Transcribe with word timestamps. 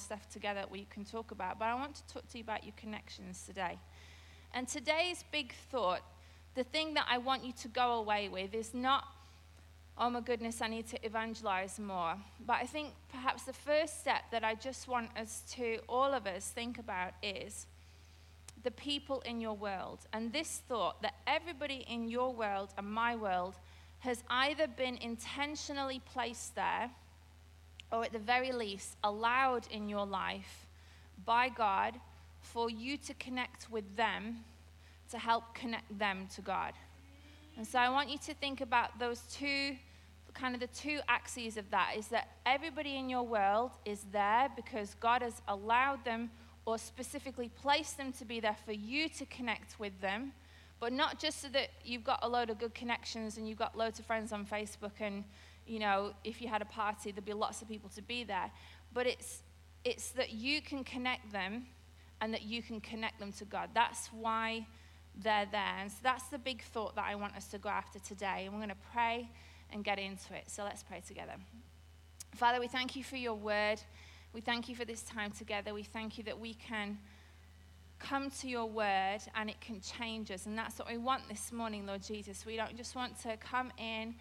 stuff 0.00 0.28
together 0.30 0.60
that 0.60 0.70
we 0.70 0.86
can 0.90 1.04
talk 1.04 1.30
about. 1.30 1.58
But 1.58 1.66
I 1.66 1.74
want 1.74 1.94
to 1.96 2.06
talk 2.12 2.28
to 2.30 2.38
you 2.38 2.44
about 2.44 2.64
your 2.64 2.74
connections 2.76 3.44
today. 3.46 3.78
And 4.52 4.66
today's 4.66 5.24
big 5.30 5.52
thought, 5.70 6.02
the 6.54 6.64
thing 6.64 6.94
that 6.94 7.06
I 7.08 7.18
want 7.18 7.44
you 7.44 7.52
to 7.52 7.68
go 7.68 7.92
away 7.92 8.28
with, 8.28 8.54
is 8.54 8.74
not, 8.74 9.04
oh 9.96 10.10
my 10.10 10.20
goodness, 10.20 10.60
I 10.60 10.68
need 10.68 10.88
to 10.88 11.06
evangelize 11.06 11.78
more. 11.78 12.16
But 12.44 12.56
I 12.56 12.66
think 12.66 12.88
perhaps 13.10 13.44
the 13.44 13.52
first 13.52 14.00
step 14.00 14.22
that 14.32 14.42
I 14.42 14.54
just 14.54 14.88
want 14.88 15.16
us 15.16 15.44
to, 15.52 15.78
all 15.88 16.12
of 16.12 16.26
us, 16.26 16.48
think 16.48 16.78
about 16.78 17.12
is 17.22 17.66
the 18.62 18.70
people 18.70 19.20
in 19.20 19.40
your 19.40 19.54
world. 19.54 20.00
And 20.12 20.32
this 20.32 20.62
thought 20.68 21.00
that 21.02 21.14
everybody 21.26 21.84
in 21.88 22.08
your 22.08 22.32
world 22.32 22.70
and 22.76 22.86
my 22.86 23.14
world 23.16 23.54
has 24.00 24.24
either 24.28 24.66
been 24.66 24.96
intentionally 24.96 26.00
placed 26.12 26.54
there 26.54 26.90
or 27.92 28.04
at 28.04 28.12
the 28.12 28.18
very 28.18 28.52
least 28.52 28.96
allowed 29.02 29.66
in 29.70 29.88
your 29.88 30.06
life 30.06 30.66
by 31.24 31.48
God 31.48 31.94
for 32.40 32.70
you 32.70 32.96
to 32.96 33.14
connect 33.14 33.70
with 33.70 33.96
them 33.96 34.44
to 35.10 35.18
help 35.18 35.54
connect 35.54 35.98
them 35.98 36.28
to 36.34 36.40
God. 36.40 36.72
And 37.56 37.66
so 37.66 37.78
I 37.78 37.88
want 37.90 38.08
you 38.08 38.18
to 38.18 38.34
think 38.34 38.60
about 38.60 38.98
those 38.98 39.20
two 39.32 39.76
kind 40.32 40.54
of 40.54 40.60
the 40.60 40.68
two 40.68 41.00
axes 41.08 41.56
of 41.56 41.68
that 41.70 41.94
is 41.98 42.08
that 42.08 42.28
everybody 42.46 42.96
in 42.96 43.10
your 43.10 43.24
world 43.24 43.72
is 43.84 44.04
there 44.12 44.48
because 44.54 44.94
God 45.00 45.22
has 45.22 45.42
allowed 45.48 46.04
them 46.04 46.30
or 46.66 46.78
specifically 46.78 47.50
placed 47.60 47.96
them 47.96 48.12
to 48.12 48.24
be 48.24 48.38
there 48.38 48.56
for 48.64 48.72
you 48.72 49.08
to 49.08 49.26
connect 49.26 49.78
with 49.80 49.98
them, 50.00 50.32
but 50.78 50.92
not 50.92 51.18
just 51.18 51.42
so 51.42 51.48
that 51.48 51.70
you've 51.84 52.04
got 52.04 52.20
a 52.22 52.28
load 52.28 52.48
of 52.50 52.58
good 52.58 52.74
connections 52.74 53.36
and 53.36 53.48
you've 53.48 53.58
got 53.58 53.76
loads 53.76 53.98
of 53.98 54.06
friends 54.06 54.32
on 54.32 54.46
Facebook 54.46 54.92
and 55.00 55.24
you 55.66 55.78
know, 55.78 56.12
if 56.24 56.40
you 56.40 56.48
had 56.48 56.62
a 56.62 56.66
party, 56.66 57.12
there'd 57.12 57.24
be 57.24 57.32
lots 57.32 57.62
of 57.62 57.68
people 57.68 57.90
to 57.90 58.02
be 58.02 58.24
there. 58.24 58.50
But 58.92 59.06
it's, 59.06 59.42
it's 59.84 60.10
that 60.10 60.32
you 60.32 60.60
can 60.60 60.84
connect 60.84 61.32
them 61.32 61.66
and 62.20 62.34
that 62.34 62.42
you 62.42 62.62
can 62.62 62.80
connect 62.80 63.18
them 63.18 63.32
to 63.32 63.44
God. 63.44 63.70
That's 63.74 64.08
why 64.08 64.66
they're 65.16 65.48
there. 65.50 65.76
And 65.80 65.90
so 65.90 65.98
that's 66.02 66.24
the 66.24 66.38
big 66.38 66.62
thought 66.62 66.94
that 66.96 67.04
I 67.06 67.14
want 67.14 67.36
us 67.36 67.46
to 67.48 67.58
go 67.58 67.68
after 67.68 67.98
today. 67.98 68.44
And 68.44 68.52
we're 68.52 68.60
going 68.60 68.70
to 68.70 68.76
pray 68.92 69.28
and 69.72 69.84
get 69.84 69.98
into 69.98 70.34
it. 70.34 70.44
So 70.48 70.64
let's 70.64 70.82
pray 70.82 71.02
together. 71.06 71.34
Father, 72.34 72.60
we 72.60 72.68
thank 72.68 72.96
you 72.96 73.04
for 73.04 73.16
your 73.16 73.34
word. 73.34 73.80
We 74.32 74.40
thank 74.40 74.68
you 74.68 74.76
for 74.76 74.84
this 74.84 75.02
time 75.02 75.32
together. 75.32 75.74
We 75.74 75.82
thank 75.82 76.18
you 76.18 76.24
that 76.24 76.38
we 76.38 76.54
can 76.54 76.98
come 77.98 78.30
to 78.30 78.48
your 78.48 78.66
word 78.66 79.18
and 79.34 79.50
it 79.50 79.60
can 79.60 79.80
change 79.80 80.30
us. 80.30 80.46
And 80.46 80.56
that's 80.56 80.78
what 80.78 80.88
we 80.88 80.96
want 80.96 81.28
this 81.28 81.52
morning, 81.52 81.86
Lord 81.86 82.02
Jesus. 82.02 82.46
We 82.46 82.56
don't 82.56 82.76
just 82.76 82.94
want 82.94 83.20
to 83.22 83.36
come 83.36 83.72
in 83.78 84.14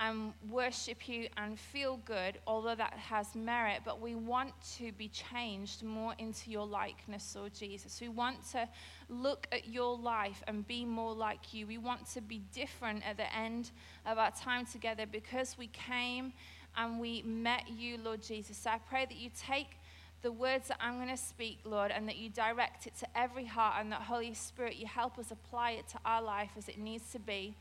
and 0.00 0.32
worship 0.48 1.08
you 1.08 1.28
and 1.36 1.58
feel 1.58 1.98
good, 2.04 2.38
although 2.46 2.74
that 2.74 2.92
has 2.94 3.34
merit, 3.34 3.80
but 3.84 4.00
we 4.00 4.14
want 4.14 4.52
to 4.76 4.92
be 4.92 5.08
changed 5.08 5.82
more 5.82 6.14
into 6.18 6.50
your 6.50 6.66
likeness, 6.66 7.34
Lord 7.34 7.52
Jesus. 7.52 8.00
We 8.00 8.08
want 8.08 8.36
to 8.52 8.68
look 9.08 9.48
at 9.50 9.68
your 9.68 9.96
life 9.96 10.42
and 10.46 10.66
be 10.66 10.84
more 10.84 11.12
like 11.12 11.52
you. 11.52 11.66
We 11.66 11.78
want 11.78 12.06
to 12.10 12.20
be 12.20 12.42
different 12.54 13.02
at 13.08 13.16
the 13.16 13.34
end 13.34 13.72
of 14.06 14.18
our 14.18 14.30
time 14.30 14.66
together 14.66 15.04
because 15.04 15.56
we 15.58 15.66
came 15.68 16.32
and 16.76 17.00
we 17.00 17.22
met 17.22 17.68
you, 17.68 17.98
Lord 17.98 18.22
Jesus. 18.22 18.56
So 18.56 18.70
I 18.70 18.78
pray 18.78 19.04
that 19.04 19.16
you 19.16 19.30
take 19.36 19.78
the 20.22 20.30
words 20.30 20.68
that 20.68 20.78
I'm 20.80 20.96
going 20.96 21.08
to 21.08 21.16
speak, 21.16 21.58
Lord, 21.64 21.90
and 21.90 22.08
that 22.08 22.18
you 22.18 22.28
direct 22.28 22.86
it 22.86 22.96
to 22.98 23.06
every 23.16 23.44
heart, 23.44 23.76
and 23.78 23.92
that 23.92 24.02
Holy 24.02 24.34
Spirit, 24.34 24.76
you 24.76 24.86
help 24.86 25.18
us 25.18 25.30
apply 25.30 25.72
it 25.72 25.88
to 25.88 25.98
our 26.04 26.22
life 26.22 26.50
as 26.56 26.68
it 26.68 26.78
needs 26.78 27.10
to 27.12 27.18
be 27.18 27.54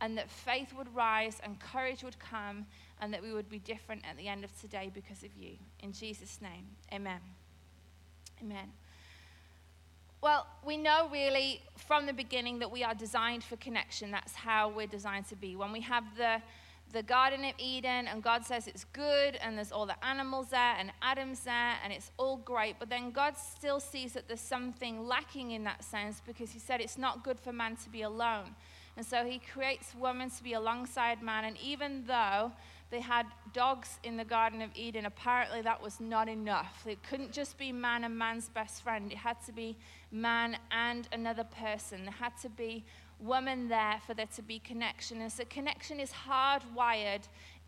and 0.00 0.18
that 0.18 0.30
faith 0.30 0.72
would 0.76 0.94
rise 0.94 1.40
and 1.42 1.58
courage 1.60 2.02
would 2.02 2.18
come 2.18 2.66
and 3.00 3.12
that 3.12 3.22
we 3.22 3.32
would 3.32 3.48
be 3.48 3.58
different 3.58 4.02
at 4.08 4.16
the 4.16 4.28
end 4.28 4.44
of 4.44 4.60
today 4.60 4.90
because 4.92 5.22
of 5.22 5.34
you. 5.36 5.52
In 5.80 5.92
Jesus' 5.92 6.40
name, 6.40 6.66
amen. 6.92 7.20
Amen. 8.42 8.72
Well, 10.20 10.46
we 10.64 10.76
know 10.76 11.08
really 11.12 11.60
from 11.76 12.06
the 12.06 12.12
beginning 12.12 12.58
that 12.60 12.70
we 12.70 12.82
are 12.82 12.94
designed 12.94 13.44
for 13.44 13.56
connection. 13.56 14.10
That's 14.10 14.34
how 14.34 14.70
we're 14.70 14.86
designed 14.86 15.28
to 15.28 15.36
be. 15.36 15.54
When 15.54 15.70
we 15.70 15.82
have 15.82 16.04
the 16.16 16.40
the 16.92 17.02
Garden 17.02 17.44
of 17.44 17.54
Eden, 17.58 18.06
and 18.06 18.22
God 18.22 18.44
says 18.44 18.68
it's 18.68 18.84
good, 18.84 19.36
and 19.42 19.58
there's 19.58 19.72
all 19.72 19.84
the 19.84 20.02
animals 20.04 20.50
there, 20.50 20.76
and 20.78 20.92
Adam's 21.02 21.40
there, 21.40 21.74
and 21.82 21.92
it's 21.92 22.10
all 22.18 22.36
great. 22.36 22.76
But 22.78 22.88
then 22.88 23.10
God 23.10 23.36
still 23.36 23.80
sees 23.80 24.12
that 24.12 24.28
there's 24.28 24.40
something 24.40 25.06
lacking 25.06 25.50
in 25.50 25.64
that 25.64 25.82
sense 25.82 26.22
because 26.24 26.52
He 26.52 26.60
said 26.60 26.80
it's 26.80 26.96
not 26.96 27.24
good 27.24 27.40
for 27.40 27.52
man 27.52 27.76
to 27.76 27.90
be 27.90 28.02
alone. 28.02 28.54
And 28.96 29.04
so 29.04 29.24
he 29.24 29.40
creates 29.52 29.94
woman 29.94 30.30
to 30.30 30.42
be 30.42 30.52
alongside 30.52 31.22
man. 31.22 31.44
And 31.44 31.56
even 31.62 32.04
though 32.06 32.52
they 32.90 33.00
had 33.00 33.26
dogs 33.52 33.98
in 34.04 34.16
the 34.16 34.24
Garden 34.24 34.62
of 34.62 34.70
Eden, 34.74 35.06
apparently 35.06 35.62
that 35.62 35.82
was 35.82 36.00
not 36.00 36.28
enough. 36.28 36.84
It 36.86 37.02
couldn't 37.02 37.32
just 37.32 37.58
be 37.58 37.72
man 37.72 38.04
and 38.04 38.16
man's 38.16 38.48
best 38.48 38.82
friend, 38.82 39.10
it 39.10 39.18
had 39.18 39.40
to 39.46 39.52
be 39.52 39.76
man 40.12 40.56
and 40.70 41.08
another 41.12 41.44
person. 41.44 42.04
There 42.04 42.12
had 42.12 42.36
to 42.42 42.48
be 42.48 42.84
woman 43.18 43.68
there 43.68 44.00
for 44.06 44.14
there 44.14 44.28
to 44.36 44.42
be 44.42 44.58
connection. 44.60 45.20
And 45.22 45.32
so 45.32 45.44
connection 45.48 45.98
is 45.98 46.12
hardwired 46.12 47.22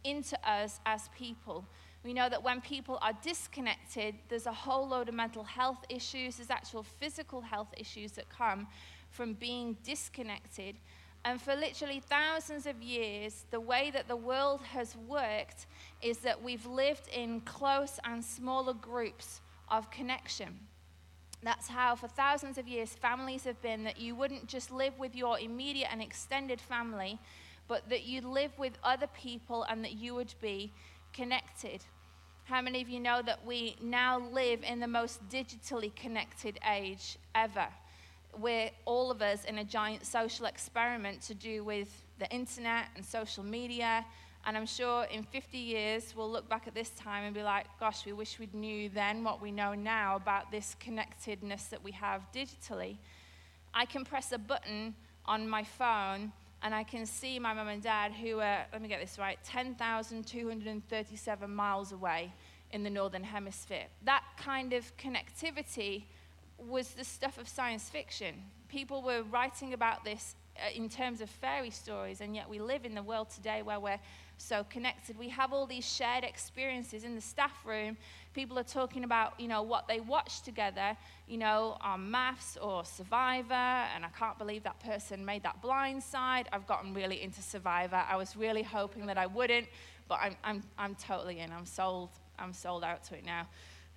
into 0.04 0.38
us 0.48 0.80
as 0.86 1.08
people. 1.16 1.64
We 2.04 2.12
know 2.12 2.28
that 2.28 2.42
when 2.44 2.60
people 2.60 2.98
are 3.02 3.14
disconnected, 3.20 4.14
there's 4.28 4.46
a 4.46 4.52
whole 4.52 4.86
load 4.86 5.08
of 5.08 5.14
mental 5.14 5.42
health 5.42 5.84
issues, 5.88 6.36
there's 6.36 6.50
actual 6.50 6.84
physical 6.84 7.40
health 7.40 7.74
issues 7.76 8.12
that 8.12 8.28
come 8.28 8.68
from 9.10 9.34
being 9.34 9.76
disconnected. 9.82 10.76
And 11.26 11.42
for 11.42 11.56
literally 11.56 11.98
thousands 11.98 12.66
of 12.66 12.80
years, 12.80 13.46
the 13.50 13.58
way 13.58 13.90
that 13.90 14.06
the 14.06 14.14
world 14.14 14.60
has 14.62 14.94
worked 15.08 15.66
is 16.00 16.18
that 16.18 16.40
we've 16.40 16.64
lived 16.66 17.08
in 17.12 17.40
close 17.40 17.98
and 18.04 18.24
smaller 18.24 18.74
groups 18.74 19.40
of 19.68 19.90
connection. 19.90 20.56
That's 21.42 21.66
how, 21.66 21.96
for 21.96 22.06
thousands 22.06 22.58
of 22.58 22.68
years, 22.68 22.90
families 22.90 23.42
have 23.42 23.60
been 23.60 23.82
that 23.82 23.98
you 23.98 24.14
wouldn't 24.14 24.46
just 24.46 24.70
live 24.70 24.96
with 25.00 25.16
your 25.16 25.36
immediate 25.40 25.88
and 25.90 26.00
extended 26.00 26.60
family, 26.60 27.18
but 27.66 27.88
that 27.88 28.04
you'd 28.04 28.24
live 28.24 28.56
with 28.56 28.78
other 28.84 29.08
people 29.08 29.64
and 29.64 29.82
that 29.82 29.94
you 29.94 30.14
would 30.14 30.32
be 30.40 30.72
connected. 31.12 31.82
How 32.44 32.62
many 32.62 32.80
of 32.80 32.88
you 32.88 33.00
know 33.00 33.20
that 33.26 33.44
we 33.44 33.74
now 33.82 34.20
live 34.32 34.62
in 34.62 34.78
the 34.78 34.86
most 34.86 35.28
digitally 35.28 35.92
connected 35.96 36.60
age 36.64 37.18
ever? 37.34 37.66
We're 38.40 38.70
all 38.84 39.10
of 39.10 39.22
us 39.22 39.44
in 39.44 39.58
a 39.58 39.64
giant 39.64 40.06
social 40.06 40.46
experiment 40.46 41.20
to 41.22 41.34
do 41.34 41.64
with 41.64 42.04
the 42.18 42.28
internet 42.30 42.86
and 42.94 43.04
social 43.04 43.42
media. 43.44 44.04
And 44.46 44.56
I'm 44.56 44.66
sure 44.66 45.04
in 45.04 45.24
50 45.24 45.58
years, 45.58 46.14
we'll 46.16 46.30
look 46.30 46.48
back 46.48 46.68
at 46.68 46.74
this 46.74 46.90
time 46.90 47.24
and 47.24 47.34
be 47.34 47.42
like, 47.42 47.66
gosh, 47.80 48.06
we 48.06 48.12
wish 48.12 48.38
we'd 48.38 48.54
knew 48.54 48.88
then 48.88 49.24
what 49.24 49.42
we 49.42 49.50
know 49.50 49.74
now 49.74 50.14
about 50.16 50.52
this 50.52 50.76
connectedness 50.78 51.64
that 51.64 51.82
we 51.82 51.90
have 51.92 52.22
digitally. 52.32 52.96
I 53.74 53.86
can 53.86 54.04
press 54.04 54.30
a 54.32 54.38
button 54.38 54.94
on 55.24 55.48
my 55.48 55.64
phone 55.64 56.32
and 56.62 56.74
I 56.74 56.84
can 56.84 57.06
see 57.06 57.38
my 57.38 57.54
mum 57.54 57.68
and 57.68 57.82
dad 57.82 58.12
who 58.12 58.40
are, 58.40 58.64
let 58.72 58.80
me 58.80 58.88
get 58.88 59.00
this 59.00 59.18
right, 59.18 59.38
10,237 59.44 61.54
miles 61.54 61.92
away 61.92 62.32
in 62.72 62.82
the 62.82 62.90
northern 62.90 63.24
hemisphere. 63.24 63.84
That 64.04 64.24
kind 64.36 64.72
of 64.72 64.96
connectivity 64.96 66.04
was 66.58 66.90
the 66.90 67.04
stuff 67.04 67.38
of 67.38 67.48
science 67.48 67.88
fiction. 67.88 68.34
People 68.68 69.02
were 69.02 69.22
writing 69.22 69.72
about 69.72 70.04
this 70.04 70.34
uh, 70.56 70.70
in 70.74 70.88
terms 70.88 71.20
of 71.20 71.28
fairy 71.28 71.70
stories, 71.70 72.20
and 72.20 72.34
yet 72.34 72.48
we 72.48 72.58
live 72.58 72.84
in 72.84 72.94
the 72.94 73.02
world 73.02 73.28
today 73.30 73.62
where 73.62 73.78
we're 73.78 73.98
so 74.38 74.64
connected. 74.70 75.18
We 75.18 75.28
have 75.30 75.52
all 75.52 75.66
these 75.66 75.84
shared 75.84 76.24
experiences 76.24 77.04
in 77.04 77.14
the 77.14 77.20
staff 77.20 77.64
room. 77.64 77.96
People 78.34 78.58
are 78.58 78.64
talking 78.64 79.04
about, 79.04 79.38
you 79.40 79.48
know, 79.48 79.62
what 79.62 79.88
they 79.88 80.00
watched 80.00 80.44
together, 80.44 80.96
you 81.26 81.38
know, 81.38 81.76
on 81.80 82.10
MAFS 82.10 82.58
or 82.60 82.84
Survivor, 82.84 83.54
and 83.54 84.04
I 84.04 84.08
can't 84.18 84.38
believe 84.38 84.62
that 84.64 84.78
person 84.80 85.24
made 85.24 85.42
that 85.42 85.60
blind 85.62 86.02
side. 86.02 86.48
I've 86.52 86.66
gotten 86.66 86.92
really 86.94 87.22
into 87.22 87.42
Survivor. 87.42 88.02
I 88.08 88.16
was 88.16 88.36
really 88.36 88.62
hoping 88.62 89.06
that 89.06 89.18
I 89.18 89.26
wouldn't, 89.26 89.68
but 90.08 90.18
I'm, 90.20 90.36
I'm, 90.44 90.62
I'm 90.78 90.94
totally 90.94 91.40
in. 91.40 91.52
I'm 91.52 91.66
sold. 91.66 92.10
I'm 92.38 92.52
sold 92.52 92.84
out 92.84 93.02
to 93.04 93.14
it 93.14 93.24
now. 93.24 93.46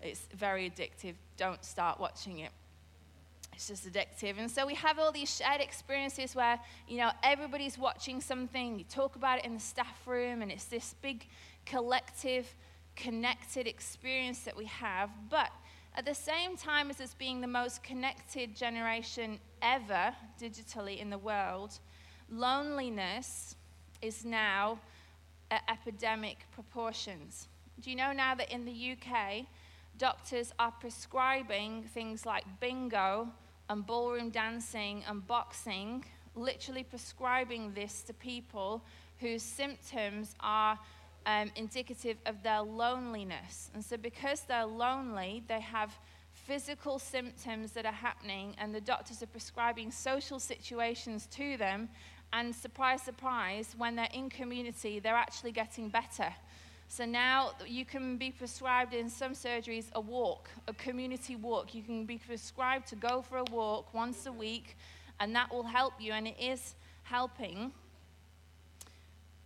It's 0.01 0.27
very 0.33 0.69
addictive. 0.69 1.15
Don't 1.37 1.63
start 1.63 1.99
watching 1.99 2.39
it. 2.39 2.51
It's 3.53 3.67
just 3.67 3.91
addictive. 3.91 4.37
And 4.37 4.49
so 4.49 4.65
we 4.65 4.75
have 4.75 4.99
all 4.99 5.11
these 5.11 5.35
shared 5.35 5.59
experiences 5.59 6.35
where, 6.35 6.59
you 6.87 6.97
know, 6.97 7.11
everybody's 7.23 7.77
watching 7.77 8.21
something, 8.21 8.79
you 8.79 8.85
talk 8.85 9.15
about 9.15 9.39
it 9.39 9.45
in 9.45 9.53
the 9.53 9.59
staff 9.59 10.07
room, 10.07 10.41
and 10.41 10.51
it's 10.51 10.65
this 10.65 10.95
big 11.01 11.27
collective, 11.65 12.55
connected 12.95 13.67
experience 13.67 14.39
that 14.39 14.55
we 14.55 14.65
have. 14.65 15.09
But 15.29 15.51
at 15.95 16.05
the 16.05 16.15
same 16.15 16.55
time 16.55 16.89
as 16.89 17.01
us 17.01 17.13
being 17.13 17.41
the 17.41 17.47
most 17.47 17.83
connected 17.83 18.55
generation 18.55 19.39
ever 19.61 20.13
digitally 20.41 20.99
in 20.99 21.09
the 21.09 21.17
world, 21.17 21.79
loneliness 22.31 23.55
is 24.01 24.23
now 24.23 24.79
at 25.51 25.63
epidemic 25.67 26.45
proportions. 26.51 27.47
Do 27.81 27.89
you 27.89 27.95
know 27.95 28.13
now 28.13 28.35
that 28.35 28.51
in 28.51 28.65
the 28.65 28.91
UK, 28.93 29.45
doctors 29.99 30.51
are 30.57 30.71
prescribing 30.71 31.83
things 31.83 32.25
like 32.25 32.45
bingo 32.59 33.27
and 33.69 33.85
ballroom 33.85 34.29
dancing 34.31 35.03
and 35.07 35.27
boxing, 35.27 36.03
literally 36.35 36.83
prescribing 36.83 37.73
this 37.73 38.01
to 38.03 38.13
people 38.13 38.81
whose 39.19 39.43
symptoms 39.43 40.33
are 40.39 40.79
um, 41.25 41.51
indicative 41.55 42.17
of 42.25 42.41
their 42.41 42.61
loneliness. 42.61 43.69
And 43.73 43.83
so, 43.83 43.97
because 43.97 44.41
they're 44.41 44.65
lonely, 44.65 45.43
they 45.47 45.59
have 45.59 45.93
physical 46.33 46.97
symptoms 46.97 47.73
that 47.73 47.85
are 47.85 47.91
happening, 47.91 48.55
and 48.57 48.73
the 48.73 48.81
doctors 48.81 49.21
are 49.21 49.27
prescribing 49.27 49.91
social 49.91 50.39
situations 50.39 51.27
to 51.27 51.57
them. 51.57 51.89
And 52.31 52.55
surprise, 52.55 53.01
surprise, 53.01 53.75
when 53.77 53.95
they're 53.95 54.07
in 54.13 54.29
community, 54.29 54.99
they're 54.99 55.15
actually 55.15 55.51
getting 55.51 55.89
better. 55.89 56.33
So 56.91 57.05
now 57.05 57.51
you 57.67 57.85
can 57.85 58.17
be 58.17 58.31
prescribed 58.31 58.95
in 58.95 59.09
some 59.09 59.33
surgeries 59.33 59.85
a 59.93 60.01
walk, 60.01 60.49
a 60.67 60.73
community 60.73 61.35
walk. 61.35 61.75
You 61.75 61.83
can 61.83 62.05
be 62.05 62.17
prescribed 62.17 62.87
to 62.87 62.95
go 62.95 63.21
for 63.21 63.37
a 63.37 63.43
walk 63.51 63.93
once 63.93 64.25
a 64.25 64.31
week, 64.31 64.75
and 65.19 65.35
that 65.35 65.53
will 65.53 65.63
help 65.63 65.93
you, 65.99 66.13
and 66.13 66.27
it 66.27 66.35
is 66.41 66.73
helping. 67.03 67.71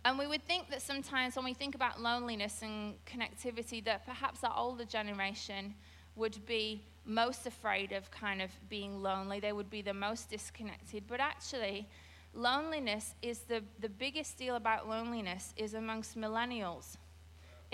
And 0.06 0.18
we 0.18 0.26
would 0.26 0.42
think 0.46 0.70
that 0.70 0.80
sometimes 0.80 1.36
when 1.36 1.44
we 1.44 1.52
think 1.52 1.74
about 1.74 2.00
loneliness 2.00 2.62
and 2.62 2.94
connectivity, 3.04 3.84
that 3.84 4.06
perhaps 4.06 4.42
our 4.42 4.54
older 4.56 4.86
generation 4.86 5.74
would 6.16 6.44
be 6.46 6.82
most 7.04 7.46
afraid 7.46 7.92
of 7.92 8.10
kind 8.10 8.40
of 8.40 8.50
being 8.70 9.02
lonely. 9.02 9.38
They 9.38 9.52
would 9.52 9.68
be 9.68 9.82
the 9.82 9.94
most 9.94 10.30
disconnected. 10.30 11.04
But 11.06 11.20
actually, 11.20 11.88
loneliness 12.32 13.14
is 13.20 13.40
the, 13.40 13.62
the 13.80 13.90
biggest 13.90 14.38
deal 14.38 14.56
about 14.56 14.88
loneliness 14.88 15.52
is 15.58 15.74
amongst 15.74 16.16
millennials. 16.18 16.96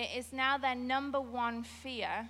It 0.01 0.17
is 0.17 0.33
now 0.33 0.57
their 0.57 0.75
number 0.75 1.21
one 1.21 1.63
fear 1.63 2.27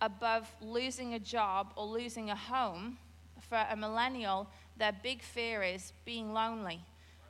above 0.00 0.50
losing 0.62 1.12
a 1.12 1.18
job 1.18 1.74
or 1.76 1.84
losing 1.84 2.30
a 2.30 2.34
home. 2.34 2.96
For 3.46 3.62
a 3.70 3.76
millennial, 3.76 4.48
their 4.78 4.92
big 5.02 5.20
fear 5.20 5.62
is 5.62 5.92
being 6.06 6.32
lonely 6.32 6.80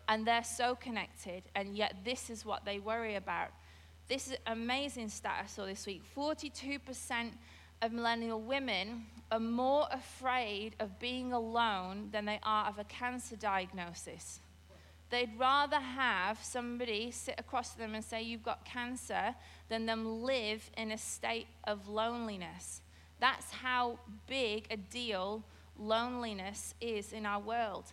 and 0.07 0.25
they're 0.25 0.45
so 0.45 0.77
connected, 0.77 1.43
and 1.57 1.77
yet 1.77 1.95
this 2.05 2.31
is 2.31 2.45
what 2.45 2.65
they 2.65 2.79
worry 2.79 3.17
about. 3.17 3.49
This 4.07 4.29
is 4.29 4.37
amazing 4.47 5.09
stat 5.09 5.41
I 5.43 5.47
saw 5.47 5.67
this 5.67 5.87
week 5.87 6.03
42% 6.17 7.33
of 7.83 7.93
millennial 7.93 8.41
women 8.41 9.07
are 9.33 9.41
more 9.41 9.89
afraid 9.91 10.77
of 10.79 11.01
being 11.01 11.33
alone 11.33 12.11
than 12.13 12.27
they 12.27 12.39
are 12.45 12.67
of 12.67 12.79
a 12.79 12.85
cancer 12.85 13.35
diagnosis. 13.35 14.39
They'd 15.11 15.37
rather 15.37 15.81
have 15.81 16.39
somebody 16.43 17.11
sit 17.11 17.35
across 17.37 17.71
them 17.71 17.97
and 17.97 18.05
say, 18.05 18.23
You've 18.23 18.45
got 18.45 18.65
cancer, 18.65 19.35
than 19.71 19.87
them 19.87 20.23
live 20.23 20.71
in 20.77 20.93
a 20.93 20.99
state 20.99 21.47
of 21.65 21.89
loneliness. 21.89 22.83
That's 23.21 23.51
how 23.51 23.99
big 24.27 24.67
a 24.71 24.77
deal 24.77 25.43
loneliness 25.79 26.75
is 26.81 27.15
in 27.15 27.25
our 27.25 27.41
world. 27.41 27.85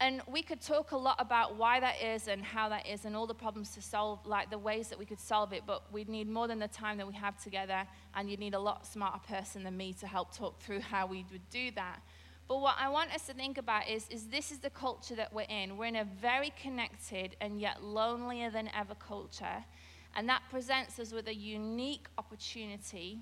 And 0.00 0.20
we 0.26 0.42
could 0.42 0.60
talk 0.60 0.90
a 0.90 0.96
lot 0.96 1.14
about 1.20 1.54
why 1.54 1.78
that 1.78 2.02
is 2.02 2.26
and 2.26 2.42
how 2.42 2.68
that 2.70 2.88
is 2.88 3.04
and 3.04 3.14
all 3.14 3.28
the 3.28 3.34
problems 3.34 3.70
to 3.74 3.82
solve, 3.82 4.26
like 4.26 4.50
the 4.50 4.58
ways 4.58 4.88
that 4.88 4.98
we 4.98 5.04
could 5.04 5.20
solve 5.20 5.52
it, 5.52 5.62
but 5.64 5.92
we'd 5.92 6.08
need 6.08 6.28
more 6.28 6.48
than 6.48 6.58
the 6.58 6.66
time 6.66 6.98
that 6.98 7.06
we 7.06 7.14
have 7.14 7.40
together, 7.40 7.86
and 8.16 8.28
you'd 8.28 8.40
need 8.40 8.54
a 8.54 8.58
lot 8.58 8.84
smarter 8.84 9.20
person 9.28 9.62
than 9.62 9.76
me 9.76 9.92
to 10.00 10.08
help 10.08 10.34
talk 10.34 10.60
through 10.60 10.80
how 10.80 11.06
we 11.06 11.24
would 11.30 11.48
do 11.50 11.70
that. 11.76 12.00
But 12.48 12.60
what 12.60 12.74
I 12.80 12.88
want 12.88 13.14
us 13.14 13.26
to 13.26 13.34
think 13.34 13.58
about 13.58 13.88
is, 13.88 14.08
is 14.10 14.26
this 14.26 14.50
is 14.50 14.58
the 14.58 14.70
culture 14.70 15.14
that 15.14 15.32
we're 15.32 15.42
in. 15.42 15.76
We're 15.76 15.86
in 15.86 15.96
a 15.96 16.04
very 16.20 16.52
connected 16.60 17.36
and 17.40 17.60
yet 17.60 17.84
lonelier 17.84 18.50
than 18.50 18.70
ever 18.76 18.96
culture, 18.96 19.64
and 20.14 20.28
that 20.28 20.42
presents 20.50 20.98
us 20.98 21.12
with 21.12 21.28
a 21.28 21.34
unique 21.34 22.06
opportunity 22.18 23.20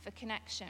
for 0.00 0.10
connection 0.12 0.68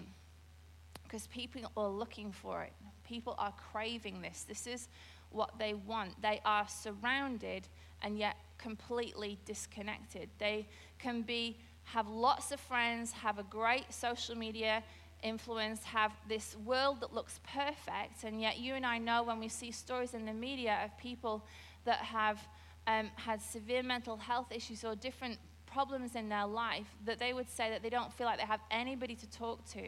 because 1.04 1.26
people 1.28 1.62
are 1.76 1.88
looking 1.88 2.32
for 2.32 2.62
it. 2.62 2.72
People 3.06 3.34
are 3.38 3.52
craving 3.70 4.22
this. 4.22 4.44
This 4.48 4.66
is 4.66 4.88
what 5.30 5.58
they 5.58 5.74
want. 5.74 6.20
They 6.22 6.40
are 6.44 6.66
surrounded 6.68 7.68
and 8.02 8.18
yet 8.18 8.36
completely 8.58 9.38
disconnected. 9.44 10.28
They 10.38 10.66
can 10.98 11.22
be 11.22 11.58
have 11.84 12.08
lots 12.08 12.52
of 12.52 12.60
friends, 12.60 13.12
have 13.12 13.38
a 13.38 13.42
great 13.44 13.92
social 13.92 14.36
media 14.36 14.82
influence, 15.22 15.82
have 15.84 16.12
this 16.28 16.56
world 16.64 17.00
that 17.00 17.12
looks 17.12 17.40
perfect, 17.44 18.24
and 18.24 18.40
yet 18.40 18.58
you 18.58 18.74
and 18.74 18.86
I 18.86 18.98
know 18.98 19.22
when 19.22 19.38
we 19.38 19.48
see 19.48 19.70
stories 19.70 20.14
in 20.14 20.24
the 20.24 20.32
media 20.32 20.78
of 20.84 20.96
people 20.98 21.44
that 21.84 21.98
have 21.98 22.40
um, 22.86 23.10
had 23.16 23.40
severe 23.40 23.82
mental 23.82 24.16
health 24.16 24.50
issues 24.50 24.84
or 24.84 24.94
different 24.94 25.38
problems 25.72 26.14
in 26.14 26.28
their 26.28 26.46
life, 26.46 26.86
that 27.04 27.18
they 27.18 27.32
would 27.32 27.48
say 27.48 27.70
that 27.70 27.82
they 27.82 27.90
don't 27.90 28.12
feel 28.12 28.26
like 28.26 28.38
they 28.38 28.46
have 28.46 28.60
anybody 28.70 29.14
to 29.16 29.30
talk 29.30 29.64
to. 29.72 29.80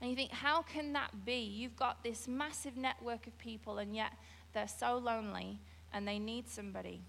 And 0.00 0.10
you 0.10 0.16
think, 0.16 0.30
how 0.30 0.62
can 0.62 0.92
that 0.92 1.24
be? 1.24 1.40
You've 1.40 1.76
got 1.76 2.02
this 2.02 2.28
massive 2.28 2.76
network 2.76 3.26
of 3.26 3.36
people, 3.38 3.78
and 3.78 3.94
yet 3.94 4.12
they're 4.52 4.68
so 4.68 4.98
lonely 4.98 5.58
and 5.92 6.06
they 6.06 6.18
need 6.18 6.48
somebody. 6.48 7.00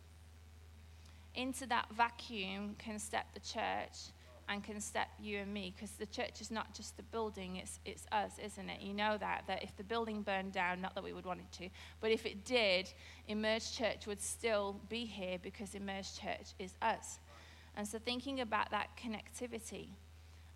Into 1.36 1.66
that 1.68 1.88
vacuum 1.96 2.76
can 2.80 3.00
step 3.00 3.28
the 3.34 3.40
church 3.40 4.12
and 4.48 4.64
can 4.64 4.82
step 4.82 5.08
you 5.22 5.40
and 5.40 5.54
me 5.54 5.72
because 5.76 5.92
the 5.92 6.08
church 6.08 6.42
is 6.42 6.50
not 6.50 6.74
just 6.74 6.98
the 6.98 7.04
building, 7.04 7.58
it's, 7.58 7.80
it's 7.86 8.06
us, 8.12 8.32
isn't 8.44 8.68
it? 8.68 8.82
You 8.82 8.94
know 8.94 9.16
that, 9.20 9.44
that 9.48 9.64
if 9.64 9.78
the 9.78 9.84
building 9.84 10.24
burned 10.24 10.54
down, 10.54 10.82
not 10.82 10.96
that 10.96 11.04
we 11.04 11.14
would 11.14 11.26
want 11.26 11.40
it 11.40 11.52
to, 11.64 11.70
but 12.02 12.10
if 12.10 12.26
it 12.26 12.46
did, 12.46 12.92
Emerge 13.28 13.72
Church 13.78 14.08
would 14.08 14.20
still 14.20 14.80
be 14.90 15.06
here 15.06 15.38
because 15.42 15.76
Emerge 15.76 16.20
Church 16.20 16.56
is 16.58 16.74
us. 16.82 17.20
And 17.76 17.88
so 17.88 18.00
thinking 18.00 18.42
about 18.42 18.72
that 18.72 18.90
connectivity. 18.98 19.90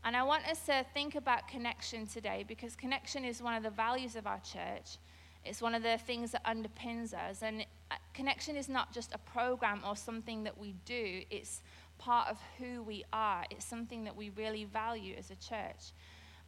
And 0.03 0.17
I 0.17 0.23
want 0.23 0.45
us 0.47 0.65
to 0.65 0.85
think 0.93 1.15
about 1.15 1.47
connection 1.47 2.05
today 2.05 2.43
because 2.47 2.75
connection 2.75 3.23
is 3.23 3.41
one 3.41 3.55
of 3.55 3.63
the 3.63 3.69
values 3.69 4.15
of 4.15 4.27
our 4.27 4.39
church. 4.39 4.97
It's 5.45 5.61
one 5.61 5.75
of 5.75 5.83
the 5.83 5.97
things 5.97 6.31
that 6.31 6.43
underpins 6.45 7.13
us. 7.13 7.41
And 7.41 7.65
uh, 7.91 7.95
connection 8.13 8.55
is 8.55 8.67
not 8.69 8.93
just 8.93 9.13
a 9.13 9.17
program 9.17 9.81
or 9.87 9.95
something 9.95 10.43
that 10.43 10.57
we 10.57 10.75
do, 10.85 11.21
it's 11.29 11.61
part 11.97 12.27
of 12.29 12.37
who 12.57 12.83
we 12.83 13.03
are. 13.13 13.45
It's 13.49 13.65
something 13.65 14.03
that 14.03 14.15
we 14.15 14.29
really 14.31 14.65
value 14.65 15.15
as 15.17 15.31
a 15.31 15.35
church. 15.35 15.93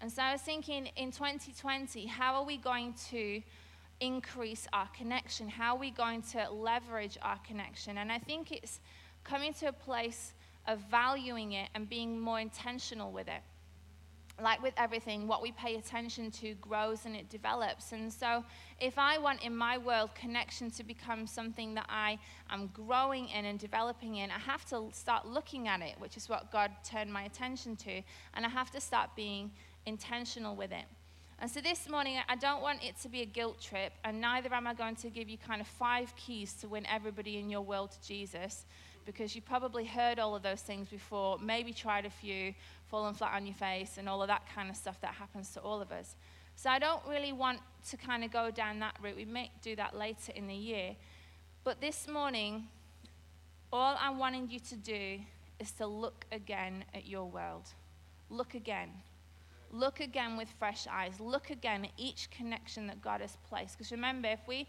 And 0.01 0.11
so 0.11 0.21
I 0.21 0.33
was 0.33 0.41
thinking 0.41 0.87
in 0.97 1.11
2020, 1.11 2.05
how 2.07 2.35
are 2.35 2.43
we 2.43 2.57
going 2.57 2.93
to 3.09 3.41
increase 4.01 4.67
our 4.73 4.89
connection? 4.95 5.47
How 5.47 5.75
are 5.75 5.79
we 5.79 5.91
going 5.91 6.21
to 6.33 6.49
leverage 6.51 7.17
our 7.21 7.39
connection? 7.39 7.97
And 7.97 8.11
I 8.11 8.19
think 8.19 8.51
it's 8.51 8.79
coming 9.23 9.53
to 9.55 9.67
a 9.67 9.73
place 9.73 10.33
of 10.67 10.79
valuing 10.91 11.53
it 11.53 11.69
and 11.75 11.89
being 11.89 12.19
more 12.19 12.39
intentional 12.39 13.11
with 13.11 13.27
it 13.27 13.41
like 14.41 14.61
with 14.61 14.73
everything, 14.77 15.27
what 15.27 15.41
we 15.41 15.51
pay 15.53 15.75
attention 15.75 16.29
to 16.29 16.53
grows 16.55 17.05
and 17.05 17.15
it 17.15 17.29
develops. 17.29 17.93
And 17.93 18.11
so, 18.11 18.43
if 18.81 18.97
I 18.97 19.17
want 19.17 19.43
in 19.43 19.55
my 19.55 19.77
world 19.77 20.09
connection 20.13 20.69
to 20.71 20.83
become 20.83 21.25
something 21.25 21.73
that 21.75 21.85
I 21.87 22.19
am 22.49 22.69
growing 22.73 23.29
in 23.29 23.45
and 23.45 23.57
developing 23.57 24.17
in, 24.17 24.31
I 24.31 24.39
have 24.39 24.65
to 24.65 24.89
start 24.91 25.25
looking 25.25 25.67
at 25.67 25.81
it, 25.81 25.95
which 25.99 26.17
is 26.17 26.27
what 26.27 26.51
God 26.51 26.71
turned 26.83 27.11
my 27.11 27.23
attention 27.23 27.75
to. 27.77 28.01
And 28.33 28.45
I 28.45 28.49
have 28.49 28.71
to 28.71 28.81
start 28.81 29.11
being 29.15 29.51
intentional 29.85 30.55
with 30.55 30.71
it. 30.71 30.85
And 31.39 31.51
so 31.51 31.61
this 31.61 31.89
morning, 31.89 32.17
I 32.27 32.35
don't 32.35 32.61
want 32.61 32.83
it 32.83 32.97
to 33.01 33.09
be 33.09 33.21
a 33.21 33.25
guilt 33.25 33.59
trip, 33.61 33.91
and 34.05 34.21
neither 34.21 34.53
am 34.53 34.67
I 34.67 34.73
going 34.73 34.95
to 34.97 35.09
give 35.09 35.27
you 35.27 35.37
kind 35.37 35.59
of 35.59 35.67
five 35.67 36.15
keys 36.15 36.53
to 36.61 36.67
win 36.67 36.85
everybody 36.85 37.37
in 37.37 37.49
your 37.49 37.61
world 37.61 37.91
to 37.91 38.07
Jesus, 38.07 38.65
because 39.05 39.35
you 39.35 39.41
probably 39.41 39.85
heard 39.85 40.19
all 40.19 40.35
of 40.35 40.43
those 40.43 40.61
things 40.61 40.87
before, 40.87 41.37
maybe 41.39 41.71
tried 41.71 42.05
a 42.05 42.09
few, 42.09 42.53
fallen 42.87 43.13
flat 43.13 43.33
on 43.33 43.45
your 43.45 43.55
face, 43.55 43.97
and 43.97 44.09
all 44.09 44.21
of 44.21 44.27
that 44.27 44.43
kind 44.53 44.69
of 44.69 44.75
stuff 44.75 44.99
that 45.01 45.13
happens 45.13 45.51
to 45.51 45.61
all 45.61 45.81
of 45.81 45.91
us. 45.91 46.15
So 46.55 46.69
I 46.69 46.79
don't 46.79 47.01
really 47.07 47.33
want 47.33 47.59
to 47.89 47.97
kind 47.97 48.23
of 48.23 48.31
go 48.31 48.49
down 48.49 48.79
that 48.79 48.95
route. 49.01 49.15
We 49.15 49.25
may 49.25 49.51
do 49.61 49.75
that 49.75 49.95
later 49.95 50.31
in 50.33 50.47
the 50.47 50.55
year. 50.55 50.95
But 51.63 51.81
this 51.81 52.07
morning, 52.07 52.67
all 53.71 53.97
I'm 53.99 54.17
wanting 54.17 54.49
you 54.49 54.59
to 54.59 54.75
do 54.75 55.19
is 55.59 55.71
to 55.73 55.85
look 55.85 56.25
again 56.31 56.85
at 56.93 57.07
your 57.07 57.25
world. 57.25 57.63
Look 58.29 58.53
again. 58.53 58.89
Look 59.71 59.99
again 59.99 60.37
with 60.37 60.47
fresh 60.57 60.87
eyes. 60.89 61.19
Look 61.19 61.49
again 61.49 61.85
at 61.85 61.91
each 61.97 62.29
connection 62.31 62.87
that 62.87 63.01
God 63.01 63.21
has 63.21 63.37
placed. 63.49 63.77
Because 63.77 63.91
remember, 63.91 64.29
if 64.29 64.39
we 64.47 64.67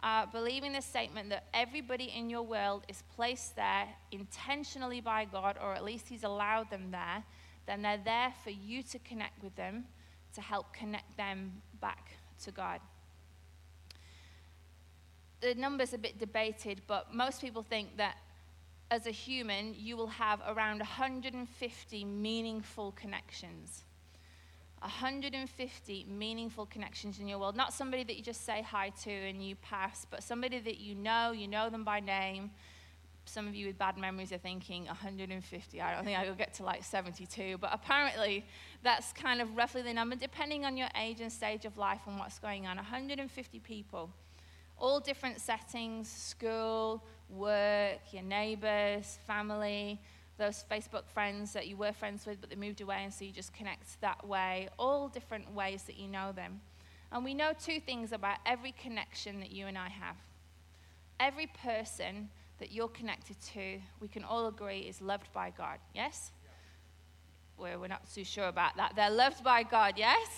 are 0.00 0.26
believing 0.26 0.72
the 0.72 0.80
statement 0.80 1.30
that 1.30 1.44
everybody 1.52 2.12
in 2.16 2.30
your 2.30 2.42
world 2.42 2.84
is 2.88 3.02
placed 3.16 3.56
there 3.56 3.88
intentionally 4.12 5.00
by 5.00 5.24
God, 5.24 5.56
or 5.62 5.74
at 5.74 5.84
least 5.84 6.08
He's 6.08 6.24
allowed 6.24 6.70
them 6.70 6.90
there, 6.90 7.24
then 7.66 7.82
they're 7.82 8.00
there 8.04 8.32
for 8.44 8.50
you 8.50 8.82
to 8.84 8.98
connect 9.00 9.42
with 9.42 9.54
them 9.56 9.84
to 10.34 10.40
help 10.40 10.72
connect 10.72 11.16
them 11.16 11.52
back 11.80 12.12
to 12.44 12.50
God. 12.50 12.80
The 15.40 15.54
number's 15.54 15.92
a 15.92 15.98
bit 15.98 16.18
debated, 16.18 16.82
but 16.86 17.14
most 17.14 17.40
people 17.40 17.62
think 17.62 17.96
that 17.96 18.16
as 18.90 19.06
a 19.06 19.10
human, 19.10 19.74
you 19.76 19.96
will 19.96 20.08
have 20.08 20.40
around 20.46 20.78
150 20.78 22.04
meaningful 22.04 22.92
connections. 22.92 23.84
150 24.80 26.06
meaningful 26.08 26.66
connections 26.66 27.18
in 27.18 27.28
your 27.28 27.38
world. 27.38 27.56
Not 27.56 27.72
somebody 27.72 28.04
that 28.04 28.16
you 28.16 28.22
just 28.22 28.44
say 28.44 28.62
hi 28.62 28.90
to 29.04 29.10
and 29.10 29.44
you 29.44 29.56
pass, 29.56 30.06
but 30.10 30.22
somebody 30.22 30.58
that 30.60 30.78
you 30.78 30.94
know, 30.94 31.32
you 31.32 31.48
know 31.48 31.70
them 31.70 31.84
by 31.84 32.00
name, 32.00 32.50
some 33.28 33.46
of 33.46 33.54
you 33.54 33.66
with 33.66 33.78
bad 33.78 33.98
memories 33.98 34.32
are 34.32 34.38
thinking 34.38 34.86
150. 34.86 35.80
I 35.80 35.94
don't 35.94 36.04
think 36.04 36.18
I 36.18 36.26
will 36.26 36.34
get 36.34 36.54
to 36.54 36.64
like 36.64 36.82
72, 36.82 37.58
but 37.58 37.70
apparently 37.72 38.44
that's 38.82 39.12
kind 39.12 39.40
of 39.40 39.54
roughly 39.56 39.82
the 39.82 39.92
number, 39.92 40.16
depending 40.16 40.64
on 40.64 40.76
your 40.76 40.88
age 40.96 41.20
and 41.20 41.30
stage 41.30 41.64
of 41.64 41.76
life 41.76 42.00
and 42.06 42.18
what's 42.18 42.38
going 42.38 42.66
on. 42.66 42.76
150 42.76 43.58
people, 43.60 44.10
all 44.78 44.98
different 45.00 45.40
settings 45.40 46.08
school, 46.08 47.02
work, 47.28 47.98
your 48.12 48.22
neighbors, 48.22 49.18
family, 49.26 50.00
those 50.38 50.64
Facebook 50.70 51.06
friends 51.12 51.52
that 51.52 51.66
you 51.66 51.76
were 51.76 51.92
friends 51.92 52.24
with, 52.24 52.40
but 52.40 52.48
they 52.48 52.56
moved 52.56 52.80
away, 52.80 53.00
and 53.02 53.12
so 53.12 53.24
you 53.24 53.32
just 53.32 53.52
connect 53.52 54.00
that 54.00 54.26
way. 54.26 54.68
All 54.78 55.08
different 55.08 55.52
ways 55.52 55.82
that 55.84 55.98
you 55.98 56.08
know 56.08 56.32
them. 56.32 56.60
And 57.10 57.24
we 57.24 57.34
know 57.34 57.52
two 57.58 57.80
things 57.80 58.12
about 58.12 58.38
every 58.46 58.72
connection 58.72 59.40
that 59.40 59.50
you 59.50 59.66
and 59.66 59.76
I 59.76 59.88
have. 59.88 60.16
Every 61.18 61.48
person 61.64 62.28
that 62.60 62.72
you're 62.72 62.88
connected 62.88 63.36
to, 63.54 63.78
we 64.00 64.08
can 64.08 64.24
all 64.24 64.46
agree, 64.46 64.80
is 64.80 65.00
loved 65.00 65.32
by 65.32 65.52
God. 65.56 65.78
Yes? 65.94 66.32
We're, 67.56 67.78
we're 67.78 67.88
not 67.88 68.08
too 68.12 68.24
sure 68.24 68.48
about 68.48 68.76
that. 68.76 68.92
They're 68.94 69.10
loved 69.10 69.42
by 69.42 69.64
God, 69.64 69.94
yes? 69.96 70.28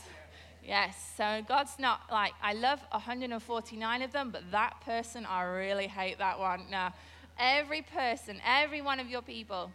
Yes. 0.64 1.12
So 1.16 1.42
God's 1.46 1.78
not 1.78 2.02
like, 2.10 2.32
I 2.42 2.52
love 2.52 2.80
149 2.90 4.02
of 4.02 4.12
them, 4.12 4.30
but 4.30 4.42
that 4.50 4.80
person, 4.84 5.26
I 5.26 5.42
really 5.42 5.86
hate 5.86 6.18
that 6.18 6.38
one. 6.38 6.64
No. 6.70 6.88
Every 7.38 7.82
person, 7.82 8.40
every 8.46 8.82
one 8.82 9.00
of 9.00 9.08
your 9.08 9.22
people 9.22 9.70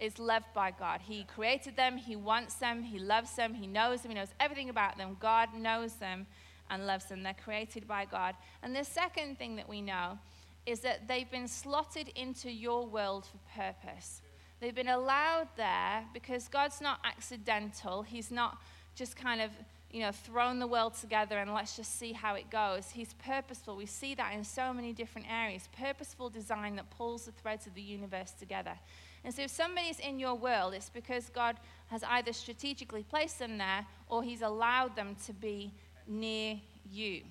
is 0.00 0.18
loved 0.18 0.52
by 0.54 0.70
God. 0.70 1.00
He 1.02 1.24
created 1.24 1.76
them, 1.76 1.96
He 1.96 2.16
wants 2.16 2.54
them, 2.54 2.82
He 2.82 2.98
loves 2.98 3.34
them, 3.36 3.54
He 3.54 3.66
knows 3.66 4.02
them, 4.02 4.10
He 4.10 4.16
knows 4.16 4.34
everything 4.38 4.70
about 4.70 4.96
them. 4.96 5.16
God 5.20 5.54
knows 5.54 5.94
them 5.94 6.26
and 6.70 6.86
loves 6.86 7.06
them. 7.06 7.22
They're 7.22 7.34
created 7.34 7.86
by 7.86 8.04
God. 8.04 8.34
And 8.62 8.74
the 8.74 8.84
second 8.84 9.38
thing 9.38 9.56
that 9.56 9.68
we 9.68 9.82
know 9.82 10.18
is 10.66 10.80
that 10.80 11.08
they've 11.08 11.30
been 11.30 11.48
slotted 11.48 12.08
into 12.14 12.50
your 12.50 12.86
world 12.86 13.26
for 13.26 13.38
purpose. 13.60 14.22
They've 14.60 14.74
been 14.74 14.88
allowed 14.88 15.48
there 15.56 16.04
because 16.12 16.48
God's 16.48 16.80
not 16.80 17.00
accidental. 17.04 18.02
He's 18.02 18.30
not 18.30 18.58
just 18.94 19.16
kind 19.16 19.40
of, 19.40 19.50
you 19.90 20.00
know, 20.00 20.12
thrown 20.12 20.58
the 20.58 20.66
world 20.66 20.94
together 20.94 21.38
and 21.38 21.52
let's 21.54 21.76
just 21.76 21.98
see 21.98 22.12
how 22.12 22.34
it 22.34 22.50
goes. 22.50 22.90
He's 22.90 23.14
purposeful. 23.14 23.74
We 23.74 23.86
see 23.86 24.14
that 24.16 24.34
in 24.34 24.44
so 24.44 24.72
many 24.72 24.92
different 24.92 25.28
areas. 25.30 25.68
Purposeful 25.76 26.28
design 26.28 26.76
that 26.76 26.90
pulls 26.90 27.24
the 27.24 27.32
threads 27.32 27.66
of 27.66 27.74
the 27.74 27.82
universe 27.82 28.32
together. 28.32 28.78
And 29.24 29.34
so 29.34 29.42
if 29.42 29.50
somebody's 29.50 29.98
in 29.98 30.18
your 30.18 30.34
world, 30.34 30.74
it's 30.74 30.88
because 30.88 31.28
God 31.28 31.56
has 31.88 32.02
either 32.04 32.32
strategically 32.32 33.02
placed 33.02 33.38
them 33.38 33.58
there 33.58 33.86
or 34.08 34.22
He's 34.22 34.42
allowed 34.42 34.96
them 34.96 35.16
to 35.26 35.32
be 35.32 35.72
near 36.06 36.60
you. 36.90 37.22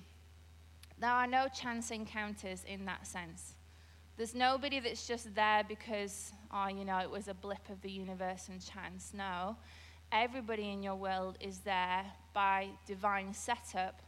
There 0.98 1.10
are 1.10 1.26
no 1.26 1.48
chance 1.48 1.90
encounters 1.90 2.64
in 2.66 2.84
that 2.84 3.06
sense. 3.06 3.54
There's 4.16 4.34
nobody 4.34 4.80
that's 4.80 5.06
just 5.08 5.34
there 5.34 5.64
because, 5.66 6.32
oh, 6.52 6.68
you 6.68 6.84
know, 6.84 6.98
it 6.98 7.10
was 7.10 7.28
a 7.28 7.34
blip 7.34 7.70
of 7.70 7.80
the 7.80 7.90
universe 7.90 8.48
and 8.48 8.60
chance. 8.62 9.12
No. 9.14 9.56
Everybody 10.12 10.70
in 10.70 10.82
your 10.82 10.96
world 10.96 11.38
is 11.40 11.60
there 11.60 12.04
by 12.34 12.68
divine 12.86 13.32
setup 13.32 14.02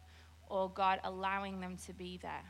or 0.51 0.69
God 0.69 1.01
allowing 1.05 1.61
them 1.61 1.79
to 1.87 1.95
be 1.95 2.19
there. 2.21 2.45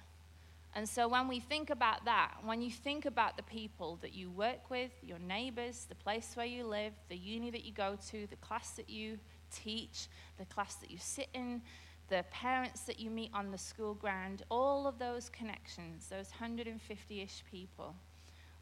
And 0.74 0.88
so 0.88 1.06
when 1.06 1.28
we 1.28 1.38
think 1.38 1.68
about 1.68 2.04
that, 2.06 2.34
when 2.44 2.62
you 2.62 2.70
think 2.70 3.04
about 3.04 3.36
the 3.36 3.42
people 3.42 3.98
that 4.00 4.14
you 4.14 4.30
work 4.30 4.70
with, 4.70 4.90
your 5.02 5.18
neighbors, 5.18 5.86
the 5.88 5.94
place 5.94 6.32
where 6.34 6.46
you 6.46 6.64
live, 6.64 6.92
the 7.08 7.16
uni 7.16 7.50
that 7.50 7.64
you 7.64 7.72
go 7.72 7.98
to, 8.10 8.26
the 8.28 8.36
class 8.36 8.70
that 8.72 8.88
you 8.88 9.18
teach, 9.54 10.08
the 10.38 10.46
class 10.46 10.76
that 10.76 10.90
you 10.90 10.96
sit 10.98 11.28
in, 11.34 11.60
the 12.08 12.24
parents 12.30 12.82
that 12.82 12.98
you 12.98 13.10
meet 13.10 13.30
on 13.34 13.50
the 13.50 13.58
school 13.58 13.94
ground, 13.94 14.42
all 14.50 14.86
of 14.86 14.98
those 14.98 15.28
connections, 15.28 16.06
those 16.08 16.30
150 16.30 17.20
ish 17.20 17.44
people, 17.50 17.94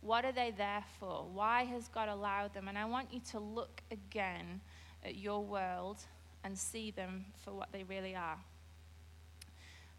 what 0.01 0.25
are 0.25 0.33
they 0.33 0.53
there 0.57 0.85
for? 0.99 1.27
Why 1.33 1.65
has 1.65 1.89
God 1.89 2.09
allowed 2.09 2.55
them? 2.55 2.69
And 2.69 2.79
I 2.79 2.87
want 2.87 3.13
you 3.13 3.21
to 3.33 3.39
look 3.39 3.83
again 3.91 4.61
at 5.05 5.17
your 5.17 5.45
world 5.45 5.99
and 6.43 6.57
see 6.57 6.91
them 6.91 7.27
for 7.45 7.53
what 7.53 7.71
they 7.71 7.85
really 7.85 8.17
are. 8.17 8.39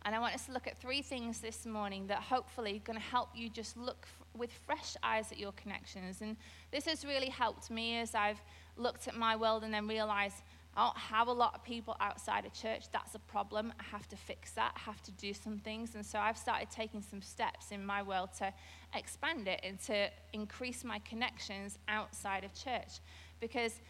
And 0.03 0.15
I 0.15 0.19
want 0.19 0.33
us 0.33 0.45
to 0.47 0.51
look 0.51 0.67
at 0.67 0.77
three 0.77 1.01
things 1.01 1.39
this 1.39 1.65
morning 1.65 2.07
that 2.07 2.19
hopefully 2.19 2.77
are 2.77 2.85
going 2.85 2.99
to 2.99 3.05
help 3.05 3.29
you 3.35 3.49
just 3.49 3.77
look 3.77 4.03
f- 4.03 4.39
with 4.39 4.51
fresh 4.65 4.95
eyes 5.03 5.31
at 5.31 5.37
your 5.37 5.51
connections. 5.51 6.21
And 6.21 6.37
this 6.71 6.85
has 6.85 7.05
really 7.05 7.29
helped 7.29 7.69
me 7.69 7.99
as 7.99 8.15
I've 8.15 8.41
looked 8.77 9.07
at 9.07 9.15
my 9.15 9.35
world 9.35 9.63
and 9.63 9.73
then 9.73 9.87
realized 9.87 10.37
oh, 10.77 10.79
I 10.79 10.85
don't 10.85 10.97
have 10.97 11.27
a 11.27 11.33
lot 11.33 11.53
of 11.53 11.63
people 11.63 11.95
outside 11.99 12.45
of 12.45 12.53
church. 12.53 12.85
That's 12.91 13.15
a 13.15 13.19
problem. 13.19 13.73
I 13.79 13.83
have 13.83 14.07
to 14.09 14.15
fix 14.15 14.51
that. 14.53 14.73
I 14.75 14.79
have 14.79 15.01
to 15.03 15.11
do 15.11 15.33
some 15.33 15.57
things. 15.57 15.95
And 15.95 16.05
so 16.05 16.19
I've 16.19 16.37
started 16.37 16.69
taking 16.69 17.01
some 17.01 17.21
steps 17.21 17.71
in 17.71 17.85
my 17.85 18.01
world 18.01 18.29
to 18.39 18.53
expand 18.93 19.47
it 19.47 19.59
and 19.63 19.79
to 19.81 20.09
increase 20.33 20.83
my 20.83 20.99
connections 20.99 21.77
outside 21.87 22.43
of 22.43 22.53
church. 22.53 22.99
Because 23.39 23.81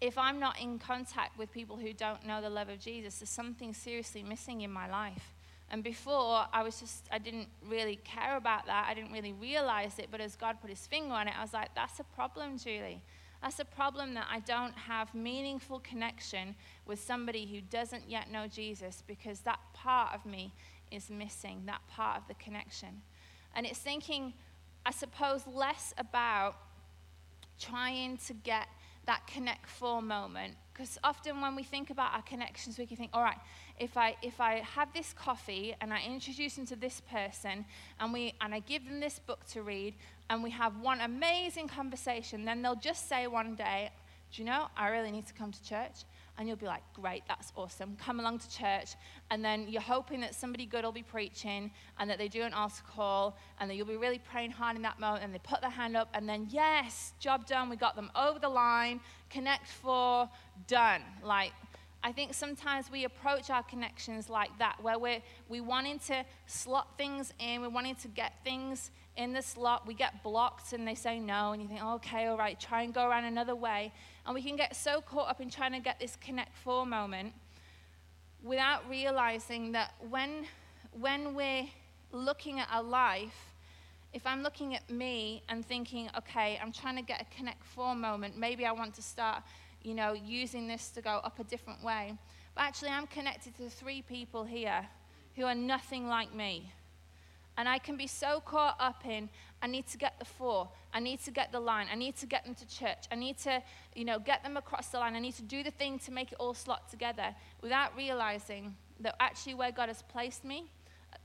if 0.00 0.18
I'm 0.18 0.38
not 0.38 0.60
in 0.60 0.78
contact 0.78 1.38
with 1.38 1.50
people 1.50 1.76
who 1.76 1.92
don't 1.92 2.26
know 2.26 2.42
the 2.42 2.50
love 2.50 2.68
of 2.68 2.78
Jesus, 2.80 3.18
there's 3.18 3.30
something 3.30 3.72
seriously 3.72 4.22
missing 4.22 4.60
in 4.60 4.70
my 4.70 4.90
life. 4.90 5.35
And 5.70 5.82
before, 5.82 6.46
I 6.52 6.62
was 6.62 6.78
just, 6.78 7.08
I 7.10 7.18
didn't 7.18 7.48
really 7.68 7.96
care 8.04 8.36
about 8.36 8.66
that. 8.66 8.86
I 8.88 8.94
didn't 8.94 9.12
really 9.12 9.32
realize 9.32 9.98
it. 9.98 10.08
But 10.10 10.20
as 10.20 10.36
God 10.36 10.60
put 10.60 10.70
his 10.70 10.86
finger 10.86 11.14
on 11.14 11.26
it, 11.26 11.34
I 11.36 11.42
was 11.42 11.52
like, 11.52 11.74
that's 11.74 11.98
a 11.98 12.04
problem, 12.04 12.56
Julie. 12.56 13.02
That's 13.42 13.58
a 13.58 13.64
problem 13.64 14.14
that 14.14 14.26
I 14.30 14.40
don't 14.40 14.74
have 14.74 15.14
meaningful 15.14 15.80
connection 15.80 16.54
with 16.86 17.00
somebody 17.00 17.46
who 17.46 17.60
doesn't 17.60 18.08
yet 18.08 18.30
know 18.30 18.46
Jesus 18.46 19.02
because 19.06 19.40
that 19.40 19.58
part 19.74 20.14
of 20.14 20.24
me 20.24 20.52
is 20.90 21.10
missing, 21.10 21.62
that 21.66 21.80
part 21.88 22.18
of 22.20 22.28
the 22.28 22.34
connection. 22.34 23.02
And 23.54 23.66
it's 23.66 23.78
thinking, 23.78 24.32
I 24.84 24.92
suppose, 24.92 25.46
less 25.46 25.94
about 25.98 26.56
trying 27.58 28.18
to 28.26 28.34
get 28.34 28.68
that 29.06 29.26
connect 29.26 29.68
four 29.68 30.02
moment. 30.02 30.54
Because 30.72 30.98
often 31.02 31.40
when 31.40 31.56
we 31.56 31.62
think 31.62 31.90
about 31.90 32.12
our 32.12 32.22
connections, 32.22 32.78
we 32.78 32.86
can 32.86 32.96
think, 32.96 33.10
all 33.14 33.22
right, 33.22 33.38
if 33.78 33.96
I, 33.96 34.16
if 34.22 34.40
I 34.40 34.60
have 34.60 34.92
this 34.92 35.12
coffee 35.12 35.74
and 35.80 35.92
I 35.92 36.00
introduce 36.06 36.56
them 36.56 36.66
to 36.66 36.76
this 36.76 37.00
person 37.10 37.64
and, 38.00 38.12
we, 38.12 38.34
and 38.40 38.54
I 38.54 38.60
give 38.60 38.84
them 38.84 39.00
this 39.00 39.18
book 39.18 39.46
to 39.52 39.62
read 39.62 39.94
and 40.30 40.42
we 40.42 40.50
have 40.50 40.80
one 40.80 41.00
amazing 41.00 41.68
conversation, 41.68 42.44
then 42.44 42.62
they'll 42.62 42.74
just 42.74 43.08
say 43.08 43.26
one 43.26 43.54
day, 43.54 43.90
Do 44.32 44.42
you 44.42 44.46
know, 44.46 44.68
I 44.76 44.88
really 44.88 45.10
need 45.10 45.26
to 45.26 45.34
come 45.34 45.52
to 45.52 45.64
church? 45.64 46.04
And 46.38 46.46
you'll 46.46 46.58
be 46.58 46.66
like, 46.66 46.82
Great, 46.94 47.22
that's 47.28 47.52
awesome. 47.56 47.96
Come 48.02 48.18
along 48.18 48.40
to 48.40 48.50
church. 48.50 48.94
And 49.30 49.44
then 49.44 49.66
you're 49.68 49.82
hoping 49.82 50.20
that 50.22 50.34
somebody 50.34 50.66
good 50.66 50.84
will 50.84 50.92
be 50.92 51.02
preaching 51.02 51.70
and 51.98 52.08
that 52.10 52.18
they 52.18 52.28
do 52.28 52.42
an 52.42 52.54
altar 52.54 52.82
call 52.94 53.36
and 53.60 53.70
that 53.70 53.74
you'll 53.74 53.86
be 53.86 53.96
really 53.96 54.18
praying 54.18 54.50
hard 54.50 54.76
in 54.76 54.82
that 54.82 54.98
moment. 54.98 55.22
And 55.22 55.34
they 55.34 55.38
put 55.38 55.60
their 55.60 55.70
hand 55.70 55.96
up 55.96 56.08
and 56.14 56.28
then, 56.28 56.46
yes, 56.50 57.12
job 57.20 57.46
done. 57.46 57.68
We 57.68 57.76
got 57.76 57.94
them 57.94 58.10
over 58.16 58.38
the 58.38 58.48
line. 58.48 59.00
Connect 59.30 59.68
four, 59.68 60.28
done. 60.66 61.02
Like, 61.22 61.52
I 62.06 62.12
think 62.12 62.34
sometimes 62.34 62.88
we 62.88 63.02
approach 63.02 63.50
our 63.50 63.64
connections 63.64 64.30
like 64.30 64.56
that, 64.60 64.76
where 64.80 64.96
we're 64.96 65.20
we 65.48 65.60
wanting 65.60 65.98
to 66.06 66.24
slot 66.46 66.96
things 66.96 67.34
in, 67.40 67.62
we're 67.62 67.68
wanting 67.68 67.96
to 67.96 68.06
get 68.06 68.34
things 68.44 68.92
in 69.16 69.32
the 69.32 69.42
slot. 69.42 69.88
We 69.88 69.94
get 69.94 70.22
blocked 70.22 70.72
and 70.72 70.86
they 70.86 70.94
say 70.94 71.18
no, 71.18 71.50
and 71.50 71.60
you 71.60 71.66
think, 71.66 71.82
okay, 71.82 72.26
all 72.26 72.38
right, 72.38 72.60
try 72.60 72.82
and 72.82 72.94
go 72.94 73.08
around 73.08 73.24
another 73.24 73.56
way. 73.56 73.92
And 74.24 74.36
we 74.36 74.42
can 74.42 74.54
get 74.54 74.76
so 74.76 75.00
caught 75.00 75.28
up 75.28 75.40
in 75.40 75.50
trying 75.50 75.72
to 75.72 75.80
get 75.80 75.98
this 75.98 76.14
connect 76.24 76.56
four 76.58 76.86
moment 76.86 77.32
without 78.40 78.88
realizing 78.88 79.72
that 79.72 79.92
when, 80.08 80.46
when 80.92 81.34
we're 81.34 81.66
looking 82.12 82.60
at 82.60 82.68
our 82.72 82.84
life, 82.84 83.52
if 84.12 84.24
I'm 84.28 84.44
looking 84.44 84.76
at 84.76 84.88
me 84.88 85.42
and 85.48 85.66
thinking, 85.66 86.08
okay, 86.16 86.56
I'm 86.62 86.70
trying 86.70 86.94
to 86.98 87.02
get 87.02 87.20
a 87.20 87.36
connect 87.36 87.64
four 87.64 87.96
moment, 87.96 88.38
maybe 88.38 88.64
I 88.64 88.70
want 88.70 88.94
to 88.94 89.02
start 89.02 89.42
you 89.86 89.94
know, 89.94 90.14
using 90.14 90.66
this 90.66 90.88
to 90.88 91.00
go 91.00 91.20
up 91.22 91.38
a 91.38 91.44
different 91.44 91.82
way. 91.84 92.18
But 92.56 92.62
actually, 92.62 92.88
I'm 92.88 93.06
connected 93.06 93.56
to 93.58 93.70
three 93.70 94.02
people 94.02 94.42
here 94.42 94.84
who 95.36 95.44
are 95.44 95.54
nothing 95.54 96.08
like 96.08 96.34
me. 96.34 96.72
And 97.56 97.68
I 97.68 97.78
can 97.78 97.96
be 97.96 98.08
so 98.08 98.40
caught 98.40 98.76
up 98.80 99.06
in, 99.06 99.28
I 99.62 99.68
need 99.68 99.86
to 99.86 99.96
get 99.96 100.18
the 100.18 100.24
four. 100.24 100.68
I 100.92 100.98
need 100.98 101.20
to 101.20 101.30
get 101.30 101.52
the 101.52 101.60
line. 101.60 101.86
I 101.90 101.94
need 101.94 102.16
to 102.16 102.26
get 102.26 102.44
them 102.44 102.56
to 102.56 102.66
church. 102.66 103.04
I 103.12 103.14
need 103.14 103.38
to, 103.38 103.62
you 103.94 104.04
know, 104.04 104.18
get 104.18 104.42
them 104.42 104.56
across 104.56 104.88
the 104.88 104.98
line. 104.98 105.14
I 105.14 105.20
need 105.20 105.36
to 105.36 105.42
do 105.42 105.62
the 105.62 105.70
thing 105.70 106.00
to 106.00 106.10
make 106.10 106.32
it 106.32 106.38
all 106.40 106.52
slot 106.52 106.90
together 106.90 107.34
without 107.62 107.96
realizing 107.96 108.74
that 109.00 109.14
actually 109.20 109.54
where 109.54 109.70
God 109.70 109.88
has 109.88 110.02
placed 110.02 110.44
me, 110.44 110.64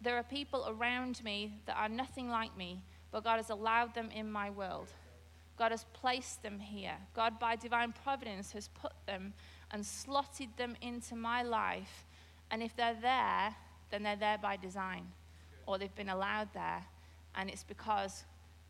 there 0.02 0.18
are 0.18 0.24
people 0.24 0.68
around 0.70 1.24
me 1.24 1.54
that 1.66 1.78
are 1.78 1.90
nothing 1.90 2.30
like 2.30 2.56
me, 2.56 2.84
but 3.12 3.24
God 3.24 3.38
has 3.38 3.50
allowed 3.50 3.96
them 3.96 4.10
in 4.14 4.32
my 4.32 4.52
world. 4.52 4.88
God 5.58 5.72
has 5.72 5.86
placed 5.94 6.44
them 6.44 6.60
here. 6.60 6.98
God, 7.14 7.40
by 7.40 7.56
divine 7.56 7.94
providence, 8.04 8.52
has 8.54 8.70
put 8.70 8.94
them 9.06 9.34
and 9.72 9.86
slotted 9.86 10.50
them 10.58 10.76
into 10.82 11.16
my 11.16 11.44
life. 11.44 12.06
And 12.50 12.62
if 12.62 12.76
they're 12.76 12.98
there, 13.00 13.56
then 13.90 14.04
they're 14.04 14.16
there 14.16 14.38
by 14.38 14.58
design, 14.58 15.08
or 15.66 15.78
they've 15.78 15.96
been 15.96 16.10
allowed 16.10 16.50
there. 16.54 16.84
And 17.36 17.50
it's 17.50 17.64
because 17.64 18.24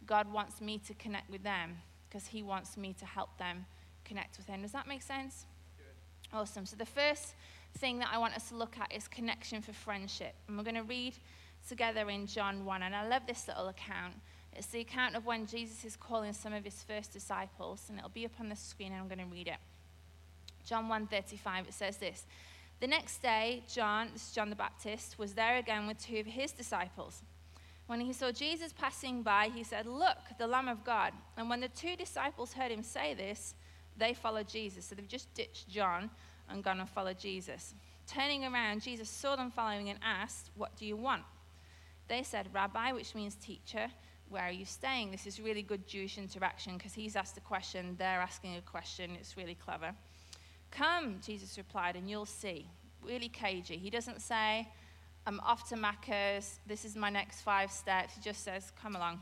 God 0.06 0.32
wants 0.32 0.62
me 0.62 0.80
to 0.80 0.94
connect 0.96 1.30
with 1.30 1.44
them, 1.44 1.78
because 2.10 2.28
He 2.28 2.44
wants 2.44 2.78
me 2.78 2.94
to 3.00 3.06
help 3.06 3.38
them 3.38 3.66
connect 4.06 4.38
with 4.38 4.48
Him. 4.48 4.62
Does 4.62 4.72
that 4.72 4.88
make 4.88 5.02
sense? 5.02 5.46
Good. 5.78 6.38
Awesome. 6.38 6.66
So, 6.66 6.76
the 6.76 6.86
first 6.86 7.36
thing 7.78 8.00
that 8.00 8.10
I 8.12 8.18
want 8.18 8.36
us 8.36 8.50
to 8.50 8.56
look 8.56 8.78
at 8.80 8.92
is 8.94 9.08
connection 9.08 9.62
for 9.62 9.74
friendship. 9.74 10.34
And 10.48 10.58
we're 10.58 10.64
going 10.64 10.76
to 10.76 10.84
read 10.84 11.14
together 11.68 12.10
in 12.10 12.28
John 12.28 12.66
1. 12.66 12.84
And 12.84 12.96
I 12.96 13.08
love 13.08 13.24
this 13.28 13.48
little 13.48 13.68
account. 13.68 14.16
It's 14.53 14.67
the 14.67 14.81
account 14.81 15.15
of 15.15 15.25
when 15.25 15.46
Jesus 15.46 15.86
is 15.86 15.96
calling 15.96 16.34
some 16.34 16.53
of 16.53 16.63
his 16.63 16.84
first 16.84 17.13
disciples, 17.13 17.86
and 17.89 17.98
it'll 17.98 18.10
be 18.10 18.25
up 18.25 18.39
on 18.39 18.50
the 18.50 18.55
screen, 18.55 18.91
and 18.91 19.01
I'm 19.01 19.08
going 19.08 19.20
to 19.20 19.34
read 19.34 19.48
it. 19.48 19.58
John 20.65 20.88
1:35 20.88 21.67
it 21.67 21.74
says 21.74 21.98
this. 21.98 22.25
The 22.79 22.88
next 22.88 23.22
day, 23.22 23.63
John, 23.72 24.10
this 24.13 24.27
is 24.27 24.34
John 24.34 24.50
the 24.50 24.55
Baptist, 24.55 25.20
was 25.20 25.34
there 25.34 25.58
again 25.58 25.86
with 25.88 26.00
two 26.00 26.17
of 26.17 26.25
his 26.25 26.51
disciples. 26.51 27.22
When 27.86 28.00
he 28.00 28.13
saw 28.13 28.31
Jesus 28.31 28.74
passing 28.74 29.22
by, 29.22 29.51
he 29.53 29.63
said, 29.63 29.86
Look, 29.86 30.17
the 30.39 30.48
Lamb 30.48 30.67
of 30.67 30.84
God. 30.84 31.13
And 31.38 31.50
when 31.50 31.60
the 31.60 31.67
two 31.67 31.96
disciples 31.96 32.53
heard 32.53 32.72
him 32.72 32.84
say 32.84 33.13
this, 33.13 33.53
they 33.98 34.13
followed 34.13 34.48
Jesus. 34.48 34.86
So 34.86 34.96
they've 34.96 35.08
just 35.08 35.34
ditched 35.34 35.70
John 35.70 36.10
and 36.50 36.63
gone 36.63 36.79
and 36.79 36.89
followed 36.89 37.20
Jesus. 37.20 37.75
Turning 38.08 38.46
around, 38.46 38.81
Jesus 38.81 39.10
saw 39.10 39.36
them 39.36 39.51
following 39.51 39.89
and 39.89 40.00
asked, 40.01 40.50
What 40.55 40.75
do 40.75 40.86
you 40.86 40.96
want? 40.96 41.24
They 42.08 42.24
said, 42.24 42.48
Rabbi, 42.53 42.93
which 42.93 43.13
means 43.13 43.36
teacher, 43.36 43.88
where 44.32 44.44
are 44.44 44.52
you 44.52 44.66
staying? 44.66 45.12
This 45.12 45.28
is 45.28 45.42
really 45.42 45.62
good 45.62 45.86
Jewish 45.86 46.18
interaction 46.18 46.78
because 46.78 46.94
he's 46.94 47.18
asked 47.18 47.38
a 47.38 47.42
question, 47.42 47.96
they're 48.00 48.22
asking 48.22 48.56
a 48.56 48.62
question. 48.62 49.12
It's 49.20 49.36
really 49.36 49.56
clever. 49.56 49.94
Come, 50.72 51.20
Jesus 51.24 51.58
replied, 51.58 51.98
and 51.98 52.10
you'll 52.10 52.26
see. 52.26 52.68
Really 53.06 53.28
cagey. 53.28 53.78
He 53.78 53.90
doesn't 53.90 54.22
say, 54.22 54.68
I'm 55.28 55.42
off 55.42 55.68
to 55.70 55.76
Macca's. 55.76 56.60
This 56.66 56.86
is 56.86 56.96
my 56.96 57.10
next 57.10 57.42
five 57.42 57.72
steps. 57.72 58.16
He 58.16 58.22
just 58.22 58.44
says, 58.44 58.72
Come 58.82 58.96
along. 58.96 59.22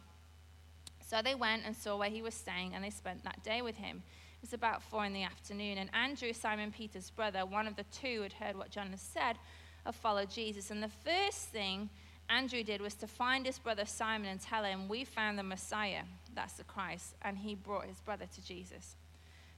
So 1.05 1.21
they 1.23 1.33
went 1.33 1.63
and 1.65 1.75
saw 1.75 1.97
where 1.97 2.09
he 2.09 2.21
was 2.21 2.35
staying, 2.35 2.73
and 2.75 2.83
they 2.83 2.91
spent 2.91 3.23
that 3.23 3.43
day 3.43 3.63
with 3.63 3.75
him. 3.75 4.03
It 4.37 4.41
was 4.41 4.53
about 4.53 4.83
four 4.83 5.05
in 5.05 5.13
the 5.13 5.23
afternoon, 5.23 5.79
and 5.79 5.89
Andrew, 5.93 6.33
Simon 6.33 6.71
Peter's 6.71 7.09
brother, 7.09 7.45
one 7.45 7.65
of 7.65 7.75
the 7.75 7.85
two, 7.91 8.21
had 8.21 8.33
heard 8.33 8.55
what 8.55 8.69
John 8.69 8.91
had 8.91 8.99
said, 8.99 9.37
had 9.85 9.95
followed 9.95 10.29
Jesus. 10.29 10.69
And 10.69 10.83
the 10.83 10.91
first 11.03 11.49
thing 11.49 11.89
Andrew 12.29 12.63
did 12.63 12.81
was 12.81 12.93
to 12.95 13.07
find 13.07 13.45
his 13.45 13.57
brother 13.57 13.85
Simon 13.85 14.29
and 14.29 14.39
tell 14.39 14.63
him, 14.63 14.87
We 14.87 15.03
found 15.03 15.37
the 15.37 15.43
Messiah, 15.43 16.03
that's 16.35 16.53
the 16.53 16.63
Christ, 16.63 17.15
and 17.23 17.37
he 17.37 17.55
brought 17.55 17.85
his 17.85 17.99
brother 18.01 18.25
to 18.33 18.45
Jesus. 18.45 18.95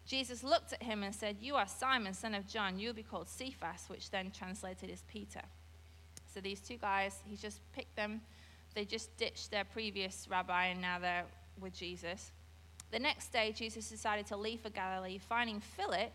Jesus 0.05 0.43
looked 0.43 0.73
at 0.73 0.83
him 0.83 1.03
and 1.03 1.13
said, 1.13 1.37
You 1.41 1.55
are 1.55 1.67
Simon, 1.67 2.13
son 2.13 2.33
of 2.33 2.47
John. 2.47 2.79
You'll 2.79 2.93
be 2.93 3.03
called 3.03 3.29
Cephas, 3.29 3.85
which 3.87 4.09
then 4.09 4.31
translated 4.31 4.89
is 4.89 5.03
Peter. 5.07 5.41
So 6.33 6.39
these 6.39 6.61
two 6.61 6.77
guys, 6.77 7.19
he 7.25 7.35
just 7.35 7.59
picked 7.73 7.95
them. 7.95 8.21
They 8.73 8.85
just 8.85 9.15
ditched 9.17 9.51
their 9.51 9.65
previous 9.65 10.27
rabbi 10.29 10.67
and 10.67 10.81
now 10.81 10.97
they're 10.97 11.25
with 11.59 11.75
Jesus. 11.75 12.31
The 12.91 12.99
next 12.99 13.31
day, 13.31 13.53
Jesus 13.55 13.89
decided 13.89 14.27
to 14.27 14.37
leave 14.37 14.61
for 14.61 14.69
Galilee, 14.69 15.17
finding 15.17 15.59
Philip. 15.59 16.11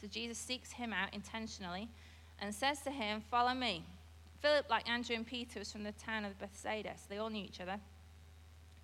So 0.00 0.06
Jesus 0.06 0.38
seeks 0.38 0.72
him 0.72 0.92
out 0.92 1.12
intentionally 1.12 1.88
and 2.40 2.54
says 2.54 2.80
to 2.82 2.90
him, 2.90 3.22
Follow 3.30 3.54
me. 3.54 3.84
Philip, 4.40 4.66
like 4.70 4.88
Andrew 4.88 5.16
and 5.16 5.26
Peter, 5.26 5.58
was 5.58 5.72
from 5.72 5.82
the 5.82 5.92
town 5.92 6.24
of 6.24 6.38
Bethsaida, 6.38 6.92
so 6.96 7.04
they 7.08 7.18
all 7.18 7.30
knew 7.30 7.44
each 7.44 7.60
other. 7.60 7.78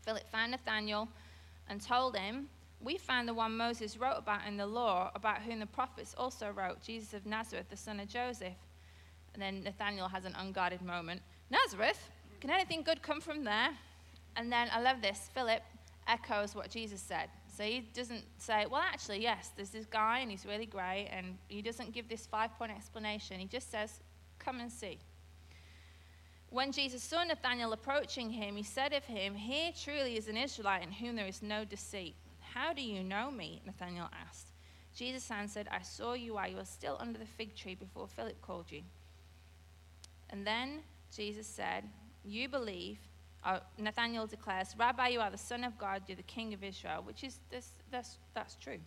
Philip 0.05 0.29
found 0.31 0.51
Nathanael 0.51 1.09
and 1.69 1.81
told 1.81 2.17
him, 2.17 2.49
We 2.81 2.99
found 2.99 3.29
the 3.29 3.35
one 3.35 3.57
Moses 3.57 3.97
wrote 3.97 4.19
about 4.19 4.47
in 4.47 4.57
the 4.57 4.67
law, 4.67 5.11
about 5.15 5.43
whom 5.43 5.61
the 5.61 5.67
prophets 5.67 6.15
also 6.19 6.51
wrote, 6.51 6.83
Jesus 6.83 7.15
of 7.15 7.25
Nazareth, 7.25 7.67
the 7.71 7.77
son 7.77 8.01
of 8.01 8.09
Joseph. 8.09 8.55
And 9.33 9.43
then 9.43 9.63
Nathanael 9.63 10.09
has 10.09 10.25
an 10.25 10.35
unguarded 10.39 10.83
moment. 10.83 11.23
Nazareth? 11.51 12.11
Can 12.41 12.51
anything 12.51 12.83
good 12.83 13.03
come 13.03 13.21
from 13.21 13.45
there? 13.45 13.71
And 14.37 14.53
then 14.53 14.69
I 14.73 14.81
love 14.81 15.01
this. 15.01 15.31
Philip 15.33 15.63
echoes 16.07 16.55
what 16.55 16.71
Jesus 16.71 17.01
said. 17.01 17.29
So 17.57 17.63
he 17.63 17.89
doesn't 17.95 18.25
say, 18.39 18.67
well, 18.71 18.83
actually, 18.83 19.23
yes, 19.23 19.51
there's 19.57 19.71
this 19.71 19.87
guy 19.87 20.19
and 20.19 20.31
he's 20.31 20.45
really 20.45 20.67
great. 20.67 21.09
And 21.13 21.39
he 21.49 21.63
doesn't 21.63 21.93
give 21.93 22.09
this 22.09 22.27
five 22.27 22.57
point 22.59 22.73
explanation. 22.73 23.39
He 23.39 23.47
just 23.47 23.71
says, 23.71 24.01
come 24.39 24.61
and 24.61 24.71
see. 24.71 24.99
When 26.55 26.71
Jesus 26.71 27.03
saw 27.03 27.25
Nathanael 27.25 27.73
approaching 27.73 28.31
him, 28.31 28.55
he 28.55 28.63
said 28.63 28.93
of 28.93 29.05
him, 29.05 29.35
Here 29.35 29.73
truly 29.77 30.17
is 30.17 30.29
an 30.29 30.37
Israelite 30.37 30.85
in 30.85 30.93
whom 30.93 31.17
there 31.17 31.27
is 31.27 31.43
no 31.43 31.65
deceit. 31.65 32.15
How 32.39 32.73
do 32.73 32.81
you 32.81 33.03
know 33.03 33.33
me? 33.33 33.61
Nathanael 33.67 34.09
asked. 34.25 34.53
Jesus 34.95 35.29
answered, 35.33 35.67
I 35.73 35.83
saw 35.83 36.13
you 36.13 36.35
while 36.35 36.49
you 36.49 36.59
were 36.59 36.65
still 36.65 36.97
under 37.01 37.19
the 37.19 37.27
fig 37.27 37.57
tree 37.57 37.75
before 37.75 38.07
Philip 38.07 38.41
called 38.41 38.67
you. 38.71 38.83
And 40.31 40.47
then 40.47 40.83
Jesus 41.13 41.49
said, 41.49 41.83
You 42.25 42.49
believe. 42.49 42.99
Uh, 43.45 43.59
Nathanael 43.77 44.29
declares, 44.29 44.77
Rabbi, 44.79 45.09
you 45.09 45.21
are 45.21 45.33
the 45.33 45.37
Son 45.37 45.65
of 45.65 45.77
God, 45.77 46.03
you're 46.07 46.15
the 46.15 46.23
King 46.23 46.55
of 46.55 46.63
Israel, 46.63 47.03
which 47.05 47.25
is 47.25 47.41
this, 47.51 47.71
that's, 47.91 48.19
that's 48.33 48.55
true. 48.55 48.79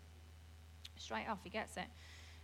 Straight 0.96 1.28
off, 1.28 1.40
he 1.44 1.50
gets 1.50 1.76
it. 1.76 1.88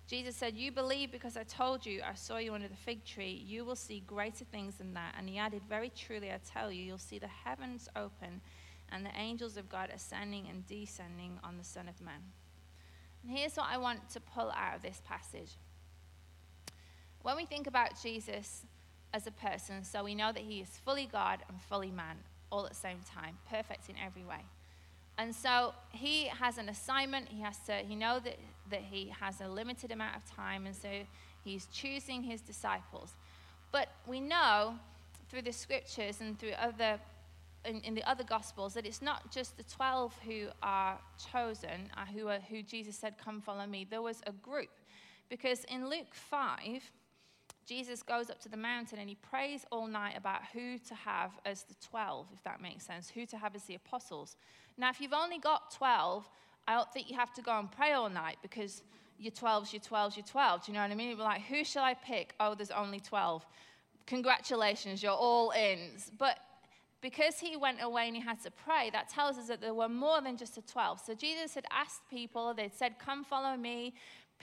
Jesus 0.07 0.35
said, 0.35 0.55
You 0.55 0.71
believe 0.71 1.11
because 1.11 1.37
I 1.37 1.43
told 1.43 1.85
you 1.85 2.01
I 2.03 2.13
saw 2.13 2.37
you 2.37 2.53
under 2.53 2.67
the 2.67 2.75
fig 2.75 3.05
tree. 3.05 3.43
You 3.45 3.65
will 3.65 3.75
see 3.75 4.03
greater 4.05 4.45
things 4.45 4.75
than 4.75 4.93
that. 4.93 5.15
And 5.17 5.29
he 5.29 5.37
added, 5.37 5.61
Very 5.67 5.89
truly, 5.89 6.31
I 6.31 6.39
tell 6.45 6.71
you, 6.71 6.83
you'll 6.83 6.97
see 6.97 7.19
the 7.19 7.27
heavens 7.27 7.87
open 7.95 8.41
and 8.91 9.05
the 9.05 9.15
angels 9.17 9.57
of 9.57 9.69
God 9.69 9.89
ascending 9.93 10.47
and 10.49 10.67
descending 10.67 11.39
on 11.43 11.57
the 11.57 11.63
Son 11.63 11.87
of 11.87 11.99
Man. 12.01 12.21
And 13.23 13.37
here's 13.37 13.55
what 13.55 13.67
I 13.69 13.77
want 13.77 14.09
to 14.11 14.19
pull 14.19 14.51
out 14.51 14.75
of 14.75 14.81
this 14.81 15.01
passage. 15.07 15.51
When 17.21 17.37
we 17.37 17.45
think 17.45 17.67
about 17.67 18.01
Jesus, 18.01 18.65
as 19.13 19.27
a 19.27 19.31
person, 19.31 19.83
so 19.83 20.03
we 20.03 20.15
know 20.15 20.31
that 20.31 20.41
he 20.41 20.59
is 20.59 20.69
fully 20.83 21.07
God 21.11 21.39
and 21.47 21.61
fully 21.61 21.91
man 21.91 22.17
all 22.51 22.65
at 22.65 22.71
the 22.71 22.77
same 22.77 22.99
time, 23.05 23.37
perfect 23.49 23.89
in 23.89 23.95
every 24.03 24.23
way. 24.23 24.41
And 25.17 25.35
so 25.35 25.73
he 25.91 26.25
has 26.27 26.57
an 26.57 26.69
assignment. 26.69 27.27
He 27.27 27.41
has 27.41 27.57
to, 27.67 27.73
he 27.75 27.95
knows 27.95 28.23
that, 28.23 28.37
that 28.71 28.81
he 28.81 29.13
has 29.19 29.41
a 29.41 29.47
limited 29.47 29.91
amount 29.91 30.15
of 30.15 30.25
time, 30.25 30.65
and 30.65 30.75
so 30.75 30.89
he's 31.43 31.67
choosing 31.67 32.23
his 32.23 32.41
disciples. 32.41 33.13
But 33.71 33.89
we 34.07 34.19
know 34.19 34.75
through 35.29 35.43
the 35.43 35.51
scriptures 35.51 36.21
and 36.21 36.37
through 36.37 36.51
other, 36.51 36.99
in, 37.65 37.81
in 37.81 37.93
the 37.93 38.03
other 38.09 38.23
gospels, 38.23 38.73
that 38.73 38.85
it's 38.85 39.01
not 39.01 39.31
just 39.31 39.57
the 39.57 39.63
12 39.63 40.15
who 40.25 40.47
are 40.61 40.97
chosen, 41.31 41.89
uh, 41.95 42.05
who, 42.05 42.27
are, 42.27 42.39
who 42.49 42.63
Jesus 42.63 42.95
said, 42.95 43.15
Come 43.17 43.41
follow 43.41 43.65
me. 43.65 43.85
There 43.89 44.01
was 44.01 44.21
a 44.25 44.31
group. 44.31 44.69
Because 45.29 45.63
in 45.65 45.89
Luke 45.89 46.13
5, 46.13 46.91
Jesus 47.65 48.03
goes 48.03 48.29
up 48.29 48.39
to 48.41 48.49
the 48.49 48.57
mountain 48.57 48.99
and 48.99 49.07
he 49.07 49.15
prays 49.15 49.65
all 49.71 49.87
night 49.87 50.17
about 50.17 50.41
who 50.53 50.77
to 50.79 50.95
have 50.95 51.31
as 51.45 51.63
the 51.63 51.75
12, 51.75 52.27
if 52.33 52.43
that 52.43 52.61
makes 52.61 52.85
sense, 52.85 53.09
who 53.09 53.25
to 53.25 53.37
have 53.37 53.55
as 53.55 53.63
the 53.63 53.75
apostles. 53.75 54.35
Now, 54.77 54.89
if 54.89 54.99
you've 54.99 55.13
only 55.13 55.39
got 55.39 55.71
12, 55.73 56.29
I 56.67 56.75
don't 56.75 56.91
think 56.91 57.09
you 57.09 57.17
have 57.17 57.33
to 57.35 57.41
go 57.41 57.57
and 57.57 57.71
pray 57.71 57.93
all 57.93 58.09
night 58.09 58.37
because 58.41 58.83
you're 59.17 59.31
12s, 59.31 59.71
you're 59.71 59.81
12s, 59.81 60.17
you're 60.17 60.25
12. 60.25 60.65
Do 60.65 60.71
you 60.71 60.75
know 60.75 60.83
what 60.83 60.91
I 60.91 60.95
mean? 60.95 61.09
You're 61.09 61.17
like, 61.19 61.43
who 61.43 61.63
shall 61.63 61.83
I 61.83 61.93
pick? 61.93 62.33
Oh, 62.39 62.55
there's 62.55 62.71
only 62.71 62.99
12. 62.99 63.45
Congratulations, 64.05 65.01
you're 65.01 65.11
all 65.11 65.51
in. 65.51 65.91
But 66.17 66.39
because 67.01 67.39
he 67.39 67.55
went 67.55 67.81
away 67.81 68.07
and 68.07 68.15
he 68.15 68.21
had 68.21 68.41
to 68.43 68.51
pray, 68.51 68.89
that 68.91 69.09
tells 69.09 69.37
us 69.37 69.47
that 69.47 69.61
there 69.61 69.73
were 69.73 69.89
more 69.89 70.21
than 70.21 70.37
just 70.37 70.55
the 70.55 70.61
12. 70.61 71.01
So 71.05 71.13
Jesus 71.13 71.53
had 71.53 71.65
asked 71.71 72.01
people, 72.09 72.53
they'd 72.53 72.73
said, 72.73 72.97
Come 72.97 73.23
follow 73.23 73.55
me 73.55 73.93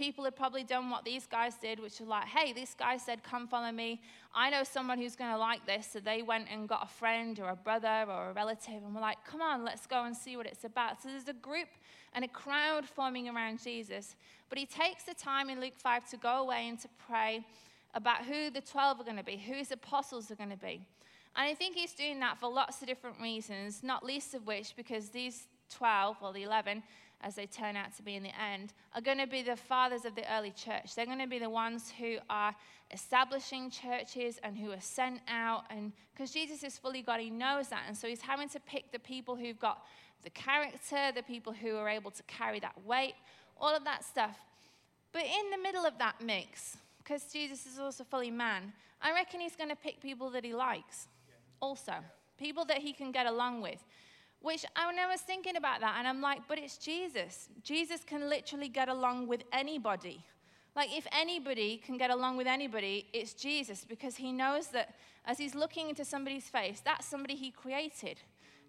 people 0.01 0.25
had 0.25 0.35
probably 0.35 0.65
done 0.65 0.89
what 0.89 1.05
these 1.05 1.27
guys 1.27 1.57
did, 1.57 1.79
which 1.79 2.01
was 2.01 2.09
like, 2.09 2.25
hey, 2.25 2.55
this 2.55 2.73
guy 2.73 2.97
said, 2.97 3.23
come 3.23 3.47
follow 3.47 3.71
me. 3.71 4.01
I 4.35 4.49
know 4.49 4.65
someone 4.65 4.97
who's 4.97 5.15
going 5.15 5.31
to 5.31 5.37
like 5.37 5.67
this. 5.67 5.91
So 5.93 6.01
they 6.01 6.23
went 6.23 6.49
and 6.51 6.67
got 6.67 6.83
a 6.83 6.89
friend 6.89 7.39
or 7.39 7.51
a 7.51 7.55
brother 7.55 8.07
or 8.09 8.31
a 8.31 8.33
relative 8.33 8.83
and 8.83 8.95
were 8.95 9.01
like, 9.03 9.19
come 9.27 9.43
on, 9.43 9.63
let's 9.63 9.87
go 9.87 10.05
and 10.05 10.17
see 10.17 10.39
what 10.39 10.47
it's 10.47 10.65
about. 10.65 11.03
So 11.03 11.11
there's 11.11 11.29
a 11.29 11.35
group 11.35 11.69
and 12.15 12.25
a 12.25 12.29
crowd 12.29 12.87
forming 12.87 13.29
around 13.29 13.63
Jesus. 13.63 14.17
But 14.49 14.57
he 14.57 14.65
takes 14.65 15.03
the 15.03 15.13
time 15.13 15.51
in 15.51 15.61
Luke 15.61 15.77
5 15.77 16.09
to 16.13 16.17
go 16.17 16.41
away 16.45 16.67
and 16.67 16.81
to 16.81 16.89
pray 17.07 17.45
about 17.93 18.25
who 18.25 18.49
the 18.49 18.63
12 18.63 19.01
are 19.01 19.05
going 19.05 19.19
to 19.19 19.23
be, 19.23 19.37
who 19.37 19.53
his 19.53 19.71
apostles 19.71 20.31
are 20.31 20.37
going 20.37 20.49
to 20.49 20.57
be. 20.57 20.81
And 21.37 21.47
I 21.47 21.53
think 21.53 21.77
he's 21.77 21.93
doing 21.93 22.21
that 22.21 22.41
for 22.41 22.51
lots 22.51 22.81
of 22.81 22.89
different 22.89 23.21
reasons, 23.21 23.83
not 23.83 24.03
least 24.03 24.33
of 24.33 24.47
which 24.47 24.75
because 24.77 25.11
these 25.11 25.47
12, 25.71 26.17
or 26.23 26.33
the 26.33 26.45
11, 26.45 26.83
as 27.22 27.35
they 27.35 27.46
turn 27.46 27.76
out 27.76 27.94
to 27.96 28.02
be 28.02 28.16
in 28.16 28.22
the 28.22 28.33
end, 28.40 28.72
are 28.94 29.00
going 29.00 29.18
to 29.18 29.26
be 29.26 29.42
the 29.42 29.56
fathers 29.56 30.04
of 30.04 30.14
the 30.14 30.24
early 30.33 30.50
church. 30.50 30.94
They're 30.94 31.06
going 31.06 31.18
to 31.18 31.26
be 31.26 31.38
the 31.38 31.50
ones 31.50 31.92
who 31.98 32.16
are 32.28 32.54
establishing 32.92 33.70
churches 33.70 34.38
and 34.42 34.56
who 34.56 34.70
are 34.72 34.80
sent 34.80 35.20
out. 35.28 35.64
And 35.70 35.92
because 36.12 36.33
Jesus 36.33 36.62
is 36.62 36.78
fully 36.78 37.02
God, 37.02 37.20
he 37.20 37.30
knows 37.30 37.68
that. 37.68 37.83
And 37.87 37.96
so 37.96 38.09
he's 38.09 38.22
having 38.22 38.48
to 38.50 38.61
pick 38.61 38.90
the 38.92 38.98
people 38.98 39.37
who've 39.37 39.59
got 39.59 39.85
the 40.22 40.30
character, 40.30 41.12
the 41.14 41.22
people 41.22 41.52
who 41.52 41.76
are 41.76 41.88
able 41.88 42.11
to 42.11 42.22
carry 42.24 42.61
that 42.61 42.74
weight, 42.85 43.14
all 43.61 43.74
of 43.74 43.85
that 43.85 44.04
stuff. 44.04 44.38
But 45.12 45.22
in 45.22 45.50
the 45.50 45.59
middle 45.62 45.85
of 45.85 45.98
that 45.98 46.20
mix, 46.22 46.76
because 46.98 47.24
Jesus 47.33 47.66
is 47.66 47.78
also 47.78 48.04
fully 48.04 48.30
man, 48.30 48.72
I 49.02 49.12
reckon 49.12 49.40
he's 49.40 49.56
going 49.56 49.70
to 49.70 49.76
pick 49.76 50.00
people 50.00 50.30
that 50.30 50.44
he 50.44 50.52
likes 50.52 51.09
also, 51.61 51.94
people 52.38 52.64
that 52.66 52.78
he 52.78 52.92
can 52.92 53.12
get 53.12 53.26
along 53.26 53.62
with. 53.62 53.83
Which 54.40 54.64
I 54.74 55.07
was 55.07 55.20
thinking 55.20 55.57
about 55.57 55.81
that, 55.81 55.96
and 55.98 56.09
I'm 56.09 56.22
like, 56.22 56.42
but 56.48 56.59
it's 56.59 56.79
Jesus. 56.79 57.48
Jesus 57.62 58.03
can 58.05 58.29
literally 58.29 58.68
get 58.68 58.88
along 58.88 59.26
with 59.26 59.42
anybody. 59.53 60.24
Like, 60.74 60.96
if 60.96 61.07
anybody 61.12 61.76
can 61.85 61.98
get 61.98 62.11
along 62.11 62.37
with 62.37 62.46
anybody, 62.46 63.09
it's 63.12 63.35
Jesus 63.35 63.85
because 63.85 64.16
he 64.16 64.33
knows 64.33 64.68
that 64.68 64.94
as 65.26 65.37
he's 65.37 65.55
looking 65.55 65.90
into 65.90 66.05
somebody's 66.05 66.48
face, 66.48 66.81
that's 66.83 67.07
somebody 67.07 67.35
he 67.35 67.50
created. 67.50 68.20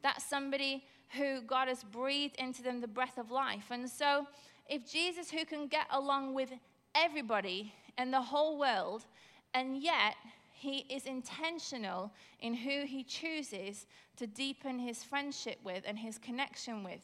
That's 0.04 0.26
somebody 0.26 0.84
who 1.18 1.42
God 1.42 1.68
has 1.68 1.84
breathed 1.84 2.36
into 2.38 2.64
them 2.64 2.82
the 2.82 2.88
breath 2.88 3.18
of 3.18 3.32
life. 3.32 3.66
And 3.72 3.90
so, 3.90 4.28
if 4.68 4.90
Jesus, 4.90 5.30
who 5.30 5.46
can 5.46 5.68
get 5.68 5.86
along 5.92 6.34
with 6.34 6.50
everybody 6.96 7.74
in 7.98 8.12
the 8.12 8.22
whole 8.22 8.58
world, 8.58 9.06
and 9.54 9.82
yet 9.82 10.16
he 10.62 10.86
is 10.90 11.08
intentional 11.08 12.12
in 12.40 12.54
who 12.54 12.86
he 12.86 13.04
chooses 13.04 13.88
to 14.16 14.28
deepen 14.28 14.78
his 14.78 15.04
friendship 15.04 15.58
with 15.64 15.84
and 15.88 15.98
his 15.98 16.20
connection 16.20 16.84
with, 16.84 17.00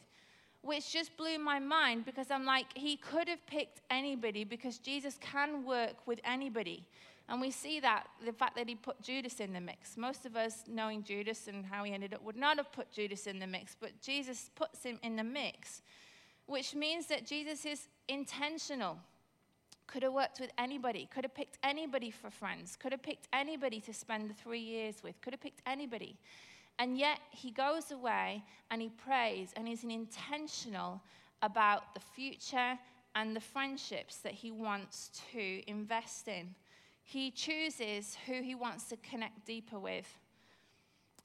which 0.62 0.92
just 0.92 1.16
blew 1.16 1.40
my 1.40 1.58
mind 1.58 2.04
because 2.04 2.30
I'm 2.30 2.44
like, 2.44 2.66
he 2.74 2.96
could 2.96 3.26
have 3.26 3.44
picked 3.48 3.80
anybody 3.90 4.44
because 4.44 4.78
Jesus 4.78 5.18
can 5.20 5.64
work 5.64 6.06
with 6.06 6.20
anybody. 6.24 6.86
And 7.28 7.40
we 7.40 7.50
see 7.50 7.80
that, 7.80 8.06
the 8.24 8.32
fact 8.32 8.54
that 8.54 8.68
he 8.68 8.76
put 8.76 9.02
Judas 9.02 9.40
in 9.40 9.52
the 9.52 9.60
mix. 9.60 9.96
Most 9.96 10.24
of 10.24 10.36
us, 10.36 10.62
knowing 10.68 11.02
Judas 11.02 11.48
and 11.48 11.66
how 11.66 11.82
he 11.82 11.92
ended 11.92 12.14
up, 12.14 12.22
would 12.22 12.36
not 12.36 12.58
have 12.58 12.70
put 12.70 12.92
Judas 12.92 13.26
in 13.26 13.40
the 13.40 13.46
mix, 13.48 13.74
but 13.78 14.00
Jesus 14.00 14.50
puts 14.54 14.84
him 14.84 15.00
in 15.02 15.16
the 15.16 15.24
mix, 15.24 15.82
which 16.46 16.76
means 16.76 17.06
that 17.06 17.26
Jesus 17.26 17.66
is 17.66 17.88
intentional. 18.06 18.98
Could 19.88 20.04
have 20.04 20.12
worked 20.12 20.38
with 20.38 20.50
anybody, 20.58 21.08
could 21.12 21.24
have 21.24 21.34
picked 21.34 21.58
anybody 21.64 22.12
for 22.12 22.30
friends, 22.30 22.76
could 22.76 22.92
have 22.92 23.02
picked 23.02 23.26
anybody 23.32 23.80
to 23.80 23.92
spend 23.92 24.30
the 24.30 24.34
three 24.34 24.60
years 24.60 25.02
with, 25.02 25.20
could 25.20 25.32
have 25.32 25.40
picked 25.40 25.62
anybody. 25.66 26.16
And 26.78 26.96
yet 26.96 27.18
he 27.32 27.50
goes 27.50 27.90
away 27.90 28.44
and 28.70 28.80
he 28.80 28.90
prays 28.90 29.52
and 29.56 29.66
he's 29.66 29.82
intentional 29.82 31.02
about 31.42 31.94
the 31.94 32.00
future 32.00 32.78
and 33.16 33.34
the 33.34 33.40
friendships 33.40 34.18
that 34.18 34.32
he 34.32 34.50
wants 34.52 35.10
to 35.32 35.68
invest 35.68 36.28
in. 36.28 36.54
He 37.02 37.30
chooses 37.30 38.16
who 38.26 38.42
he 38.42 38.54
wants 38.54 38.84
to 38.90 38.96
connect 38.98 39.44
deeper 39.44 39.78
with. 39.78 40.06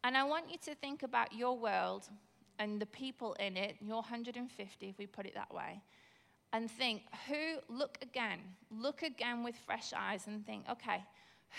And 0.03 0.17
I 0.17 0.23
want 0.23 0.49
you 0.49 0.57
to 0.63 0.75
think 0.75 1.03
about 1.03 1.33
your 1.33 1.57
world 1.57 2.07
and 2.59 2.79
the 2.79 2.85
people 2.85 3.33
in 3.33 3.57
it, 3.57 3.75
your 3.81 3.97
150, 3.97 4.87
if 4.87 4.97
we 4.97 5.05
put 5.05 5.25
it 5.25 5.35
that 5.35 5.53
way, 5.53 5.81
and 6.53 6.69
think 6.71 7.01
who, 7.27 7.57
look 7.67 7.97
again, 8.01 8.39
look 8.71 9.01
again 9.01 9.43
with 9.43 9.55
fresh 9.65 9.91
eyes 9.95 10.27
and 10.27 10.45
think, 10.45 10.63
okay, 10.69 11.03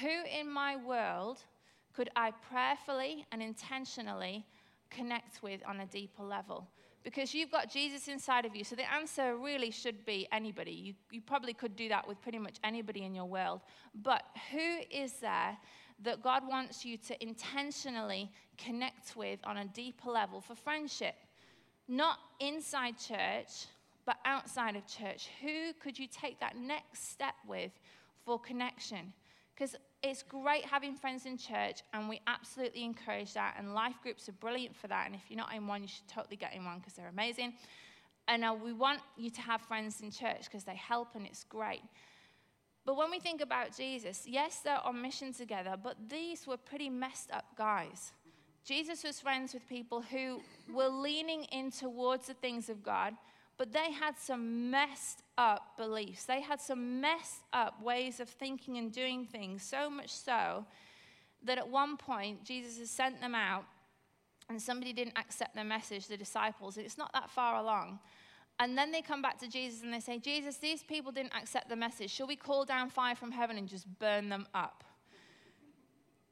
who 0.01 0.41
in 0.41 0.49
my 0.49 0.77
world 0.77 1.39
could 1.95 2.09
I 2.17 2.31
prayerfully 2.51 3.27
and 3.33 3.43
intentionally 3.43 4.47
connect 4.91 5.43
with 5.43 5.61
on 5.67 5.81
a 5.81 5.87
deeper 5.87 6.23
level? 6.23 6.69
because 7.05 7.35
you've 7.35 7.51
got 7.51 7.71
Jesus 7.71 8.09
inside 8.09 8.47
of 8.47 8.57
you. 8.57 8.65
So 8.65 8.75
the 8.75 8.91
answer 8.91 9.37
really 9.37 9.71
should 9.71 10.05
be 10.07 10.27
anybody. 10.33 10.73
You, 10.73 10.95
you 11.13 11.21
probably 11.21 11.53
could 11.53 11.77
do 11.77 11.89
that 11.91 12.09
with 12.09 12.21
pretty 12.23 12.39
much 12.39 12.57
anybody 12.65 13.05
in 13.05 13.15
your 13.15 13.27
world. 13.27 13.61
But 14.03 14.25
who 14.51 14.79
is 14.91 15.13
there 15.21 15.57
that 16.03 16.23
God 16.23 16.49
wants 16.49 16.85
you 16.85 16.97
to 16.97 17.23
intentionally 17.23 18.33
connect 18.57 19.15
with 19.17 19.39
on 19.45 19.59
a 19.59 19.67
deeper 19.67 20.11
level 20.11 20.41
for 20.41 20.55
friendship? 20.55 21.15
Not 21.87 22.19
inside 22.41 22.95
church, 22.99 23.67
but 24.07 24.17
outside 24.25 24.77
of 24.77 24.87
church. 24.87 25.29
Who 25.40 25.73
could 25.81 25.99
you 25.99 26.07
take 26.07 26.40
that 26.40 26.57
next 26.57 27.11
step 27.11 27.35
with 27.47 27.73
for 28.25 28.38
connection? 28.38 29.12
Because 29.55 29.77
it's 30.03 30.23
great 30.23 30.64
having 30.64 30.95
friends 30.95 31.27
in 31.27 31.38
church, 31.38 31.83
and 31.93 32.09
we 32.09 32.21
absolutely 32.27 32.85
encourage 32.85 33.35
that. 33.35 33.55
And 33.59 33.75
life 33.75 33.95
groups 34.03 34.29
are 34.29 34.33
brilliant 34.33 34.77
for 34.77 34.88
that. 34.88 35.07
And 35.07 35.14
if 35.14 35.23
you're 35.29 35.38
not 35.38 35.55
in 35.55 35.67
one, 35.67 35.83
you 35.83 35.88
should 35.88 36.09
totally 36.09 36.37
get 36.37 36.55
in 36.55 36.64
one 36.64 36.79
because 36.79 36.95
they're 36.95 37.09
amazing. 37.09 37.55
And 38.27 38.45
uh, 38.45 38.55
we 38.62 38.73
want 38.73 39.01
you 39.17 39.31
to 39.31 39.40
have 39.40 39.61
friends 39.61 40.01
in 40.01 40.11
church 40.11 40.45
because 40.45 40.64
they 40.64 40.75
help 40.75 41.14
and 41.14 41.27
it's 41.27 41.45
great. 41.45 41.83
But 42.87 42.97
when 42.97 43.11
we 43.11 43.19
think 43.19 43.40
about 43.40 43.75
Jesus, 43.77 44.25
yes, 44.27 44.61
they're 44.61 44.85
on 44.85 45.01
mission 45.01 45.33
together, 45.33 45.77
but 45.83 45.97
these 46.09 46.47
were 46.47 46.59
pretty 46.59 46.90
messed 46.90 47.31
up 47.31 47.45
guys. 47.57 48.12
Jesus 48.64 49.05
was 49.05 49.21
friends 49.21 49.55
with 49.55 49.67
people 49.69 50.03
who 50.03 50.40
were 50.73 50.88
leaning 50.88 51.45
in 51.45 51.71
towards 51.71 52.27
the 52.27 52.35
things 52.35 52.69
of 52.69 52.83
God, 52.83 53.14
but 53.57 53.73
they 53.73 53.93
had 53.93 54.19
some 54.19 54.71
messed 54.71 55.23
up 55.38 55.77
beliefs. 55.77 56.25
They 56.25 56.40
had 56.40 56.61
some 56.61 57.01
messed 57.01 57.43
up 57.53 57.83
ways 57.83 58.21
of 58.21 58.29
thinking 58.29 58.79
and 58.79 58.93
doing 58.93 59.27
things, 59.27 59.62
so 59.62 59.88
much 59.88 60.11
so 60.11 60.67
that 61.45 61.59
at 61.59 61.69
one 61.69 61.97
point 61.97 62.45
Jesus 62.45 62.79
has 62.79 62.90
sent 62.90 63.21
them 63.21 63.35
out 63.35 63.64
and 64.49 64.61
somebody 64.61 64.93
didn't 64.93 65.19
accept 65.19 65.55
their 65.55 65.64
message, 65.64 66.07
the 66.07 66.17
disciples, 66.17 66.77
it's 66.77 66.99
not 66.99 67.12
that 67.12 67.31
far 67.31 67.57
along. 67.57 67.99
And 68.61 68.79
then 68.79 68.93
they 68.93 69.03
come 69.03 69.21
back 69.21 69.38
to 69.40 69.49
Jesus 69.49 69.83
and 69.83 69.93
they 69.93 70.01
say, 70.01 70.19
Jesus, 70.19 70.59
these 70.59 70.83
people 70.83 71.11
didn't 71.11 71.35
accept 71.35 71.69
the 71.69 71.77
message. 71.77 72.11
Shall 72.11 72.27
we 72.27 72.37
call 72.37 72.64
down 72.64 72.88
fire 72.88 73.17
from 73.17 73.33
heaven 73.33 73.59
and 73.59 73.69
just 73.69 73.87
burn 73.99 74.29
them 74.29 74.47
up? 74.55 74.85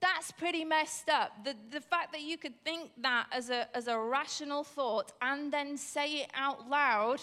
That's 0.02 0.32
pretty 0.32 0.64
messed 0.64 1.08
up. 1.08 1.44
The, 1.44 1.54
the 1.70 1.80
fact 1.80 2.10
that 2.12 2.22
you 2.22 2.36
could 2.36 2.60
think 2.64 2.90
that 3.02 3.26
as 3.30 3.50
a, 3.50 3.74
as 3.74 3.86
a 3.86 3.96
rational 3.96 4.64
thought 4.64 5.12
and 5.22 5.52
then 5.52 5.78
say 5.78 6.22
it 6.22 6.30
out 6.34 6.68
loud, 6.68 7.20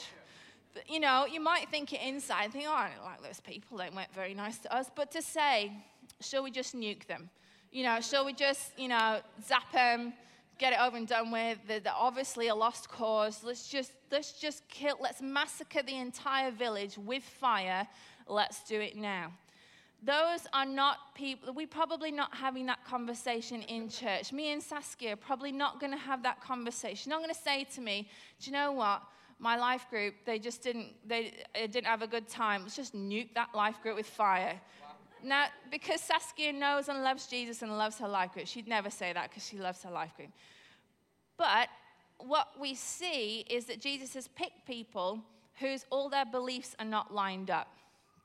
you 0.88 1.02
know, 1.02 1.26
you 1.30 1.42
might 1.42 1.68
think 1.70 1.92
it 1.92 2.00
inside 2.02 2.54
think, 2.54 2.66
oh, 2.70 2.74
I 2.74 2.90
don't 2.96 3.04
like 3.04 3.22
those 3.22 3.42
people, 3.42 3.78
they 3.78 3.90
weren't 3.94 4.14
very 4.16 4.34
nice 4.34 4.60
to 4.60 4.74
us. 4.74 4.90
But 4.96 5.12
to 5.12 5.22
say, 5.22 5.74
shall 6.22 6.42
we 6.42 6.52
just 6.52 6.74
nuke 6.74 7.06
them? 7.06 7.30
You 7.70 7.84
know, 7.84 8.00
shall 8.00 8.26
we 8.26 8.32
just, 8.32 8.72
you 8.80 8.88
know, 8.88 9.20
zap 9.46 9.74
them, 9.74 10.14
get 10.58 10.72
it 10.72 10.80
over 10.80 10.96
and 10.96 11.06
done 11.06 11.32
with? 11.32 11.58
They're, 11.68 11.82
they're 11.82 11.94
obviously 11.94 12.48
a 12.48 12.56
lost 12.56 12.88
cause. 12.90 13.44
Let's 13.44 13.68
just, 13.68 13.92
let's 14.10 14.40
just 14.40 14.66
kill, 14.70 14.96
let's 15.02 15.22
massacre 15.22 15.84
the 15.84 15.98
entire 15.98 16.52
village 16.52 16.98
with 16.98 17.24
fire. 17.24 17.86
Let's 18.26 18.64
do 18.64 18.80
it 18.80 18.96
now. 18.96 19.34
Those 20.02 20.48
are 20.54 20.66
not 20.66 21.14
people, 21.14 21.54
we're 21.54 21.68
probably 21.68 22.12
not 22.12 22.34
having 22.34 22.66
that 22.68 22.86
conversation 22.86 23.62
in 23.64 23.90
church. 23.90 24.32
Me 24.32 24.54
and 24.54 24.64
Saskia 24.64 25.14
are 25.14 25.16
probably 25.18 25.52
not 25.52 25.80
going 25.80 25.92
to 25.92 25.98
have 25.98 26.24
that 26.24 26.42
conversation. 26.42 27.10
Not 27.10 27.20
going 27.20 27.34
to 27.34 27.40
say 27.40 27.66
to 27.76 27.82
me, 27.82 28.08
do 28.40 28.50
you 28.50 28.54
know 28.54 28.72
what? 28.72 29.04
My 29.40 29.58
life 29.58 29.86
group, 29.90 30.16
they 30.26 30.40
just 30.40 30.62
didn't, 30.62 30.88
they 31.06 31.34
uh, 31.56 31.68
didn't 31.68 31.88
have 31.88 32.02
a 32.02 32.08
good 32.08 32.28
time. 32.30 32.64
Let's 32.64 32.76
just 32.76 32.96
nuke 32.96 33.34
that 33.36 33.50
life 33.54 33.82
group 33.82 33.98
with 33.98 34.08
fire. 34.08 34.60
Now, 35.24 35.48
because 35.70 36.02
Saskia 36.02 36.54
knows 36.54 36.88
and 36.88 37.04
loves 37.04 37.28
Jesus 37.28 37.62
and 37.62 37.78
loves 37.78 37.98
her 37.98 38.08
life 38.08 38.34
group, 38.34 38.48
she'd 38.48 38.68
never 38.68 38.90
say 38.90 39.12
that 39.12 39.30
because 39.30 39.46
she 39.46 39.58
loves 39.58 39.84
her 39.84 39.92
life 39.92 40.16
group. 40.16 40.30
But 41.38 41.68
what 42.20 42.48
we 42.60 42.74
see 42.74 43.46
is 43.50 43.66
that 43.66 43.82
Jesus 43.82 44.14
has 44.14 44.28
picked 44.30 44.66
people 44.66 45.22
whose 45.60 45.86
all 45.90 46.10
their 46.10 46.26
beliefs 46.26 46.76
are 46.80 46.86
not 46.86 47.14
lined 47.14 47.50
up. 47.50 47.68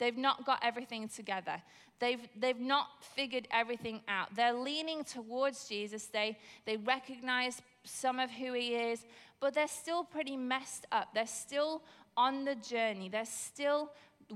They've 0.05 0.19
not 0.19 0.45
got 0.45 0.59
everything 0.63 1.09
together. 1.09 1.63
They've, 1.99 2.21
they've 2.39 2.61
not 2.61 2.89
figured 3.17 3.49
everything 3.51 4.03
out. 4.07 4.37
They're 4.37 4.53
leaning 4.53 5.03
towards 5.03 5.67
Jesus. 5.67 6.09
They, 6.09 6.37
they 6.67 6.77
recognize 6.77 7.63
some 7.85 8.19
of 8.19 8.31
who 8.31 8.53
he 8.53 8.75
is, 8.75 9.07
but 9.41 9.55
they're 9.55 9.67
still 9.67 10.05
pretty 10.05 10.37
messed 10.37 10.85
up. 10.93 11.15
They're 11.15 11.27
still 11.27 11.81
on 12.19 12.45
the 12.45 12.55
journey. 12.55 13.09
They're 13.09 13.25
still 13.25 13.93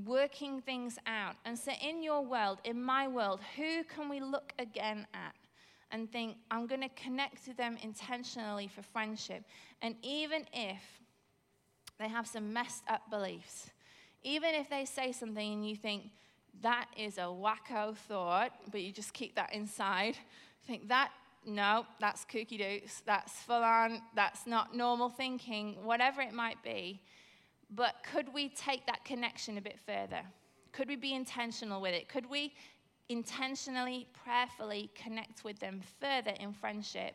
working 0.07 0.63
things 0.63 0.99
out. 1.07 1.35
And 1.45 1.59
so, 1.59 1.73
in 1.87 2.03
your 2.03 2.23
world, 2.25 2.61
in 2.65 2.83
my 2.83 3.07
world, 3.07 3.41
who 3.55 3.85
can 3.85 4.09
we 4.09 4.21
look 4.21 4.55
again 4.59 5.07
at 5.13 5.35
and 5.91 6.11
think, 6.11 6.39
I'm 6.51 6.67
going 6.67 6.81
to 6.81 6.89
connect 6.91 7.45
to 7.45 7.55
them 7.55 7.77
intentionally 7.83 8.69
for 8.69 8.81
friendship? 8.81 9.45
And 9.83 9.97
even 10.03 10.47
if 10.55 10.81
they 11.99 12.09
have 12.09 12.27
some 12.27 12.55
messed 12.55 12.85
up 12.89 13.11
beliefs, 13.11 13.69
even 14.23 14.55
if 14.55 14.69
they 14.69 14.85
say 14.85 15.13
something 15.13 15.53
and 15.53 15.69
you 15.69 15.77
think, 15.77 16.11
that 16.63 16.87
is 16.97 17.19
a 17.19 17.23
wacko 17.23 17.97
thought, 17.97 18.53
but 18.71 18.83
you 18.83 18.93
just 18.93 19.13
keep 19.13 19.37
that 19.37 19.53
inside, 19.53 20.17
think 20.67 20.89
that, 20.89 21.11
no, 21.47 21.87
that's 22.01 22.25
kooky 22.25 22.59
dooks, 22.59 23.03
that's 23.07 23.33
full 23.43 23.63
on, 23.63 24.03
that's 24.15 24.47
not 24.47 24.75
normal 24.75 25.09
thinking, 25.09 25.77
whatever 25.85 26.21
it 26.21 26.33
might 26.33 26.63
be. 26.63 27.01
But 27.71 27.97
could 28.13 28.33
we 28.33 28.49
take 28.49 28.87
that 28.87 29.05
connection 29.05 29.59
a 29.59 29.61
bit 29.61 29.79
further? 29.85 30.23
Could 30.73 30.89
we 30.89 30.97
be 30.97 31.15
intentional 31.15 31.81
with 31.81 31.95
it? 31.95 32.09
Could 32.09 32.29
we 32.29 32.55
intentionally, 33.09 34.09
prayerfully 34.25 34.91
connect 34.95 35.45
with 35.45 35.59
them 35.59 35.81
further 36.01 36.33
in 36.41 36.53
friendship? 36.53 37.15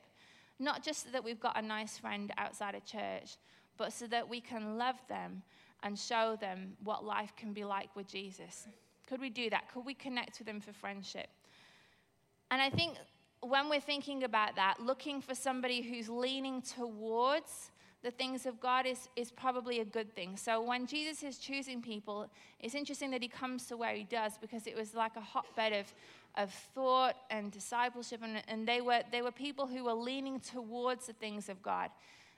Not 0.59 0.83
just 0.83 1.03
so 1.03 1.09
that 1.11 1.23
we've 1.23 1.39
got 1.39 1.57
a 1.57 1.61
nice 1.61 1.97
friend 1.97 2.31
outside 2.37 2.75
of 2.75 2.85
church, 2.85 3.37
but 3.77 3.91
so 3.91 4.07
that 4.07 4.27
we 4.29 4.39
can 4.39 4.77
love 4.77 4.95
them 5.09 5.41
and 5.83 5.99
show 5.99 6.37
them 6.39 6.73
what 6.83 7.05
life 7.05 7.33
can 7.35 7.53
be 7.53 7.63
like 7.63 7.95
with 7.95 8.07
Jesus? 8.07 8.67
Could 9.07 9.21
we 9.21 9.29
do 9.29 9.49
that? 9.49 9.71
Could 9.71 9.85
we 9.85 9.93
connect 9.93 10.39
with 10.39 10.47
them 10.47 10.61
for 10.61 10.73
friendship? 10.73 11.27
And 12.49 12.61
I 12.61 12.69
think 12.69 12.97
when 13.41 13.69
we're 13.69 13.81
thinking 13.81 14.23
about 14.23 14.55
that, 14.55 14.75
looking 14.79 15.21
for 15.21 15.35
somebody 15.35 15.81
who's 15.81 16.07
leaning 16.07 16.61
towards 16.61 17.71
the 18.03 18.11
things 18.11 18.45
of 18.45 18.59
God 18.59 18.85
is, 18.85 19.07
is 19.15 19.31
probably 19.31 19.79
a 19.79 19.85
good 19.85 20.13
thing. 20.13 20.35
So 20.35 20.61
when 20.61 20.85
Jesus 20.85 21.23
is 21.23 21.37
choosing 21.37 21.81
people, 21.81 22.27
it's 22.59 22.75
interesting 22.75 23.11
that 23.11 23.21
he 23.21 23.29
comes 23.29 23.65
to 23.67 23.77
where 23.77 23.95
he 23.95 24.03
does 24.03 24.37
because 24.37 24.67
it 24.67 24.75
was 24.75 24.93
like 24.93 25.15
a 25.15 25.21
hotbed 25.21 25.73
of, 25.73 25.93
of 26.35 26.51
thought 26.51 27.15
and 27.29 27.49
discipleship, 27.51 28.21
and, 28.23 28.43
and 28.47 28.67
they, 28.67 28.81
were, 28.81 29.01
they 29.11 29.21
were 29.21 29.31
people 29.31 29.67
who 29.67 29.85
were 29.85 29.93
leaning 29.93 30.39
towards 30.39 31.07
the 31.07 31.13
things 31.13 31.47
of 31.47 31.61
God. 31.61 31.89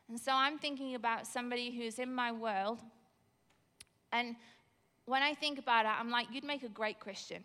And 0.08 0.20
so 0.20 0.32
I'm 0.34 0.60
thinking 0.60 0.94
about 0.94 1.26
somebody 1.26 1.72
who's 1.72 1.98
in 1.98 2.14
my 2.14 2.32
world 2.32 2.80
and 4.16 4.36
when 5.06 5.22
I 5.22 5.34
think 5.34 5.60
about 5.60 5.86
it, 5.86 5.92
I'm 6.00 6.10
like, 6.10 6.28
you'd 6.32 6.44
make 6.44 6.64
a 6.64 6.70
great 6.70 7.00
Christian. 7.00 7.44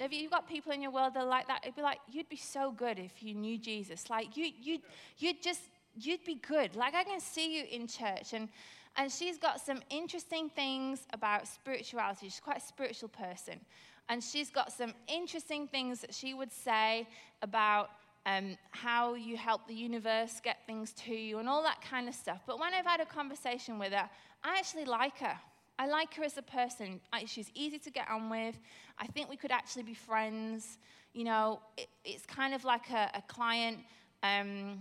Have 0.00 0.12
You've 0.12 0.30
got 0.30 0.48
people 0.48 0.72
in 0.72 0.82
your 0.82 0.90
world 0.90 1.14
that 1.14 1.20
are 1.20 1.26
like 1.26 1.46
that? 1.46 1.60
It'd 1.62 1.76
be 1.76 1.82
like, 1.82 1.98
you'd 2.10 2.28
be 2.28 2.36
so 2.36 2.72
good 2.72 2.98
if 2.98 3.22
you 3.22 3.34
knew 3.34 3.58
Jesus. 3.58 4.10
Like, 4.10 4.36
you, 4.36 4.50
you'd, 4.60 4.82
you'd 5.18 5.42
just, 5.42 5.60
you'd 5.94 6.24
be 6.24 6.36
good. 6.36 6.74
Like, 6.74 6.94
I 6.94 7.04
can 7.04 7.20
see 7.20 7.58
you 7.58 7.64
in 7.70 7.86
church. 7.86 8.32
And, 8.32 8.48
and 8.96 9.10
she's 9.10 9.38
got 9.38 9.60
some 9.60 9.80
interesting 9.90 10.50
things 10.50 11.06
about 11.12 11.46
spirituality. 11.46 12.26
She's 12.26 12.40
quite 12.40 12.58
a 12.58 12.66
spiritual 12.66 13.10
person. 13.10 13.60
And 14.08 14.22
she's 14.22 14.50
got 14.50 14.72
some 14.72 14.94
interesting 15.06 15.66
things 15.66 16.00
that 16.00 16.14
she 16.14 16.34
would 16.34 16.52
say 16.52 17.06
about 17.42 17.90
um, 18.26 18.56
how 18.70 19.14
you 19.14 19.36
help 19.36 19.66
the 19.66 19.74
universe 19.74 20.40
get 20.42 20.58
things 20.66 20.92
to 21.04 21.14
you 21.14 21.38
and 21.38 21.48
all 21.48 21.62
that 21.62 21.80
kind 21.80 22.08
of 22.08 22.14
stuff. 22.14 22.40
But 22.46 22.58
when 22.58 22.74
I've 22.74 22.86
had 22.86 23.00
a 23.00 23.06
conversation 23.06 23.78
with 23.78 23.92
her, 23.92 24.08
I 24.44 24.58
actually 24.58 24.84
like 24.84 25.18
her. 25.18 25.38
I 25.78 25.86
like 25.86 26.14
her 26.14 26.24
as 26.24 26.38
a 26.38 26.42
person. 26.42 27.00
I, 27.12 27.24
she's 27.26 27.50
easy 27.54 27.78
to 27.80 27.90
get 27.90 28.08
on 28.10 28.30
with. 28.30 28.58
I 28.98 29.06
think 29.06 29.28
we 29.28 29.36
could 29.36 29.52
actually 29.52 29.82
be 29.82 29.94
friends. 29.94 30.78
You 31.12 31.24
know, 31.24 31.60
it, 31.76 31.88
it's 32.04 32.24
kind 32.24 32.54
of 32.54 32.64
like 32.64 32.90
a, 32.90 33.10
a 33.14 33.22
client, 33.28 33.78
um, 34.22 34.78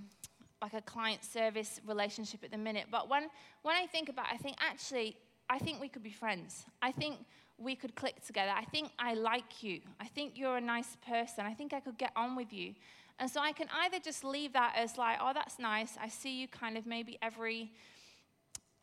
like 0.62 0.74
a 0.74 0.82
client 0.82 1.24
service 1.24 1.82
relationship 1.86 2.44
at 2.44 2.52
the 2.52 2.58
minute. 2.58 2.88
But 2.90 3.10
when, 3.10 3.28
when 3.64 3.76
I 3.76 3.86
think 3.88 4.10
about 4.10 4.28
it, 4.28 4.36
I 4.36 4.38
think 4.38 4.56
actually, 4.60 5.18
I 5.50 5.60
think 5.60 5.82
we 5.82 5.90
could 5.90 6.04
be 6.04 6.12
friends. 6.12 6.66
I 6.82 6.92
think 6.92 7.18
we 7.58 7.76
could 7.76 7.96
click 7.96 8.26
together. 8.26 8.52
I 8.56 8.66
think 8.66 8.92
I 8.98 9.14
like 9.14 9.64
you. 9.64 9.82
I 10.00 10.06
think 10.06 10.34
you're 10.38 10.58
a 10.58 10.62
nice 10.62 10.98
person. 11.08 11.46
I 11.46 11.54
think 11.54 11.74
I 11.74 11.80
could 11.80 11.98
get 11.98 12.12
on 12.16 12.36
with 12.36 12.54
you. 12.54 12.74
And 13.20 13.30
so 13.30 13.40
I 13.40 13.54
can 13.54 13.68
either 13.84 14.00
just 14.00 14.24
leave 14.24 14.54
that 14.54 14.74
as 14.78 14.98
like, 14.98 15.18
oh, 15.22 15.32
that's 15.34 15.58
nice. 15.58 15.98
I 16.02 16.10
see 16.10 16.40
you 16.40 16.48
kind 16.48 16.78
of 16.78 16.86
maybe 16.86 17.18
every 17.22 17.72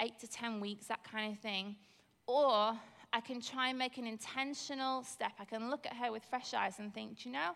eight 0.01 0.18
to 0.20 0.27
10 0.27 0.61
weeks, 0.61 0.87
that 0.87 1.05
kind 1.05 1.33
of 1.33 1.38
thing. 1.38 1.77
Or 2.26 2.78
I 3.12 3.20
can 3.20 3.40
try 3.40 3.68
and 3.68 3.78
make 3.78 3.98
an 3.98 4.06
intentional 4.06 5.02
step. 5.02 5.32
I 5.38 5.44
can 5.44 5.70
look 5.70 5.87
at 5.87 5.94
her 5.96 6.11
with 6.11 6.24
fresh 6.24 6.54
eyes 6.54 6.78
and 6.78 6.94
think, 6.94 7.26
you 7.26 7.32
know, 7.32 7.50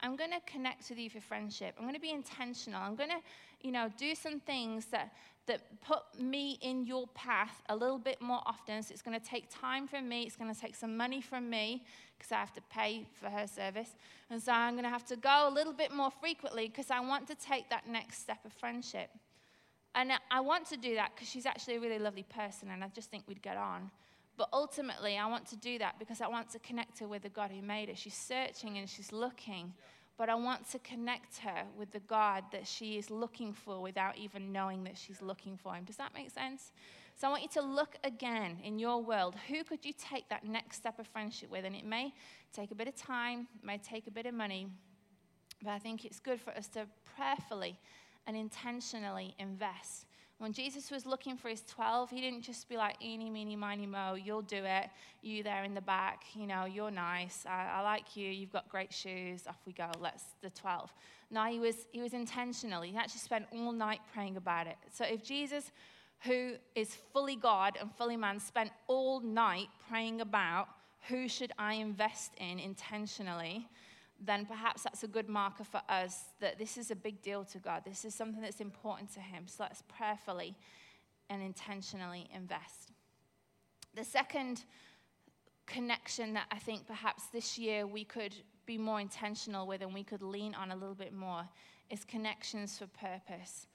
I'm 0.00 0.16
going 0.16 0.30
to 0.30 0.40
connect 0.46 0.90
with 0.90 0.98
you 0.98 1.10
for 1.10 1.20
friendship. 1.20 1.74
I'm 1.76 1.84
going 1.84 1.94
to 1.94 2.00
be 2.00 2.10
intentional. 2.10 2.80
I'm 2.80 2.94
going 2.94 3.10
to, 3.10 3.20
you 3.62 3.72
know, 3.72 3.88
do 3.96 4.14
some 4.14 4.38
things 4.40 4.86
that, 4.86 5.12
that 5.46 5.62
put 5.80 6.02
me 6.20 6.58
in 6.62 6.84
your 6.84 7.06
path 7.08 7.62
a 7.68 7.74
little 7.74 7.98
bit 7.98 8.20
more 8.20 8.40
often. 8.46 8.82
So 8.82 8.92
it's 8.92 9.02
going 9.02 9.18
to 9.18 9.26
take 9.26 9.46
time 9.50 9.88
from 9.88 10.08
me. 10.08 10.22
It's 10.22 10.36
going 10.36 10.54
to 10.54 10.60
take 10.60 10.76
some 10.76 10.96
money 10.96 11.20
from 11.20 11.50
me 11.50 11.84
because 12.16 12.30
I 12.30 12.36
have 12.36 12.52
to 12.54 12.60
pay 12.72 13.06
for 13.20 13.28
her 13.28 13.46
service. 13.46 13.90
And 14.30 14.40
so 14.40 14.52
I'm 14.52 14.74
going 14.74 14.84
to 14.84 14.90
have 14.90 15.06
to 15.06 15.16
go 15.16 15.48
a 15.48 15.52
little 15.52 15.72
bit 15.72 15.92
more 15.92 16.10
frequently 16.10 16.68
because 16.68 16.90
I 16.90 17.00
want 17.00 17.26
to 17.28 17.34
take 17.34 17.68
that 17.70 17.88
next 17.88 18.20
step 18.20 18.44
of 18.44 18.52
friendship. 18.52 19.10
And 19.94 20.12
I 20.30 20.40
want 20.40 20.66
to 20.66 20.76
do 20.76 20.94
that 20.94 21.12
because 21.14 21.28
she's 21.28 21.46
actually 21.46 21.76
a 21.76 21.80
really 21.80 21.98
lovely 21.98 22.22
person 22.22 22.70
and 22.70 22.84
I 22.84 22.88
just 22.88 23.10
think 23.10 23.24
we'd 23.26 23.42
get 23.42 23.56
on. 23.56 23.90
But 24.38 24.48
ultimately, 24.52 25.18
I 25.18 25.26
want 25.26 25.46
to 25.48 25.56
do 25.56 25.78
that 25.78 25.98
because 25.98 26.22
I 26.22 26.28
want 26.28 26.48
to 26.50 26.58
connect 26.60 27.00
her 27.00 27.08
with 27.08 27.22
the 27.22 27.28
God 27.28 27.50
who 27.50 27.60
made 27.60 27.90
her. 27.90 27.94
She's 27.94 28.14
searching 28.14 28.78
and 28.78 28.88
she's 28.88 29.12
looking 29.12 29.74
but 30.18 30.28
I 30.28 30.34
want 30.34 30.68
to 30.72 30.80
connect 30.80 31.38
her 31.38 31.62
with 31.78 31.92
the 31.92 32.00
God 32.00 32.42
that 32.50 32.66
she 32.66 32.98
is 32.98 33.08
looking 33.08 33.52
for 33.52 33.80
without 33.80 34.18
even 34.18 34.52
knowing 34.52 34.82
that 34.84 34.98
she's 34.98 35.22
looking 35.22 35.56
for 35.56 35.72
him. 35.74 35.84
Does 35.84 35.96
that 35.96 36.12
make 36.12 36.30
sense? 36.30 36.72
So 37.14 37.28
I 37.28 37.30
want 37.30 37.42
you 37.44 37.48
to 37.50 37.62
look 37.62 37.96
again 38.02 38.58
in 38.64 38.80
your 38.80 39.00
world. 39.00 39.36
Who 39.48 39.62
could 39.62 39.84
you 39.84 39.92
take 39.96 40.28
that 40.28 40.44
next 40.44 40.76
step 40.76 40.98
of 40.98 41.06
friendship 41.06 41.50
with? 41.50 41.64
And 41.64 41.74
it 41.74 41.84
may 41.84 42.12
take 42.52 42.72
a 42.72 42.74
bit 42.74 42.88
of 42.88 42.96
time, 42.96 43.46
it 43.56 43.64
may 43.64 43.78
take 43.78 44.08
a 44.08 44.10
bit 44.10 44.26
of 44.26 44.34
money, 44.34 44.66
but 45.62 45.70
I 45.70 45.78
think 45.78 46.04
it's 46.04 46.18
good 46.18 46.40
for 46.40 46.50
us 46.50 46.66
to 46.68 46.86
prayerfully 47.16 47.78
and 48.26 48.36
intentionally 48.36 49.36
invest 49.38 50.06
when 50.38 50.52
Jesus 50.52 50.90
was 50.90 51.04
looking 51.04 51.36
for 51.36 51.48
his 51.48 51.62
12, 51.62 52.10
he 52.10 52.20
didn't 52.20 52.42
just 52.42 52.68
be 52.68 52.76
like, 52.76 52.96
eeny, 53.02 53.28
meeny, 53.28 53.56
miny, 53.56 53.86
mo, 53.86 54.14
you'll 54.14 54.42
do 54.42 54.64
it. 54.64 54.88
You 55.20 55.42
there 55.42 55.64
in 55.64 55.74
the 55.74 55.80
back, 55.80 56.22
you 56.34 56.46
know, 56.46 56.64
you're 56.64 56.92
nice. 56.92 57.44
I, 57.44 57.78
I 57.78 57.80
like 57.82 58.16
you. 58.16 58.30
You've 58.30 58.52
got 58.52 58.68
great 58.68 58.94
shoes. 58.94 59.48
Off 59.48 59.58
we 59.66 59.72
go. 59.72 59.90
Let's, 60.00 60.22
the 60.40 60.50
12. 60.50 60.94
No, 61.30 61.44
he 61.46 61.58
was, 61.58 61.86
he 61.90 62.00
was 62.00 62.14
intentional. 62.14 62.82
He 62.82 62.96
actually 62.96 63.18
spent 63.18 63.46
all 63.52 63.72
night 63.72 64.00
praying 64.14 64.36
about 64.36 64.68
it. 64.68 64.76
So 64.92 65.04
if 65.04 65.24
Jesus, 65.24 65.72
who 66.20 66.52
is 66.76 66.94
fully 67.12 67.36
God 67.36 67.76
and 67.80 67.92
fully 67.96 68.16
man, 68.16 68.38
spent 68.38 68.70
all 68.86 69.18
night 69.18 69.68
praying 69.88 70.20
about 70.20 70.68
who 71.08 71.26
should 71.26 71.52
I 71.58 71.74
invest 71.74 72.32
in 72.38 72.60
intentionally, 72.60 73.68
then 74.20 74.44
perhaps 74.44 74.82
that's 74.82 75.04
a 75.04 75.08
good 75.08 75.28
marker 75.28 75.64
for 75.64 75.80
us 75.88 76.24
that 76.40 76.58
this 76.58 76.76
is 76.76 76.90
a 76.90 76.96
big 76.96 77.22
deal 77.22 77.44
to 77.44 77.58
God. 77.58 77.82
This 77.84 78.04
is 78.04 78.14
something 78.14 78.42
that's 78.42 78.60
important 78.60 79.12
to 79.14 79.20
Him. 79.20 79.44
So 79.46 79.62
let's 79.64 79.82
prayerfully 79.82 80.56
and 81.30 81.42
intentionally 81.42 82.28
invest. 82.34 82.92
The 83.94 84.04
second 84.04 84.64
connection 85.66 86.34
that 86.34 86.46
I 86.50 86.58
think 86.58 86.86
perhaps 86.86 87.24
this 87.26 87.58
year 87.58 87.86
we 87.86 88.04
could 88.04 88.34
be 88.66 88.78
more 88.78 89.00
intentional 89.00 89.66
with 89.66 89.82
and 89.82 89.94
we 89.94 90.02
could 90.02 90.22
lean 90.22 90.54
on 90.54 90.70
a 90.70 90.76
little 90.76 90.94
bit 90.94 91.12
more 91.12 91.48
is 91.90 92.04
connections 92.04 92.78
for 92.78 92.86
purpose. 92.86 93.66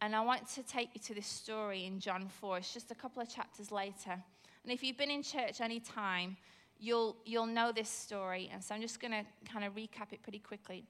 And 0.00 0.16
I 0.16 0.20
want 0.20 0.48
to 0.54 0.62
take 0.62 0.90
you 0.94 1.00
to 1.02 1.14
this 1.14 1.26
story 1.26 1.86
in 1.86 2.00
John 2.00 2.28
4. 2.28 2.58
It's 2.58 2.74
just 2.74 2.90
a 2.90 2.94
couple 2.94 3.22
of 3.22 3.28
chapters 3.28 3.70
later. 3.70 4.12
And 4.64 4.72
if 4.72 4.82
you've 4.82 4.98
been 4.98 5.10
in 5.10 5.22
church 5.22 5.60
any 5.60 5.80
time, 5.80 6.36
you'll, 6.82 7.16
you'll 7.24 7.46
know 7.46 7.70
this 7.72 7.88
story. 7.88 8.50
And 8.52 8.62
so 8.62 8.74
I'm 8.74 8.82
just 8.82 9.00
going 9.00 9.12
to 9.12 9.24
kind 9.50 9.64
of 9.64 9.74
recap 9.74 10.12
it 10.12 10.22
pretty 10.22 10.40
quickly. 10.40 10.84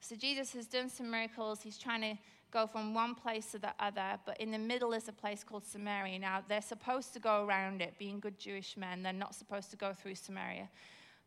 So 0.00 0.14
Jesus 0.14 0.52
has 0.52 0.66
done 0.66 0.88
some 0.88 1.10
miracles. 1.10 1.62
He's 1.62 1.78
trying 1.78 2.02
to 2.02 2.14
go 2.50 2.66
from 2.66 2.94
one 2.94 3.14
place 3.14 3.52
to 3.52 3.58
the 3.58 3.72
other, 3.78 4.18
but 4.26 4.38
in 4.40 4.50
the 4.50 4.58
middle 4.58 4.92
is 4.92 5.08
a 5.08 5.12
place 5.12 5.44
called 5.44 5.64
Samaria. 5.64 6.18
Now, 6.18 6.42
they're 6.48 6.60
supposed 6.60 7.12
to 7.14 7.20
go 7.20 7.44
around 7.44 7.80
it, 7.80 7.94
being 7.98 8.20
good 8.20 8.38
Jewish 8.38 8.76
men. 8.76 9.02
They're 9.02 9.12
not 9.12 9.34
supposed 9.34 9.70
to 9.70 9.76
go 9.76 9.92
through 9.92 10.16
Samaria. 10.16 10.68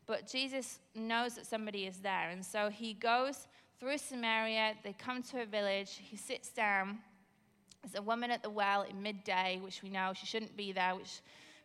But 0.06 0.30
Jesus 0.30 0.78
knows 0.94 1.34
that 1.34 1.46
somebody 1.46 1.86
is 1.86 1.98
there. 1.98 2.28
And 2.30 2.44
so 2.44 2.68
he 2.68 2.94
goes 2.94 3.48
through 3.80 3.98
Samaria. 3.98 4.74
They 4.84 4.92
come 4.92 5.22
to 5.24 5.42
a 5.42 5.46
village. 5.46 5.98
He 6.00 6.16
sits 6.16 6.50
down. 6.50 6.98
There's 7.82 7.94
a 7.96 8.02
woman 8.02 8.30
at 8.30 8.42
the 8.42 8.50
well 8.50 8.82
in 8.82 9.02
midday, 9.02 9.60
which 9.62 9.82
we 9.82 9.88
know 9.88 10.12
she 10.14 10.26
shouldn't 10.26 10.56
be 10.56 10.72
there, 10.72 10.94
which 10.94 11.20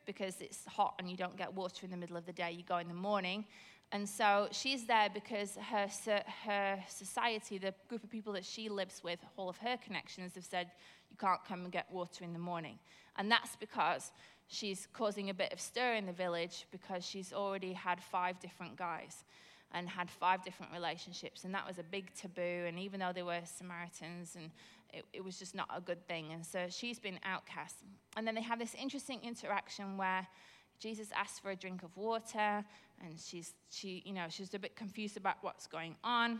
because 0.09 0.41
it's 0.41 0.65
hot 0.65 0.95
and 0.97 1.07
you 1.07 1.15
don't 1.15 1.37
get 1.37 1.53
water 1.53 1.85
in 1.85 1.91
the 1.91 1.97
middle 1.97 2.17
of 2.17 2.25
the 2.25 2.33
day, 2.33 2.51
you 2.51 2.63
go 2.63 2.77
in 2.77 2.87
the 2.87 2.95
morning. 2.95 3.45
And 3.91 4.09
so 4.09 4.47
she's 4.51 4.87
there 4.87 5.07
because 5.13 5.55
her, 5.69 5.87
her 6.45 6.83
society, 6.87 7.59
the 7.59 7.75
group 7.87 8.03
of 8.03 8.09
people 8.09 8.33
that 8.33 8.43
she 8.43 8.69
lives 8.69 9.03
with, 9.03 9.19
all 9.37 9.49
of 9.49 9.57
her 9.59 9.77
connections 9.77 10.33
have 10.33 10.45
said, 10.45 10.71
you 11.11 11.17
can't 11.17 11.45
come 11.47 11.61
and 11.61 11.71
get 11.71 11.85
water 11.91 12.23
in 12.23 12.33
the 12.33 12.39
morning. 12.39 12.79
And 13.17 13.31
that's 13.31 13.55
because 13.55 14.11
she's 14.47 14.87
causing 14.93 15.29
a 15.29 15.33
bit 15.33 15.53
of 15.53 15.59
stir 15.59 15.93
in 15.93 16.07
the 16.07 16.11
village 16.11 16.65
because 16.71 17.05
she's 17.05 17.31
already 17.31 17.73
had 17.73 18.01
five 18.01 18.39
different 18.39 18.77
guys 18.77 19.23
and 19.73 19.87
had 19.87 20.09
five 20.09 20.43
different 20.43 20.71
relationships. 20.73 21.43
And 21.43 21.53
that 21.53 21.67
was 21.67 21.77
a 21.77 21.83
big 21.83 22.11
taboo. 22.15 22.65
And 22.67 22.79
even 22.79 22.99
though 22.99 23.13
they 23.13 23.21
were 23.21 23.41
Samaritans 23.45 24.35
and 24.35 24.49
it, 24.93 25.05
it 25.13 25.23
was 25.23 25.37
just 25.37 25.55
not 25.55 25.67
a 25.75 25.81
good 25.81 26.07
thing. 26.07 26.31
And 26.33 26.45
so 26.45 26.65
she's 26.69 26.99
been 26.99 27.19
outcast. 27.23 27.75
And 28.17 28.27
then 28.27 28.35
they 28.35 28.41
have 28.41 28.59
this 28.59 28.75
interesting 28.75 29.19
interaction 29.23 29.97
where 29.97 30.27
Jesus 30.79 31.09
asks 31.15 31.39
for 31.39 31.51
a 31.51 31.55
drink 31.55 31.83
of 31.83 31.95
water, 31.97 32.63
and 33.01 33.19
she's, 33.21 33.53
she, 33.69 34.01
you 34.05 34.13
know, 34.13 34.25
she's 34.29 34.53
a 34.53 34.59
bit 34.59 34.75
confused 34.75 35.17
about 35.17 35.35
what's 35.41 35.67
going 35.67 35.95
on. 36.03 36.39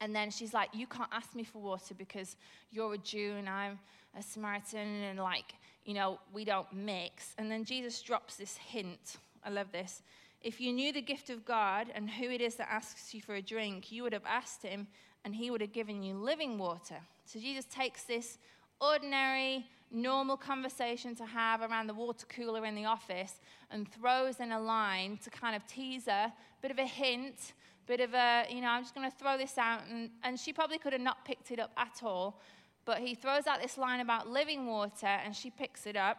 And 0.00 0.14
then 0.14 0.30
she's 0.30 0.54
like, 0.54 0.70
You 0.74 0.86
can't 0.86 1.10
ask 1.12 1.34
me 1.34 1.44
for 1.44 1.60
water 1.60 1.94
because 1.94 2.36
you're 2.70 2.94
a 2.94 2.98
Jew 2.98 3.34
and 3.38 3.48
I'm 3.48 3.78
a 4.18 4.22
Samaritan, 4.22 5.02
and 5.04 5.18
like, 5.18 5.54
you 5.84 5.94
know, 5.94 6.18
we 6.32 6.44
don't 6.44 6.70
mix. 6.72 7.34
And 7.38 7.50
then 7.50 7.64
Jesus 7.64 8.00
drops 8.02 8.36
this 8.36 8.56
hint. 8.56 9.16
I 9.44 9.50
love 9.50 9.72
this. 9.72 10.02
If 10.42 10.60
you 10.60 10.72
knew 10.72 10.92
the 10.92 11.02
gift 11.02 11.30
of 11.30 11.44
God 11.44 11.88
and 11.94 12.08
who 12.08 12.30
it 12.30 12.40
is 12.40 12.54
that 12.56 12.68
asks 12.70 13.12
you 13.12 13.20
for 13.20 13.34
a 13.34 13.42
drink, 13.42 13.92
you 13.92 14.02
would 14.02 14.12
have 14.12 14.24
asked 14.26 14.62
him, 14.62 14.86
and 15.24 15.34
he 15.34 15.50
would 15.50 15.60
have 15.60 15.72
given 15.72 16.02
you 16.02 16.14
living 16.14 16.58
water. 16.58 16.96
So 17.24 17.38
Jesus 17.38 17.64
takes 17.66 18.04
this 18.04 18.38
ordinary, 18.80 19.66
normal 19.90 20.36
conversation 20.36 21.14
to 21.16 21.26
have 21.26 21.62
around 21.62 21.86
the 21.86 21.94
water 21.94 22.26
cooler 22.26 22.64
in 22.64 22.74
the 22.74 22.86
office 22.86 23.40
and 23.70 23.90
throws 23.90 24.40
in 24.40 24.52
a 24.52 24.60
line 24.60 25.18
to 25.24 25.30
kind 25.30 25.54
of 25.54 25.66
tease 25.66 26.06
her, 26.06 26.32
bit 26.62 26.70
of 26.70 26.78
a 26.78 26.86
hint, 26.86 27.52
bit 27.86 28.00
of 28.00 28.14
a, 28.14 28.46
you 28.48 28.60
know, 28.60 28.68
I'm 28.68 28.82
just 28.82 28.94
going 28.94 29.10
to 29.10 29.16
throw 29.16 29.36
this 29.36 29.58
out. 29.58 29.82
And, 29.90 30.10
and 30.22 30.38
she 30.38 30.52
probably 30.52 30.78
could 30.78 30.92
have 30.92 31.02
not 31.02 31.24
picked 31.24 31.50
it 31.50 31.58
up 31.58 31.72
at 31.76 32.00
all. 32.02 32.40
But 32.84 32.98
he 32.98 33.14
throws 33.14 33.46
out 33.46 33.60
this 33.60 33.76
line 33.76 34.00
about 34.00 34.28
living 34.28 34.66
water 34.66 35.06
and 35.06 35.36
she 35.36 35.50
picks 35.50 35.86
it 35.86 35.96
up 35.96 36.18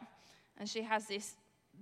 and 0.58 0.70
she 0.70 0.84
has 0.84 1.08
this 1.08 1.36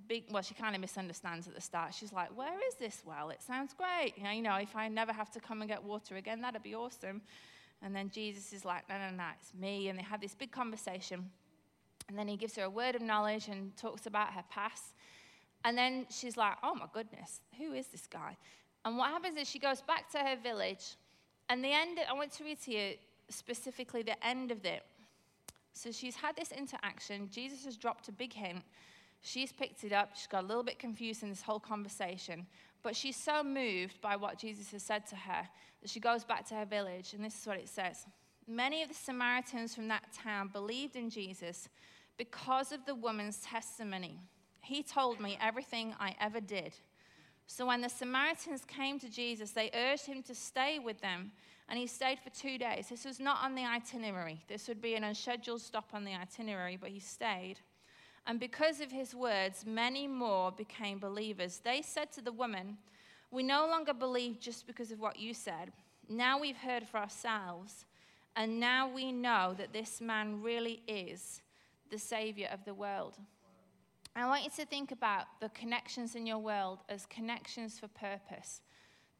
big, 0.07 0.25
well, 0.29 0.41
she 0.41 0.53
kind 0.53 0.75
of 0.75 0.81
misunderstands 0.81 1.47
at 1.47 1.55
the 1.55 1.61
start. 1.61 1.93
She's 1.93 2.13
like, 2.13 2.35
Where 2.37 2.57
is 2.67 2.75
this 2.75 3.01
well? 3.05 3.29
It 3.29 3.41
sounds 3.41 3.73
great. 3.73 4.13
You 4.17 4.23
know, 4.23 4.31
you 4.31 4.41
know, 4.41 4.55
if 4.55 4.75
I 4.75 4.87
never 4.87 5.13
have 5.13 5.31
to 5.31 5.39
come 5.39 5.61
and 5.61 5.69
get 5.69 5.83
water 5.83 6.15
again, 6.15 6.41
that'd 6.41 6.63
be 6.63 6.75
awesome. 6.75 7.21
And 7.81 7.95
then 7.95 8.09
Jesus 8.09 8.51
is 8.51 8.65
like, 8.65 8.87
no, 8.89 8.97
no, 8.97 9.09
no, 9.15 9.23
it's 9.39 9.53
me. 9.53 9.87
And 9.87 9.97
they 9.97 10.03
have 10.03 10.21
this 10.21 10.35
big 10.35 10.51
conversation. 10.51 11.29
And 12.07 12.17
then 12.17 12.27
he 12.27 12.35
gives 12.35 12.55
her 12.55 12.63
a 12.63 12.69
word 12.69 12.95
of 12.95 13.01
knowledge 13.01 13.47
and 13.47 13.75
talks 13.77 14.05
about 14.05 14.33
her 14.33 14.43
past. 14.49 14.95
And 15.63 15.77
then 15.77 16.05
she's 16.09 16.37
like, 16.37 16.53
oh 16.63 16.75
my 16.75 16.87
goodness, 16.93 17.41
who 17.57 17.73
is 17.73 17.87
this 17.87 18.07
guy? 18.07 18.35
And 18.85 18.97
what 18.97 19.09
happens 19.09 19.37
is 19.37 19.49
she 19.49 19.59
goes 19.59 19.81
back 19.81 20.09
to 20.11 20.19
her 20.19 20.35
village. 20.41 20.95
And 21.49 21.63
the 21.63 21.71
end, 21.71 21.99
I 22.09 22.13
want 22.13 22.31
to 22.33 22.43
read 22.43 22.61
to 22.61 22.71
you 22.71 22.93
specifically 23.29 24.01
the 24.01 24.25
end 24.25 24.51
of 24.51 24.65
it. 24.65 24.83
So 25.73 25.91
she's 25.91 26.15
had 26.15 26.35
this 26.35 26.51
interaction. 26.51 27.29
Jesus 27.31 27.63
has 27.65 27.77
dropped 27.77 28.09
a 28.09 28.11
big 28.11 28.33
hint. 28.33 28.63
She's 29.21 29.51
picked 29.51 29.83
it 29.83 29.91
up. 29.91 30.11
She's 30.15 30.27
got 30.27 30.43
a 30.43 30.47
little 30.47 30.63
bit 30.63 30.79
confused 30.79 31.23
in 31.23 31.29
this 31.29 31.41
whole 31.41 31.59
conversation. 31.59 32.45
But 32.81 32.95
she's 32.95 33.17
so 33.17 33.43
moved 33.43 33.99
by 34.01 34.15
what 34.15 34.37
Jesus 34.37 34.71
has 34.71 34.83
said 34.83 35.05
to 35.07 35.15
her 35.15 35.47
that 35.81 35.89
she 35.89 35.99
goes 35.99 36.23
back 36.23 36.47
to 36.47 36.55
her 36.55 36.65
village, 36.65 37.13
and 37.13 37.23
this 37.23 37.39
is 37.39 37.47
what 37.47 37.57
it 37.57 37.69
says 37.69 38.05
Many 38.47 38.81
of 38.81 38.89
the 38.89 38.95
Samaritans 38.95 39.75
from 39.75 39.87
that 39.89 40.11
town 40.13 40.49
believed 40.51 40.95
in 40.95 41.09
Jesus 41.09 41.69
because 42.17 42.71
of 42.71 42.85
the 42.85 42.95
woman's 42.95 43.37
testimony. 43.39 44.19
He 44.61 44.81
told 44.83 45.19
me 45.19 45.37
everything 45.41 45.93
I 45.99 46.15
ever 46.19 46.39
did. 46.39 46.73
So 47.47 47.65
when 47.65 47.81
the 47.81 47.89
Samaritans 47.89 48.63
came 48.65 48.99
to 48.99 49.09
Jesus, 49.09 49.51
they 49.51 49.71
urged 49.73 50.05
him 50.05 50.21
to 50.23 50.35
stay 50.35 50.79
with 50.79 51.01
them, 51.01 51.31
and 51.67 51.79
he 51.79 51.87
stayed 51.87 52.19
for 52.19 52.29
two 52.29 52.57
days. 52.57 52.87
This 52.89 53.05
was 53.05 53.19
not 53.19 53.43
on 53.43 53.55
the 53.55 53.65
itinerary, 53.65 54.43
this 54.47 54.67
would 54.67 54.81
be 54.81 54.95
an 54.95 55.03
unscheduled 55.03 55.61
stop 55.61 55.89
on 55.93 56.03
the 56.03 56.13
itinerary, 56.13 56.77
but 56.79 56.89
he 56.89 56.99
stayed. 56.99 57.59
And 58.29 58.39
because 58.39 58.79
of 58.79 58.91
his 58.91 59.15
words, 59.15 59.65
many 59.65 60.07
more 60.07 60.51
became 60.51 60.99
believers. 60.99 61.61
They 61.63 61.81
said 61.81 62.11
to 62.11 62.21
the 62.21 62.31
woman, 62.31 62.77
We 63.31 63.41
no 63.41 63.65
longer 63.65 63.91
believe 63.91 64.39
just 64.39 64.67
because 64.67 64.91
of 64.91 64.99
what 64.99 65.17
you 65.17 65.33
said. 65.33 65.71
Now 66.07 66.39
we've 66.39 66.55
heard 66.55 66.87
for 66.87 66.97
ourselves, 66.97 67.87
and 68.35 68.59
now 68.59 68.87
we 68.87 69.11
know 69.11 69.55
that 69.57 69.73
this 69.73 69.99
man 69.99 70.43
really 70.43 70.83
is 70.87 71.41
the 71.89 71.97
Savior 71.97 72.49
of 72.53 72.63
the 72.65 72.73
world. 72.75 73.17
I 74.15 74.27
want 74.27 74.43
you 74.43 74.51
to 74.57 74.65
think 74.65 74.91
about 74.91 75.25
the 75.41 75.49
connections 75.49 76.13
in 76.13 76.27
your 76.27 76.37
world 76.37 76.83
as 76.87 77.07
connections 77.07 77.79
for 77.79 77.87
purpose. 77.87 78.61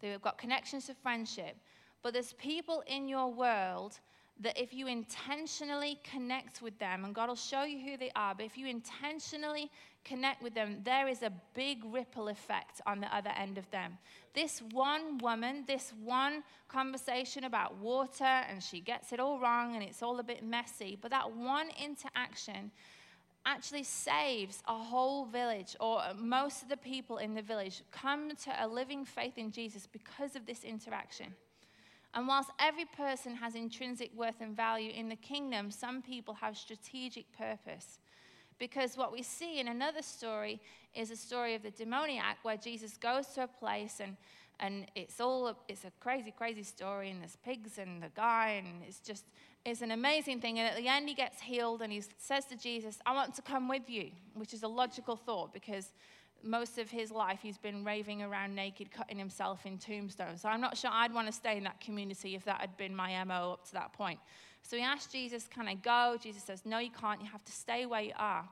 They've 0.02 0.22
got 0.22 0.38
connections 0.38 0.86
for 0.86 0.94
friendship, 0.94 1.56
but 2.04 2.14
there's 2.14 2.34
people 2.34 2.84
in 2.86 3.08
your 3.08 3.34
world 3.34 4.02
that 4.42 4.58
if 4.62 4.74
you 4.74 4.88
intentionally 4.88 6.00
connect 6.04 6.62
with 6.62 6.78
them, 6.80 7.04
and 7.04 7.14
God 7.14 7.28
will 7.28 7.36
show 7.36 7.64
you 7.64 7.80
who 7.80 7.98
they 7.98 8.12
are, 8.16 8.34
but 8.34 8.46
if 8.46 8.58
you 8.58 8.68
intentionally 8.68 9.70
connect 10.06 10.42
with 10.42 10.54
them, 10.54 10.78
there 10.84 11.08
is 11.08 11.24
a 11.24 11.32
big 11.54 11.84
ripple 11.86 12.30
effect 12.30 12.82
on 12.88 13.02
the 13.02 13.14
other 13.14 13.32
end 13.38 13.58
of 13.58 13.70
them. 13.70 13.98
This 14.34 14.62
one 14.72 15.18
woman, 15.18 15.66
this 15.68 15.94
one 16.04 16.44
conversation 16.70 17.44
about 17.44 17.78
water, 17.78 18.24
and 18.24 18.64
she 18.64 18.80
gets 18.80 19.12
it 19.12 19.20
all 19.20 19.40
wrong 19.40 19.76
and 19.76 19.84
it's 19.84 20.02
all 20.02 20.20
a 20.20 20.24
bit 20.24 20.44
messy, 20.44 20.98
but 21.00 21.12
that 21.12 21.32
one 21.32 21.70
interaction 21.84 22.72
actually 23.46 23.84
saves 23.84 24.62
a 24.68 24.78
whole 24.78 25.26
village 25.26 25.76
or 25.80 26.02
most 26.16 26.62
of 26.62 26.70
the 26.70 26.78
people 26.78 27.18
in 27.18 27.34
the 27.34 27.42
village 27.42 27.82
come 27.92 28.36
to 28.36 28.52
a 28.64 28.68
living 28.68 29.04
faith 29.06 29.38
in 29.38 29.52
Jesus 29.52 29.88
because 29.88 30.36
of 30.36 30.46
this 30.46 30.64
interaction. 30.64 31.34
And 32.14 32.28
whilst 32.28 32.50
every 32.60 32.86
person 32.86 33.36
has 33.36 33.56
intrinsic 33.56 34.12
worth 34.16 34.42
and 34.42 34.56
value 34.56 34.92
in 34.92 35.10
the 35.10 35.16
kingdom, 35.16 35.70
some 35.70 36.02
people 36.02 36.34
have 36.36 36.58
strategic 36.58 37.32
purpose. 37.38 38.00
Because 38.58 38.98
what 38.98 39.12
we 39.12 39.22
see 39.22 39.60
in 39.60 39.68
another 39.68 40.02
story 40.02 40.60
is 40.96 41.12
a 41.12 41.16
story 41.16 41.56
of 41.56 41.64
the 41.64 41.72
demoniac 41.72 42.38
where 42.44 42.58
Jesus 42.58 42.98
goes 42.98 43.28
to 43.28 43.44
a 43.44 43.48
place 43.48 44.00
and, 44.02 44.18
and 44.60 44.88
it's 44.96 45.22
all 45.22 45.56
it's 45.70 45.86
a 45.86 45.92
crazy, 46.02 46.32
crazy 46.32 46.64
story, 46.64 47.10
and 47.12 47.22
there's 47.22 47.38
pigs 47.38 47.78
and 47.78 48.04
the 48.04 48.10
guy, 48.14 48.62
and 48.62 48.84
it's 48.86 49.00
just 49.00 49.24
it's 49.66 49.82
an 49.82 49.92
amazing 49.92 50.42
thing. 50.42 50.60
And 50.60 50.68
at 50.68 50.76
the 50.76 50.88
end 50.88 51.08
he 51.08 51.16
gets 51.16 51.42
healed 51.42 51.82
and 51.82 51.94
he 51.94 52.02
says 52.18 52.46
to 52.46 52.58
Jesus, 52.58 53.00
I 53.06 53.14
want 53.14 53.36
to 53.36 53.42
come 53.42 53.70
with 53.70 53.90
you, 53.90 54.10
which 54.34 54.54
is 54.54 54.64
a 54.64 54.68
logical 54.68 55.16
thought 55.16 55.54
because 55.54 55.94
most 56.44 56.78
of 56.78 56.90
his 56.90 57.12
life 57.12 57.40
he's 57.42 57.58
been 57.58 57.84
raving 57.84 58.22
around 58.22 58.56
naked, 58.56 58.92
cutting 58.92 59.18
himself 59.18 59.66
in 59.66 59.78
tombstones. 59.78 60.42
So 60.42 60.50
I'm 60.50 60.62
not 60.62 60.78
sure 60.78 60.90
I'd 60.94 61.14
want 61.14 61.28
to 61.28 61.34
stay 61.34 61.58
in 61.58 61.64
that 61.66 61.80
community 61.82 62.36
if 62.36 62.46
that 62.46 62.62
had 62.62 62.78
been 62.78 62.96
my 62.96 63.24
MO 63.24 63.54
up 63.54 63.66
to 63.68 63.74
that 63.74 63.94
point. 63.94 64.20
So 64.62 64.78
he 64.78 64.84
asked 64.84 65.12
Jesus, 65.12 65.48
Can 65.48 65.68
I 65.68 65.76
go? 65.76 66.18
Jesus 66.22 66.44
says, 66.44 66.66
No, 66.66 66.80
you 66.80 66.92
can't. 66.92 67.22
You 67.22 67.28
have 67.28 67.46
to 67.46 67.52
stay 67.52 67.86
where 67.86 68.02
you 68.02 68.14
are. 68.18 68.48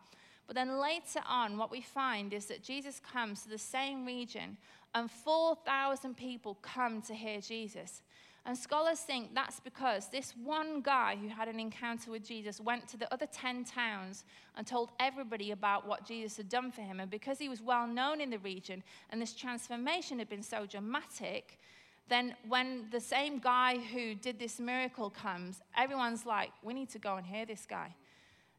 But 0.48 0.56
then 0.56 0.80
later 0.80 1.20
on, 1.28 1.58
what 1.58 1.72
we 1.72 1.82
find 1.82 2.34
is 2.34 2.46
that 2.46 2.64
Jesus 2.64 3.00
comes 3.00 3.44
to 3.44 3.50
the 3.50 3.58
same 3.58 4.06
region 4.06 4.58
and 4.96 5.12
4,000 5.12 6.16
people 6.16 6.58
come 6.62 7.02
to 7.04 7.14
hear 7.14 7.42
Jesus. 7.42 8.02
And 8.48 8.58
scholars 8.58 9.02
think 9.02 9.36
that's 9.36 9.60
because 9.60 10.08
this 10.08 10.34
one 10.42 10.80
guy 10.80 11.18
who 11.22 11.28
had 11.28 11.50
an 11.50 11.60
encounter 11.60 12.12
with 12.12 12.26
Jesus 12.26 12.62
went 12.62 12.88
to 12.88 12.96
the 12.96 13.14
other 13.14 13.26
10 13.26 13.66
towns 13.66 14.24
and 14.56 14.66
told 14.66 14.92
everybody 15.02 15.52
about 15.52 15.86
what 15.86 16.06
Jesus 16.06 16.38
had 16.38 16.48
done 16.48 16.72
for 16.72 16.80
him. 16.80 17.02
And 17.02 17.12
because 17.12 17.38
he 17.40 17.50
was 17.50 17.62
well 17.62 17.86
known 17.86 18.22
in 18.22 18.30
the 18.30 18.40
region 18.40 18.84
and 19.10 19.22
this 19.22 19.34
transformation 19.34 20.18
had 20.18 20.30
been 20.30 20.42
so 20.42 20.66
dramatic, 20.66 21.60
then 22.08 22.36
when 22.48 22.86
the 22.90 23.02
same 23.02 23.40
guy 23.40 23.80
who 23.80 24.16
did 24.16 24.40
this 24.40 24.62
miracle 24.62 25.10
comes, 25.10 25.60
everyone's 25.76 26.26
like, 26.26 26.52
we 26.64 26.74
need 26.74 26.90
to 26.92 27.00
go 27.00 27.18
and 27.18 27.26
hear 27.26 27.46
this 27.46 27.66
guy. 27.70 27.94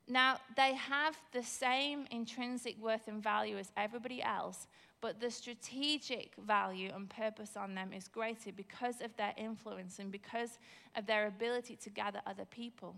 Now, 0.06 0.38
they 0.54 0.74
have 0.74 1.16
the 1.32 1.42
same 1.42 2.06
intrinsic 2.10 2.76
worth 2.78 3.08
and 3.08 3.22
value 3.22 3.56
as 3.56 3.72
everybody 3.74 4.22
else, 4.22 4.66
but 5.00 5.20
the 5.20 5.30
strategic 5.30 6.32
value 6.46 6.90
and 6.94 7.08
purpose 7.08 7.56
on 7.56 7.74
them 7.74 7.92
is 7.92 8.08
greater 8.08 8.50
because 8.52 9.00
of 9.00 9.16
their 9.16 9.32
influence 9.36 9.98
and 9.98 10.10
because 10.10 10.58
of 10.96 11.06
their 11.06 11.26
ability 11.26 11.76
to 11.76 11.90
gather 11.90 12.20
other 12.26 12.44
people. 12.44 12.96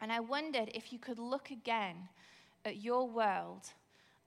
And 0.00 0.12
I 0.12 0.20
wondered 0.20 0.70
if 0.74 0.92
you 0.92 0.98
could 0.98 1.18
look 1.18 1.50
again 1.50 1.96
at 2.64 2.82
your 2.82 3.08
world 3.08 3.70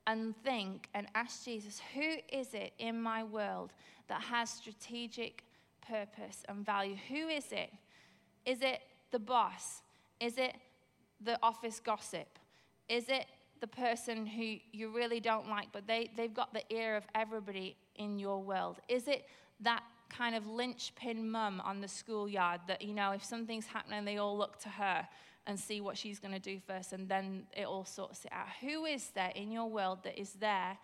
and 0.08 0.36
think 0.44 0.88
and 0.94 1.08
ask 1.14 1.46
Jesus, 1.46 1.82
who 1.94 2.16
is 2.32 2.54
it 2.54 2.74
in 2.80 3.00
my 3.00 3.24
world 3.24 3.74
that 4.08 4.22
has 4.22 4.50
strategic 4.50 5.44
purpose 5.88 6.44
and 6.48 6.66
value? 6.66 6.96
Who 7.10 7.28
is 7.28 7.52
it? 7.52 7.72
Is 8.46 8.62
it 8.62 8.82
the 9.12 9.20
boss? 9.20 9.82
Is 10.20 10.38
it 10.38 10.56
the 11.22 11.38
office 11.44 11.80
gossip? 11.80 12.40
Is 12.88 13.10
it 13.10 13.26
the 13.62 13.68
person 13.68 14.26
who 14.26 14.58
you 14.72 14.90
really 14.90 15.20
don't 15.20 15.50
like, 15.50 15.68
but 15.72 15.88
they, 15.88 16.10
they've 16.16 16.34
got 16.34 16.54
the 16.54 16.64
ear 16.74 16.96
of 16.96 17.04
everybody 17.16 17.76
in 17.96 18.20
your 18.20 18.42
world? 18.42 18.78
Is 18.88 19.08
it 19.08 19.28
that 19.62 19.84
kind 20.10 20.36
of 20.36 20.48
linchpin 20.48 21.30
mum 21.30 21.62
on 21.64 21.82
the 21.82 21.88
schoolyard 21.88 22.62
that, 22.68 22.82
you 22.82 22.94
know, 22.94 23.12
if 23.12 23.24
something's 23.24 23.68
happening, 23.68 24.06
they 24.06 24.18
all 24.18 24.38
look 24.38 24.60
to 24.60 24.70
her 24.70 25.08
and 25.48 25.60
see 25.60 25.82
what 25.82 25.98
she's 25.98 26.20
going 26.20 26.34
to 26.34 26.40
do 26.40 26.60
first, 26.68 26.94
and 26.94 27.10
then 27.10 27.44
it 27.56 27.66
all 27.66 27.86
sorts 27.86 28.26
it 28.26 28.32
out? 28.32 28.48
Who 28.62 28.86
is 28.86 29.08
there 29.16 29.32
in 29.36 29.52
your 29.52 29.68
world 29.68 30.00
that 30.04 30.20
is 30.20 30.34
there 30.34 30.78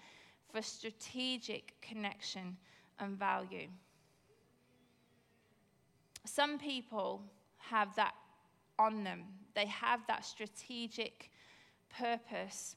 for 0.52 0.62
strategic 0.62 1.80
connection 1.82 2.58
and 3.00 3.18
value? 3.18 3.68
Some 6.26 6.58
people 6.58 7.22
have 7.58 7.96
that 7.96 8.14
on 8.78 9.04
them, 9.04 9.24
they 9.54 9.68
have 9.68 10.02
that 10.08 10.26
strategic 10.26 11.30
purpose 12.00 12.76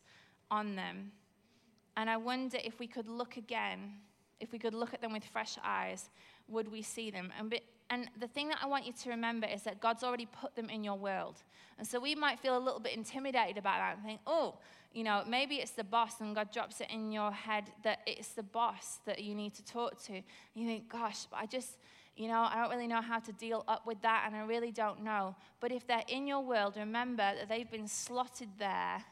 on 0.51 0.77
them. 0.77 1.13
And 1.97 2.09
I 2.09 2.17
wonder 2.17 2.59
if 2.63 2.79
we 2.79 2.87
could 2.87 3.09
look 3.09 3.37
again, 3.37 3.95
if 4.41 4.53
we 4.53 4.59
could 4.59 4.75
look 4.75 4.95
at 4.95 5.01
them 5.01 5.13
with 5.13 5.25
fresh 5.25 5.57
eyes, 5.65 6.11
would 6.49 6.71
we 6.71 6.83
see 6.83 7.11
them? 7.11 7.33
And, 7.39 7.55
and 7.91 8.09
the 8.19 8.29
thing 8.29 8.49
that 8.49 8.59
I 8.63 8.67
want 8.67 8.87
you 8.87 8.93
to 8.93 9.11
remember 9.11 9.47
is 9.47 9.63
that 9.63 9.81
God's 9.81 10.05
already 10.05 10.27
put 10.27 10.55
them 10.55 10.71
in 10.71 10.85
your 10.85 10.97
world. 10.97 11.43
And 11.79 11.87
so 11.87 11.99
we 12.01 12.15
might 12.15 12.39
feel 12.39 12.57
a 12.57 12.59
little 12.59 12.81
bit 12.81 12.97
intimidated 12.97 13.59
about 13.59 13.79
that 13.79 13.97
and 13.97 14.05
think, 14.05 14.21
oh, 14.27 14.59
you 14.93 15.05
know, 15.05 15.23
maybe 15.29 15.57
it's 15.57 15.73
the 15.73 15.85
boss, 15.85 16.21
and 16.21 16.35
God 16.35 16.51
drops 16.51 16.81
it 16.81 16.89
in 16.91 17.13
your 17.13 17.31
head 17.31 17.65
that 17.85 18.01
it's 18.07 18.29
the 18.29 18.43
boss 18.43 19.01
that 19.05 19.23
you 19.23 19.35
need 19.35 19.55
to 19.55 19.65
talk 19.65 20.03
to. 20.05 20.13
And 20.13 20.25
you 20.55 20.67
think, 20.67 20.89
gosh, 20.89 21.27
but 21.31 21.39
I 21.39 21.47
just, 21.47 21.77
you 22.19 22.27
know, 22.27 22.49
I 22.51 22.61
don't 22.61 22.71
really 22.71 22.89
know 22.89 23.01
how 23.01 23.21
to 23.21 23.33
deal 23.33 23.65
up 23.69 23.87
with 23.87 24.03
that, 24.03 24.25
and 24.27 24.35
I 24.35 24.45
really 24.45 24.73
don't 24.73 25.05
know. 25.05 25.37
But 25.61 25.71
if 25.71 25.87
they're 25.87 26.03
in 26.09 26.27
your 26.27 26.41
world, 26.41 26.75
remember 26.77 27.23
that 27.23 27.49
they've 27.49 27.71
been 27.71 27.87
slotted 27.87 28.49
there 28.59 29.05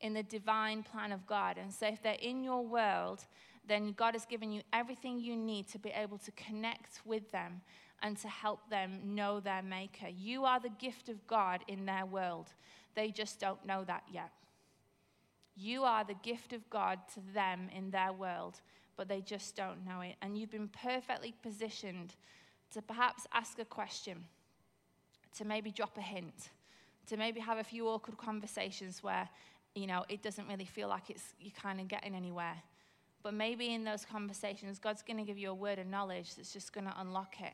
in 0.00 0.14
the 0.14 0.24
divine 0.24 0.82
plan 0.82 1.12
of 1.12 1.24
God. 1.26 1.58
And 1.58 1.72
so 1.72 1.86
if 1.86 2.02
they're 2.02 2.14
in 2.14 2.42
your 2.42 2.62
world, 2.66 3.24
then 3.68 3.92
God 3.92 4.14
has 4.14 4.26
given 4.26 4.50
you 4.50 4.62
everything 4.72 5.20
you 5.20 5.36
need 5.36 5.68
to 5.68 5.78
be 5.78 5.90
able 5.90 6.18
to 6.18 6.32
connect 6.32 7.00
with 7.04 7.30
them 7.30 7.60
and 8.02 8.16
to 8.16 8.28
help 8.28 8.68
them 8.68 8.98
know 9.14 9.38
their 9.38 9.62
Maker. 9.62 10.08
You 10.08 10.44
are 10.44 10.58
the 10.58 10.70
gift 10.70 11.08
of 11.08 11.24
God 11.28 11.62
in 11.68 11.86
their 11.86 12.04
world. 12.04 12.48
They 12.96 13.10
just 13.10 13.38
don't 13.38 13.64
know 13.64 13.84
that 13.84 14.02
yet. 14.12 14.30
You 15.54 15.84
are 15.84 16.02
the 16.02 16.14
gift 16.14 16.52
of 16.52 16.68
God 16.68 16.98
to 17.14 17.20
them 17.32 17.68
in 17.76 17.90
their 17.90 18.12
world, 18.12 18.60
but 18.96 19.06
they 19.08 19.20
just 19.20 19.54
don't 19.54 19.86
know 19.86 20.00
it. 20.00 20.16
And 20.22 20.36
you've 20.36 20.50
been 20.50 20.68
perfectly 20.68 21.34
positioned 21.42 22.16
to 22.72 22.82
perhaps 22.82 23.26
ask 23.32 23.58
a 23.58 23.64
question, 23.64 24.24
to 25.36 25.44
maybe 25.44 25.70
drop 25.70 25.96
a 25.98 26.02
hint, 26.02 26.50
to 27.06 27.16
maybe 27.16 27.40
have 27.40 27.58
a 27.58 27.64
few 27.64 27.88
awkward 27.88 28.16
conversations 28.16 29.02
where, 29.02 29.28
you 29.74 29.86
know, 29.86 30.04
it 30.08 30.22
doesn't 30.22 30.46
really 30.48 30.64
feel 30.64 30.88
like 30.88 31.10
it's 31.10 31.34
you're 31.40 31.52
kind 31.52 31.80
of 31.80 31.88
getting 31.88 32.14
anywhere. 32.14 32.56
But 33.22 33.34
maybe 33.34 33.74
in 33.74 33.84
those 33.84 34.04
conversations, 34.04 34.78
God's 34.78 35.02
going 35.02 35.18
to 35.18 35.24
give 35.24 35.38
you 35.38 35.50
a 35.50 35.54
word 35.54 35.78
of 35.78 35.86
knowledge 35.86 36.34
that's 36.36 36.52
just 36.52 36.72
going 36.72 36.86
to 36.86 36.94
unlock 36.98 37.40
it. 37.40 37.52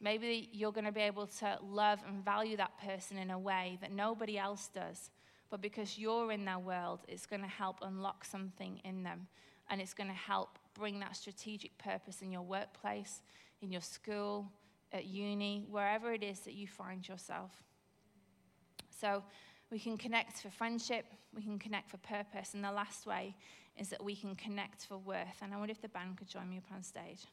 Maybe 0.00 0.48
you're 0.52 0.72
going 0.72 0.84
to 0.84 0.92
be 0.92 1.00
able 1.00 1.26
to 1.26 1.58
love 1.62 2.00
and 2.06 2.24
value 2.24 2.56
that 2.56 2.78
person 2.78 3.18
in 3.18 3.30
a 3.30 3.38
way 3.38 3.78
that 3.80 3.92
nobody 3.92 4.38
else 4.38 4.68
does. 4.72 5.10
But 5.50 5.60
because 5.60 5.98
you're 5.98 6.32
in 6.32 6.44
their 6.44 6.58
world, 6.58 7.00
it's 7.08 7.26
going 7.26 7.42
to 7.42 7.48
help 7.48 7.78
unlock 7.82 8.24
something 8.24 8.80
in 8.84 9.02
them. 9.02 9.26
And 9.70 9.80
it's 9.80 9.94
going 9.94 10.08
to 10.08 10.14
help 10.14 10.58
bring 10.74 10.98
that 11.00 11.16
strategic 11.16 11.76
purpose 11.78 12.22
in 12.22 12.32
your 12.32 12.42
workplace, 12.42 13.20
in 13.62 13.72
your 13.72 13.80
school, 13.80 14.50
at 14.92 15.06
uni, 15.06 15.64
wherever 15.70 16.12
it 16.12 16.22
is 16.22 16.40
that 16.40 16.54
you 16.54 16.66
find 16.66 17.06
yourself. 17.08 17.50
So 18.90 19.22
we 19.70 19.78
can 19.78 19.96
connect 19.96 20.42
for 20.42 20.50
friendship, 20.50 21.06
we 21.34 21.42
can 21.42 21.58
connect 21.58 21.90
for 21.90 21.96
purpose, 21.98 22.54
and 22.54 22.62
the 22.62 22.72
last 22.72 23.06
way 23.06 23.34
is 23.78 23.88
that 23.88 24.04
we 24.04 24.14
can 24.14 24.36
connect 24.36 24.84
for 24.84 24.98
worth. 24.98 25.40
And 25.40 25.54
I 25.54 25.56
wonder 25.56 25.72
if 25.72 25.80
the 25.80 25.88
band 25.88 26.18
could 26.18 26.28
join 26.28 26.48
me 26.50 26.58
up 26.58 26.64
on 26.74 26.82
stage. 26.82 27.24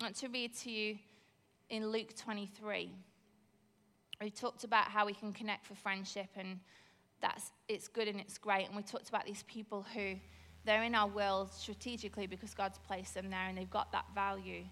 I 0.00 0.04
want 0.04 0.16
to 0.16 0.28
read 0.28 0.54
to 0.58 0.70
you 0.70 0.98
in 1.68 1.90
Luke 1.90 2.14
23. 2.16 2.92
We 4.20 4.30
talked 4.30 4.62
about 4.62 4.84
how 4.84 5.04
we 5.04 5.14
can 5.14 5.32
connect 5.32 5.66
for 5.66 5.74
friendship, 5.74 6.28
and 6.36 6.60
that's 7.20 7.50
it's 7.68 7.88
good 7.88 8.06
and 8.06 8.20
it's 8.20 8.38
great. 8.38 8.66
And 8.66 8.76
we 8.76 8.82
talked 8.82 9.08
about 9.08 9.26
these 9.26 9.42
people 9.44 9.84
who 9.94 10.14
they're 10.66 10.82
in 10.82 10.94
our 10.94 11.06
world 11.06 11.52
strategically 11.52 12.26
because 12.26 12.52
God's 12.52 12.78
placed 12.86 13.14
them 13.14 13.30
there 13.30 13.46
and 13.48 13.56
they've 13.56 13.70
got 13.70 13.92
that 13.92 14.04
value. 14.14 14.64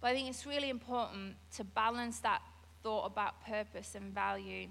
But 0.00 0.08
I 0.08 0.14
think 0.14 0.28
it's 0.28 0.44
really 0.44 0.68
important 0.68 1.36
to 1.56 1.64
balance 1.64 2.18
that 2.20 2.42
thought 2.82 3.06
about 3.06 3.42
purpose 3.46 3.94
and 3.94 4.12
value 4.12 4.68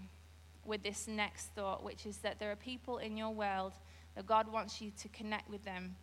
with 0.65 0.83
this 0.83 1.07
next 1.07 1.47
thought, 1.55 1.83
which 1.83 2.05
is 2.05 2.17
that 2.17 2.39
there 2.39 2.51
are 2.51 2.55
people 2.55 2.99
in 2.99 3.17
your 3.17 3.31
world 3.31 3.73
that 4.15 4.27
God 4.27 4.51
wants 4.51 4.81
you 4.81 4.91
to 5.01 5.07
connect 5.09 5.49
with 5.49 5.63
them 5.65 5.95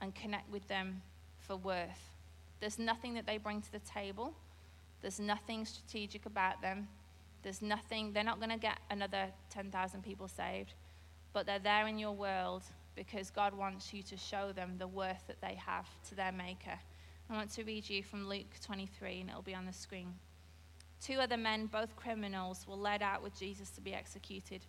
and 0.00 0.14
connect 0.14 0.50
with 0.52 0.68
them 0.68 1.02
for 1.40 1.56
worth. 1.56 2.10
There's 2.60 2.78
nothing 2.78 3.14
that 3.14 3.26
they 3.26 3.38
bring 3.38 3.60
to 3.60 3.72
the 3.72 3.80
table, 3.80 4.34
there's 5.02 5.18
nothing 5.18 5.64
strategic 5.64 6.26
about 6.26 6.62
them. 6.62 6.88
There's 7.42 7.62
nothing, 7.62 8.12
they're 8.12 8.24
not 8.24 8.40
going 8.40 8.50
to 8.50 8.58
get 8.58 8.78
another 8.90 9.26
10,000 9.50 10.02
people 10.02 10.26
saved, 10.26 10.74
but 11.32 11.46
they're 11.46 11.60
there 11.60 11.86
in 11.86 11.96
your 11.96 12.10
world 12.10 12.64
because 12.96 13.30
God 13.30 13.54
wants 13.54 13.92
you 13.92 14.02
to 14.04 14.16
show 14.16 14.50
them 14.52 14.76
the 14.78 14.88
worth 14.88 15.26
that 15.28 15.40
they 15.40 15.54
have 15.54 15.86
to 16.08 16.14
their 16.14 16.32
Maker. 16.32 16.78
I 17.30 17.34
want 17.34 17.50
to 17.52 17.64
read 17.64 17.88
you 17.88 18.02
from 18.02 18.28
Luke 18.28 18.46
23, 18.64 19.20
and 19.20 19.30
it'll 19.30 19.42
be 19.42 19.54
on 19.54 19.66
the 19.66 19.72
screen. 19.72 20.14
Two 21.00 21.18
other 21.18 21.36
men, 21.36 21.66
both 21.66 21.94
criminals, 21.94 22.66
were 22.66 22.74
led 22.74 23.02
out 23.02 23.22
with 23.22 23.38
Jesus 23.38 23.70
to 23.70 23.80
be 23.80 23.94
executed. 23.94 24.62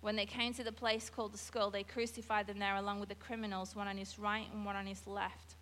When 0.00 0.16
they 0.16 0.26
came 0.26 0.52
to 0.54 0.64
the 0.64 0.72
place 0.72 1.08
called 1.08 1.32
the 1.32 1.38
skull, 1.38 1.70
they 1.70 1.84
crucified 1.84 2.48
them 2.48 2.58
there 2.58 2.74
along 2.74 2.98
with 2.98 3.08
the 3.08 3.14
criminals, 3.14 3.76
one 3.76 3.86
on 3.86 3.96
his 3.96 4.18
right 4.18 4.48
and 4.52 4.66
one 4.66 4.74
on 4.74 4.86
his 4.86 5.06
left. 5.06 5.54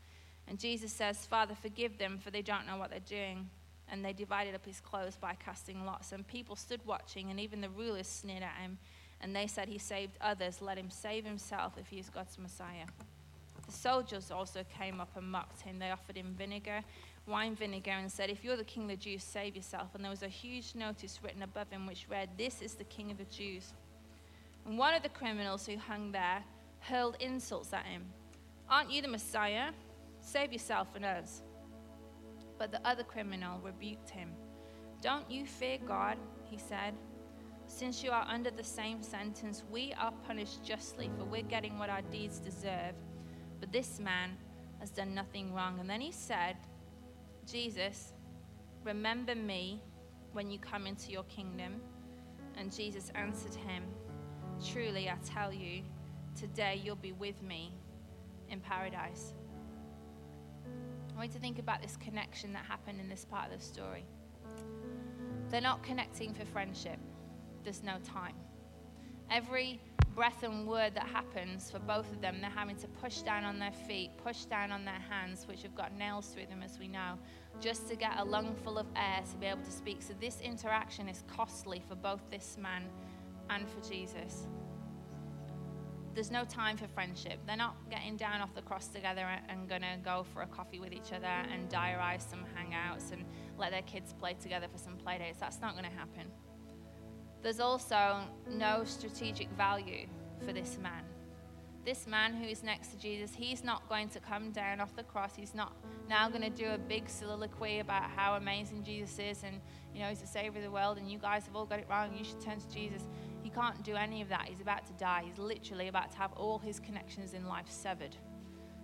And 0.48 0.58
Jesus 0.58 0.92
says, 0.92 1.26
Father, 1.26 1.54
forgive 1.54 1.98
them, 1.98 2.18
for 2.18 2.30
they 2.30 2.42
don't 2.42 2.66
know 2.66 2.78
what 2.78 2.90
they're 2.90 3.00
doing. 3.00 3.50
And 3.88 4.04
they 4.04 4.12
divided 4.12 4.54
up 4.54 4.64
his 4.64 4.80
clothes 4.80 5.16
by 5.16 5.34
casting 5.34 5.84
lots. 5.84 6.12
And 6.12 6.26
people 6.26 6.56
stood 6.56 6.80
watching, 6.86 7.30
and 7.30 7.38
even 7.38 7.60
the 7.60 7.68
rulers 7.68 8.06
sneered 8.06 8.42
at 8.42 8.56
him. 8.62 8.78
And 9.20 9.34
they 9.34 9.46
said, 9.46 9.68
He 9.68 9.78
saved 9.78 10.16
others. 10.20 10.62
Let 10.62 10.78
him 10.78 10.90
save 10.90 11.24
himself 11.24 11.74
if 11.78 11.88
he 11.88 11.98
is 11.98 12.08
God's 12.08 12.38
Messiah. 12.38 12.86
The 13.66 13.72
soldiers 13.72 14.30
also 14.30 14.64
came 14.78 15.00
up 15.00 15.10
and 15.16 15.30
mocked 15.30 15.60
him. 15.62 15.78
They 15.78 15.90
offered 15.90 16.16
him 16.16 16.34
vinegar, 16.36 16.82
wine 17.26 17.54
vinegar, 17.54 17.92
and 17.92 18.10
said, 18.10 18.30
If 18.30 18.42
you're 18.42 18.56
the 18.56 18.64
king 18.64 18.84
of 18.84 18.88
the 18.90 18.96
Jews, 18.96 19.22
save 19.22 19.54
yourself. 19.54 19.94
And 19.94 20.02
there 20.02 20.10
was 20.10 20.22
a 20.22 20.28
huge 20.28 20.74
notice 20.74 21.20
written 21.22 21.42
above 21.42 21.70
him 21.70 21.86
which 21.86 22.06
read, 22.10 22.30
This 22.36 22.62
is 22.62 22.74
the 22.74 22.84
king 22.84 23.10
of 23.10 23.18
the 23.18 23.24
Jews. 23.24 23.72
And 24.66 24.78
one 24.78 24.94
of 24.94 25.02
the 25.02 25.08
criminals 25.08 25.66
who 25.66 25.76
hung 25.76 26.12
there 26.12 26.42
hurled 26.80 27.16
insults 27.20 27.72
at 27.72 27.84
him. 27.84 28.06
Aren't 28.68 28.90
you 28.90 29.02
the 29.02 29.08
Messiah? 29.08 29.70
Save 30.20 30.52
yourself 30.52 30.88
and 30.94 31.04
us. 31.04 31.42
But 32.58 32.72
the 32.72 32.86
other 32.86 33.02
criminal 33.02 33.60
rebuked 33.60 34.10
him. 34.10 34.30
Don't 35.02 35.30
you 35.30 35.46
fear 35.46 35.78
God, 35.86 36.18
he 36.44 36.58
said. 36.58 36.94
Since 37.70 38.02
you 38.02 38.10
are 38.10 38.26
under 38.28 38.50
the 38.50 38.64
same 38.64 39.00
sentence, 39.00 39.62
we 39.70 39.94
are 39.98 40.12
punished 40.26 40.64
justly, 40.64 41.08
for 41.16 41.24
we're 41.24 41.42
getting 41.42 41.78
what 41.78 41.88
our 41.88 42.02
deeds 42.02 42.40
deserve. 42.40 42.94
But 43.60 43.72
this 43.72 44.00
man 44.00 44.36
has 44.80 44.90
done 44.90 45.14
nothing 45.14 45.54
wrong. 45.54 45.78
And 45.78 45.88
then 45.88 46.00
he 46.00 46.10
said, 46.10 46.56
Jesus, 47.46 48.12
remember 48.82 49.36
me 49.36 49.80
when 50.32 50.50
you 50.50 50.58
come 50.58 50.86
into 50.88 51.12
your 51.12 51.22
kingdom. 51.24 51.80
And 52.58 52.74
Jesus 52.74 53.12
answered 53.14 53.54
him, 53.54 53.84
Truly, 54.72 55.08
I 55.08 55.16
tell 55.24 55.52
you, 55.52 55.82
today 56.38 56.82
you'll 56.84 56.96
be 56.96 57.12
with 57.12 57.40
me 57.40 57.72
in 58.50 58.60
paradise. 58.60 59.32
I 61.14 61.16
want 61.16 61.28
you 61.28 61.34
to 61.34 61.40
think 61.40 61.60
about 61.60 61.80
this 61.80 61.96
connection 61.96 62.52
that 62.52 62.64
happened 62.64 63.00
in 63.00 63.08
this 63.08 63.24
part 63.24 63.50
of 63.50 63.58
the 63.58 63.64
story. 63.64 64.04
They're 65.50 65.60
not 65.60 65.82
connecting 65.82 66.34
for 66.34 66.44
friendship, 66.44 66.98
there's 67.64 67.82
no 67.82 67.98
time. 68.04 68.34
Every 69.30 69.80
breath 70.14 70.42
and 70.42 70.66
word 70.66 70.94
that 70.94 71.06
happens 71.06 71.70
for 71.70 71.78
both 71.78 72.10
of 72.12 72.20
them, 72.20 72.38
they're 72.40 72.50
having 72.50 72.76
to 72.76 72.88
push 72.88 73.22
down 73.22 73.44
on 73.44 73.58
their 73.58 73.72
feet, 73.72 74.10
push 74.22 74.44
down 74.44 74.72
on 74.72 74.84
their 74.84 75.02
hands, 75.08 75.46
which 75.46 75.62
have 75.62 75.74
got 75.74 75.96
nails 75.96 76.26
through 76.26 76.46
them, 76.46 76.62
as 76.62 76.78
we 76.78 76.88
know, 76.88 77.18
just 77.60 77.88
to 77.88 77.96
get 77.96 78.18
a 78.18 78.24
lungful 78.24 78.78
of 78.78 78.86
air 78.96 79.22
to 79.30 79.36
be 79.38 79.46
able 79.46 79.62
to 79.62 79.70
speak. 79.70 80.02
So, 80.02 80.14
this 80.20 80.40
interaction 80.40 81.08
is 81.08 81.22
costly 81.28 81.82
for 81.88 81.94
both 81.94 82.20
this 82.30 82.58
man 82.60 82.84
and 83.50 83.68
for 83.68 83.80
Jesus. 83.88 84.46
There's 86.12 86.32
no 86.32 86.44
time 86.44 86.76
for 86.76 86.88
friendship. 86.88 87.38
They're 87.46 87.56
not 87.56 87.76
getting 87.88 88.16
down 88.16 88.40
off 88.40 88.52
the 88.54 88.62
cross 88.62 88.88
together 88.88 89.26
and 89.48 89.68
going 89.68 89.82
to 89.82 89.96
go 90.04 90.26
for 90.34 90.42
a 90.42 90.46
coffee 90.46 90.80
with 90.80 90.92
each 90.92 91.12
other 91.12 91.26
and 91.26 91.70
diarize 91.70 92.28
some 92.28 92.44
hangouts 92.56 93.12
and 93.12 93.24
let 93.56 93.70
their 93.70 93.82
kids 93.82 94.12
play 94.18 94.34
together 94.34 94.66
for 94.70 94.78
some 94.78 94.96
play 94.96 95.18
dates. 95.18 95.38
That's 95.38 95.60
not 95.60 95.72
going 95.72 95.84
to 95.84 95.96
happen. 95.96 96.26
There's 97.42 97.60
also 97.60 98.20
no 98.48 98.84
strategic 98.84 99.50
value 99.52 100.06
for 100.44 100.52
this 100.52 100.78
man. 100.82 101.04
This 101.84 102.06
man 102.06 102.34
who 102.34 102.44
is 102.44 102.62
next 102.62 102.88
to 102.88 102.98
Jesus, 102.98 103.34
he's 103.34 103.64
not 103.64 103.88
going 103.88 104.10
to 104.10 104.20
come 104.20 104.50
down 104.52 104.80
off 104.80 104.94
the 104.94 105.02
cross. 105.02 105.34
He's 105.34 105.54
not 105.54 105.72
now 106.08 106.28
going 106.28 106.42
to 106.42 106.50
do 106.50 106.70
a 106.70 106.78
big 106.78 107.08
soliloquy 107.08 107.78
about 107.78 108.02
how 108.10 108.34
amazing 108.34 108.84
Jesus 108.84 109.18
is 109.18 109.42
and, 109.44 109.60
you 109.94 110.00
know, 110.00 110.08
he's 110.08 110.20
the 110.20 110.26
savior 110.26 110.58
of 110.58 110.64
the 110.64 110.70
world 110.70 110.98
and 110.98 111.10
you 111.10 111.18
guys 111.18 111.46
have 111.46 111.56
all 111.56 111.64
got 111.64 111.78
it 111.78 111.86
wrong. 111.88 112.14
You 112.14 112.24
should 112.24 112.40
turn 112.40 112.60
to 112.60 112.70
Jesus. 112.70 113.08
He 113.42 113.48
can't 113.48 113.82
do 113.82 113.94
any 113.94 114.20
of 114.20 114.28
that. 114.28 114.44
He's 114.44 114.60
about 114.60 114.86
to 114.88 114.92
die. 114.94 115.22
He's 115.24 115.38
literally 115.38 115.88
about 115.88 116.10
to 116.10 116.18
have 116.18 116.34
all 116.34 116.58
his 116.58 116.78
connections 116.78 117.32
in 117.32 117.46
life 117.46 117.70
severed. 117.70 118.14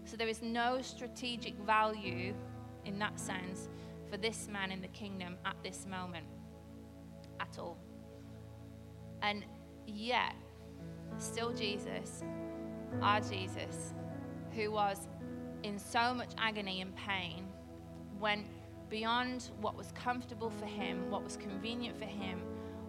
So 0.06 0.16
there 0.16 0.28
is 0.28 0.40
no 0.40 0.80
strategic 0.80 1.54
value 1.58 2.34
in 2.86 2.98
that 3.00 3.20
sense 3.20 3.68
for 4.10 4.16
this 4.16 4.48
man 4.48 4.72
in 4.72 4.80
the 4.80 4.88
kingdom 4.88 5.36
at 5.44 5.56
this 5.62 5.84
moment 5.86 6.26
at 7.40 7.58
all. 7.58 7.76
And 9.22 9.44
yet, 9.86 10.34
still 11.18 11.52
Jesus, 11.52 12.22
our 13.02 13.20
Jesus, 13.20 13.94
who 14.54 14.70
was 14.70 15.08
in 15.62 15.78
so 15.78 16.14
much 16.14 16.30
agony 16.38 16.80
and 16.80 16.94
pain, 16.96 17.46
went 18.20 18.46
beyond 18.88 19.50
what 19.60 19.76
was 19.76 19.92
comfortable 19.92 20.50
for 20.50 20.66
him, 20.66 21.10
what 21.10 21.24
was 21.24 21.36
convenient 21.36 21.98
for 21.98 22.04
him, 22.04 22.40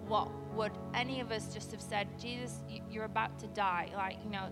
what 0.07 0.29
would 0.53 0.71
any 0.93 1.19
of 1.19 1.31
us 1.31 1.53
just 1.53 1.71
have 1.71 1.81
said, 1.81 2.07
Jesus, 2.19 2.61
you're 2.89 3.05
about 3.05 3.37
to 3.39 3.47
die. 3.47 3.89
Like, 3.95 4.17
you 4.23 4.29
know, 4.29 4.47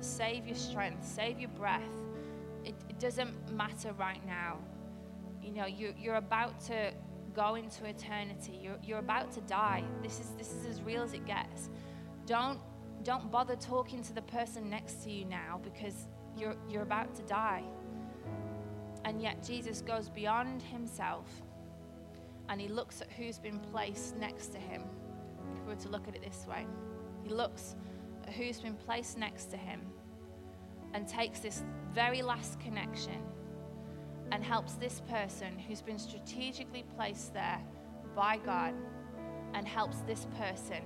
save 0.00 0.46
your 0.46 0.56
strength, 0.56 1.06
save 1.06 1.38
your 1.38 1.50
breath. 1.50 1.82
It, 2.64 2.74
it 2.88 2.98
doesn't 2.98 3.52
matter 3.54 3.92
right 3.92 4.24
now. 4.26 4.58
You 5.42 5.52
know, 5.52 5.66
you, 5.66 5.94
you're 5.98 6.16
about 6.16 6.60
to 6.62 6.92
go 7.34 7.54
into 7.54 7.84
eternity. 7.84 8.58
You're, 8.62 8.78
you're 8.82 8.98
about 8.98 9.32
to 9.32 9.40
die. 9.42 9.84
This 10.02 10.20
is, 10.20 10.30
this 10.36 10.52
is 10.52 10.66
as 10.66 10.82
real 10.82 11.02
as 11.02 11.12
it 11.12 11.26
gets. 11.26 11.70
Don't, 12.26 12.60
don't 13.02 13.30
bother 13.30 13.56
talking 13.56 14.02
to 14.02 14.12
the 14.12 14.22
person 14.22 14.68
next 14.68 15.04
to 15.04 15.10
you 15.10 15.24
now 15.24 15.60
because 15.62 16.08
you're, 16.36 16.56
you're 16.68 16.82
about 16.82 17.14
to 17.16 17.22
die. 17.22 17.64
And 19.04 19.22
yet, 19.22 19.42
Jesus 19.42 19.80
goes 19.80 20.08
beyond 20.08 20.62
himself 20.62 21.26
and 22.48 22.60
he 22.60 22.68
looks 22.68 23.00
at 23.00 23.10
who's 23.12 23.38
been 23.38 23.58
placed 23.58 24.16
next 24.16 24.48
to 24.48 24.58
him. 24.58 24.82
If 25.54 25.62
we 25.62 25.74
were 25.74 25.80
to 25.80 25.88
look 25.88 26.08
at 26.08 26.14
it 26.14 26.22
this 26.22 26.46
way, 26.48 26.66
he 27.22 27.30
looks 27.30 27.76
at 28.26 28.32
who's 28.32 28.60
been 28.60 28.74
placed 28.74 29.18
next 29.18 29.46
to 29.46 29.56
him 29.56 29.80
and 30.94 31.06
takes 31.06 31.40
this 31.40 31.62
very 31.92 32.22
last 32.22 32.58
connection 32.60 33.22
and 34.32 34.44
helps 34.44 34.74
this 34.74 35.00
person 35.08 35.58
who's 35.58 35.80
been 35.80 35.98
strategically 35.98 36.84
placed 36.96 37.32
there 37.32 37.60
by 38.14 38.38
God 38.38 38.74
and 39.54 39.66
helps 39.66 40.00
this 40.00 40.26
person 40.36 40.82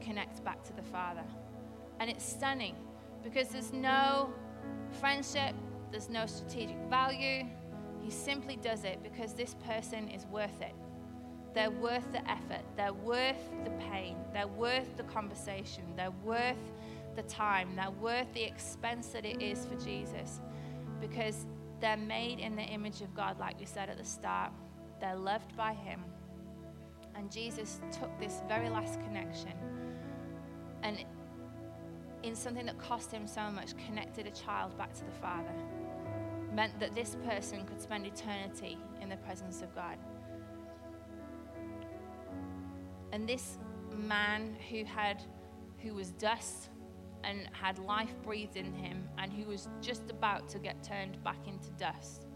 connect 0.00 0.44
back 0.44 0.62
to 0.64 0.72
the 0.72 0.82
Father. 0.82 1.24
And 2.00 2.10
it's 2.10 2.24
stunning 2.24 2.74
because 3.22 3.48
there's 3.48 3.72
no 3.72 4.32
friendship, 5.00 5.54
there's 5.90 6.08
no 6.08 6.26
strategic 6.26 6.76
value. 6.88 7.46
He 8.02 8.10
simply 8.10 8.56
does 8.56 8.84
it 8.84 9.02
because 9.02 9.34
this 9.34 9.54
person 9.66 10.08
is 10.08 10.26
worth 10.26 10.60
it. 10.60 10.74
They're 11.54 11.70
worth 11.70 12.10
the 12.12 12.28
effort, 12.30 12.62
they're 12.76 12.94
worth 12.94 13.50
the 13.64 13.70
pain, 13.72 14.16
they're 14.32 14.46
worth 14.46 14.96
the 14.96 15.02
conversation, 15.02 15.84
they're 15.96 16.14
worth 16.24 16.56
the 17.14 17.22
time, 17.24 17.76
they're 17.76 17.90
worth 17.90 18.32
the 18.32 18.42
expense 18.42 19.08
that 19.08 19.26
it 19.26 19.42
is 19.42 19.66
for 19.66 19.74
Jesus 19.76 20.40
because 20.98 21.46
they're 21.82 21.96
made 21.96 22.38
in 22.38 22.56
the 22.56 22.62
image 22.62 23.02
of 23.02 23.12
God, 23.14 23.38
like 23.38 23.58
we 23.58 23.66
said 23.66 23.90
at 23.90 23.98
the 23.98 24.04
start. 24.04 24.52
They're 25.00 25.16
loved 25.16 25.54
by 25.56 25.74
Him. 25.74 26.04
And 27.14 27.30
Jesus 27.30 27.80
took 27.90 28.18
this 28.18 28.40
very 28.48 28.70
last 28.70 29.00
connection 29.02 29.52
and, 30.82 31.04
in 32.22 32.34
something 32.34 32.64
that 32.66 32.78
cost 32.78 33.10
Him 33.10 33.26
so 33.26 33.50
much, 33.50 33.76
connected 33.86 34.26
a 34.26 34.30
child 34.30 34.78
back 34.78 34.94
to 34.94 35.04
the 35.04 35.12
Father. 35.20 35.52
Meant 36.54 36.78
that 36.78 36.94
this 36.94 37.16
person 37.26 37.66
could 37.66 37.82
spend 37.82 38.06
eternity 38.06 38.78
in 39.00 39.08
the 39.08 39.16
presence 39.16 39.60
of 39.60 39.74
God. 39.74 39.98
And 43.10 43.28
this 43.28 43.58
man 43.94 44.56
who 44.70 44.84
had 44.84 45.22
who 45.82 45.94
was 45.94 46.12
dust 46.12 46.68
and 47.24 47.48
had 47.52 47.78
life 47.78 48.14
breathed 48.22 48.56
in 48.56 48.72
him 48.72 49.08
and 49.18 49.32
who 49.32 49.48
was 49.48 49.68
just 49.80 50.10
about 50.10 50.48
to 50.50 50.58
get 50.58 50.82
turned 50.82 51.22
back 51.22 51.46
into 51.46 51.70
dust. 51.72 52.26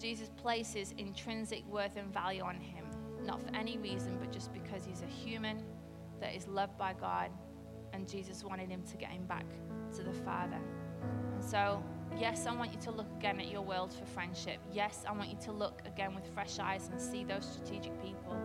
Jesus 0.00 0.30
places 0.36 0.94
intrinsic 0.96 1.64
worth 1.66 1.96
and 1.96 2.12
value 2.12 2.42
on 2.42 2.56
him, 2.56 2.84
not 3.24 3.42
for 3.42 3.54
any 3.54 3.76
reason, 3.78 4.16
but 4.18 4.32
just 4.32 4.52
because 4.52 4.84
he's 4.84 5.02
a 5.02 5.06
human 5.06 5.62
that 6.20 6.34
is 6.34 6.46
loved 6.48 6.76
by 6.78 6.94
God, 6.94 7.30
and 7.92 8.08
Jesus 8.08 8.44
wanted 8.44 8.70
him 8.70 8.82
to 8.90 8.96
get 8.96 9.10
him 9.10 9.24
back 9.26 9.46
to 9.96 10.02
the 10.02 10.12
Father. 10.12 10.60
And 11.34 11.44
so, 11.44 11.82
yes, 12.18 12.46
I 12.46 12.54
want 12.54 12.72
you 12.72 12.80
to 12.80 12.90
look 12.90 13.10
again 13.18 13.40
at 13.40 13.50
your 13.50 13.62
world 13.62 13.92
for 13.92 14.04
friendship. 14.06 14.58
Yes, 14.72 15.04
I 15.08 15.12
want 15.12 15.28
you 15.28 15.38
to 15.44 15.52
look 15.52 15.82
again 15.86 16.14
with 16.14 16.26
fresh 16.32 16.58
eyes 16.58 16.88
and 16.90 17.00
see 17.00 17.24
those 17.24 17.44
strategic 17.44 17.92
people 18.02 18.36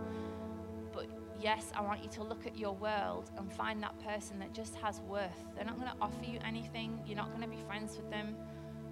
yes, 1.46 1.72
I 1.76 1.82
want 1.82 2.04
you 2.04 2.10
to 2.10 2.24
look 2.24 2.48
at 2.48 2.58
your 2.58 2.74
world 2.74 3.30
and 3.38 3.54
find 3.54 3.82
that 3.84 3.94
person 4.04 4.40
that 4.40 4.52
just 4.52 4.74
has 4.78 5.00
worth. 5.02 5.46
They're 5.56 5.64
not 5.64 5.80
going 5.80 5.92
to 5.92 5.98
offer 6.02 6.26
you 6.26 6.40
anything, 6.44 7.00
you're 7.06 7.16
not 7.16 7.30
going 7.30 7.44
to 7.44 7.48
be 7.48 7.62
friends 7.68 7.98
with 7.98 8.10
them. 8.10 8.36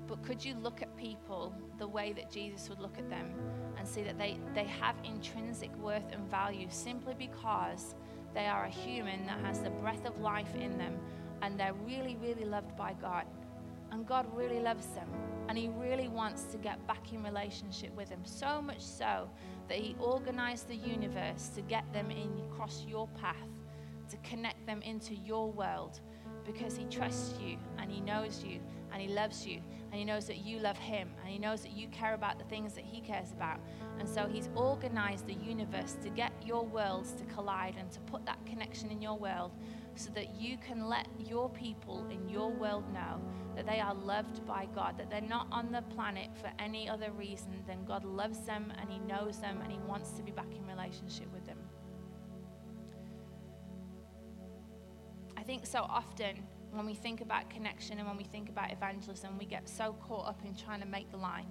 But 0.05 0.21
could 0.21 0.45
you 0.45 0.53
look 0.61 0.83
at 0.83 0.95
people 0.95 1.51
the 1.79 1.87
way 1.87 2.13
that 2.13 2.29
Jesus 2.29 2.69
would 2.69 2.79
look 2.79 2.99
at 2.99 3.09
them 3.09 3.33
and 3.79 3.87
see 3.87 4.03
that 4.03 4.19
they, 4.19 4.37
they 4.53 4.65
have 4.65 4.95
intrinsic 5.03 5.75
worth 5.77 6.11
and 6.11 6.29
value 6.29 6.67
simply 6.69 7.15
because 7.17 7.95
they 8.35 8.45
are 8.45 8.65
a 8.65 8.69
human 8.69 9.25
that 9.25 9.39
has 9.39 9.61
the 9.61 9.71
breath 9.71 10.05
of 10.05 10.19
life 10.19 10.53
in 10.53 10.77
them 10.77 10.99
and 11.41 11.59
they're 11.59 11.73
really, 11.73 12.17
really 12.21 12.45
loved 12.45 12.77
by 12.77 12.93
God? 13.01 13.25
And 13.93 14.07
God 14.07 14.25
really 14.33 14.59
loves 14.59 14.87
them. 14.87 15.07
And 15.47 15.57
He 15.57 15.69
really 15.69 16.07
wants 16.07 16.45
to 16.45 16.57
get 16.57 16.85
back 16.87 17.13
in 17.13 17.23
relationship 17.23 17.95
with 17.95 18.09
them. 18.09 18.21
So 18.25 18.59
much 18.59 18.81
so 18.81 19.29
that 19.69 19.77
He 19.77 19.95
organized 19.99 20.67
the 20.67 20.75
universe 20.75 21.49
to 21.55 21.61
get 21.61 21.85
them 21.93 22.09
in 22.09 22.41
across 22.49 22.85
your 22.87 23.07
path, 23.09 23.35
to 24.09 24.17
connect 24.17 24.65
them 24.65 24.81
into 24.81 25.13
your 25.13 25.51
world, 25.51 25.99
because 26.43 26.75
He 26.75 26.85
trusts 26.85 27.39
you 27.39 27.57
and 27.77 27.91
He 27.91 28.01
knows 28.01 28.43
you 28.43 28.59
and 28.91 28.99
He 28.99 29.09
loves 29.09 29.45
you 29.45 29.61
and 29.91 29.93
He 29.93 30.05
knows 30.05 30.25
that 30.25 30.43
you 30.43 30.57
love 30.57 30.77
Him 30.79 31.09
and 31.21 31.29
He 31.29 31.37
knows 31.37 31.61
that 31.61 31.77
you 31.77 31.87
care 31.89 32.15
about 32.15 32.39
the 32.39 32.45
things 32.45 32.73
that 32.73 32.83
He 32.83 32.99
cares 32.99 33.31
about. 33.31 33.59
And 33.99 34.09
so 34.09 34.25
He's 34.25 34.49
organized 34.55 35.27
the 35.27 35.35
universe 35.35 35.97
to 36.01 36.09
get 36.09 36.31
your 36.43 36.65
worlds 36.65 37.11
to 37.13 37.25
collide 37.25 37.75
and 37.77 37.91
to 37.91 37.99
put 38.01 38.25
that 38.25 38.43
connection 38.47 38.89
in 38.89 39.03
your 39.03 39.19
world 39.19 39.51
so 39.95 40.09
that 40.11 40.35
you 40.35 40.57
can 40.57 40.87
let 40.87 41.07
your 41.19 41.49
people 41.49 42.07
in 42.09 42.27
your 42.27 42.51
world 42.51 42.91
know 42.93 43.21
that 43.55 43.65
they 43.65 43.79
are 43.79 43.93
loved 43.93 44.45
by 44.45 44.67
God, 44.73 44.97
that 44.97 45.09
they're 45.09 45.21
not 45.21 45.47
on 45.51 45.71
the 45.71 45.81
planet 45.93 46.29
for 46.39 46.51
any 46.59 46.89
other 46.89 47.11
reason 47.11 47.63
than 47.67 47.85
God 47.85 48.03
loves 48.03 48.39
them 48.39 48.73
and 48.79 48.89
He 48.89 48.99
knows 48.99 49.39
them 49.39 49.59
and 49.61 49.71
He 49.71 49.77
wants 49.79 50.11
to 50.11 50.23
be 50.23 50.31
back 50.31 50.53
in 50.55 50.65
relationship 50.65 51.31
with 51.31 51.45
them. 51.45 51.59
I 55.37 55.43
think 55.43 55.65
so 55.65 55.79
often 55.79 56.43
when 56.71 56.85
we 56.85 56.95
think 56.95 57.21
about 57.21 57.49
connection 57.49 57.99
and 57.99 58.07
when 58.07 58.17
we 58.17 58.23
think 58.23 58.49
about 58.49 58.71
evangelism, 58.71 59.37
we 59.37 59.45
get 59.45 59.69
so 59.69 59.93
caught 60.01 60.27
up 60.27 60.39
in 60.45 60.55
trying 60.55 60.81
to 60.81 60.87
make 60.87 61.11
the 61.11 61.17
line, 61.17 61.47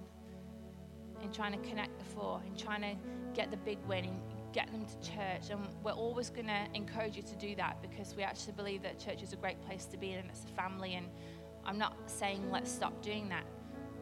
in 1.21 1.31
trying 1.31 1.53
to 1.53 1.69
connect 1.69 1.97
the 1.97 2.05
four, 2.05 2.41
in 2.45 2.55
trying 2.55 2.81
to 2.81 2.95
get 3.33 3.51
the 3.51 3.57
big 3.57 3.77
win, 3.87 4.05
in 4.05 4.19
get 4.53 4.71
them 4.71 4.85
to 4.85 5.09
church. 5.09 5.49
And 5.49 5.67
we're 5.83 5.91
always 5.91 6.29
going 6.29 6.47
to 6.47 6.67
encourage 6.73 7.17
you 7.17 7.23
to 7.23 7.35
do 7.35 7.55
that 7.55 7.81
because 7.81 8.15
we 8.15 8.23
actually 8.23 8.53
believe 8.53 8.83
that 8.83 8.99
church 8.99 9.21
is 9.21 9.33
a 9.33 9.35
great 9.35 9.61
place 9.65 9.85
to 9.85 9.97
be 9.97 10.11
in 10.11 10.19
and 10.19 10.29
it's 10.29 10.45
a 10.45 10.61
family. 10.61 10.93
And 10.93 11.07
I'm 11.65 11.77
not 11.77 11.95
saying 12.05 12.49
let's 12.51 12.71
stop 12.71 13.01
doing 13.01 13.27
that. 13.29 13.43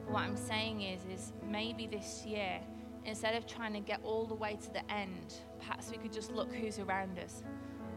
But 0.05 0.13
what 0.13 0.23
I'm 0.23 0.37
saying 0.37 0.81
is, 0.81 1.01
is 1.11 1.33
maybe 1.49 1.87
this 1.87 2.25
year, 2.25 2.59
instead 3.05 3.35
of 3.35 3.47
trying 3.47 3.73
to 3.73 3.79
get 3.79 4.01
all 4.03 4.25
the 4.25 4.35
way 4.35 4.57
to 4.61 4.73
the 4.73 4.91
end, 4.91 5.35
perhaps 5.59 5.89
we 5.89 5.97
could 5.97 6.13
just 6.13 6.31
look 6.31 6.53
who's 6.53 6.79
around 6.79 7.17
us 7.17 7.43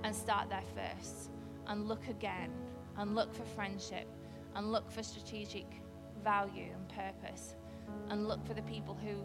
and 0.05 0.15
start 0.15 0.49
there 0.49 0.63
first 0.75 1.31
and 1.67 1.89
look 1.89 2.07
again 2.09 2.51
and 2.99 3.15
look 3.15 3.35
for 3.35 3.45
friendship 3.45 4.07
and 4.55 4.71
look 4.71 4.91
for 4.91 5.03
strategic 5.03 5.67
value 6.23 6.71
and 6.73 6.89
purpose 6.89 7.57
and 8.11 8.29
look 8.29 8.45
for 8.47 8.55
the 8.55 8.63
people 8.63 8.95
who 8.95 9.25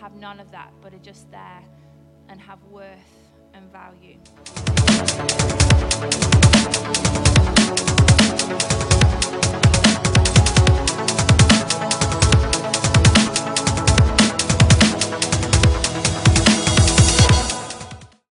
have 0.00 0.14
none 0.14 0.40
of 0.40 0.50
that 0.50 0.72
but 0.80 0.94
are 0.94 0.98
just 0.98 1.30
there 1.30 1.62
and 2.30 2.40
have 2.40 2.62
worth 2.64 2.96
and 3.54 3.70
value. 3.72 4.16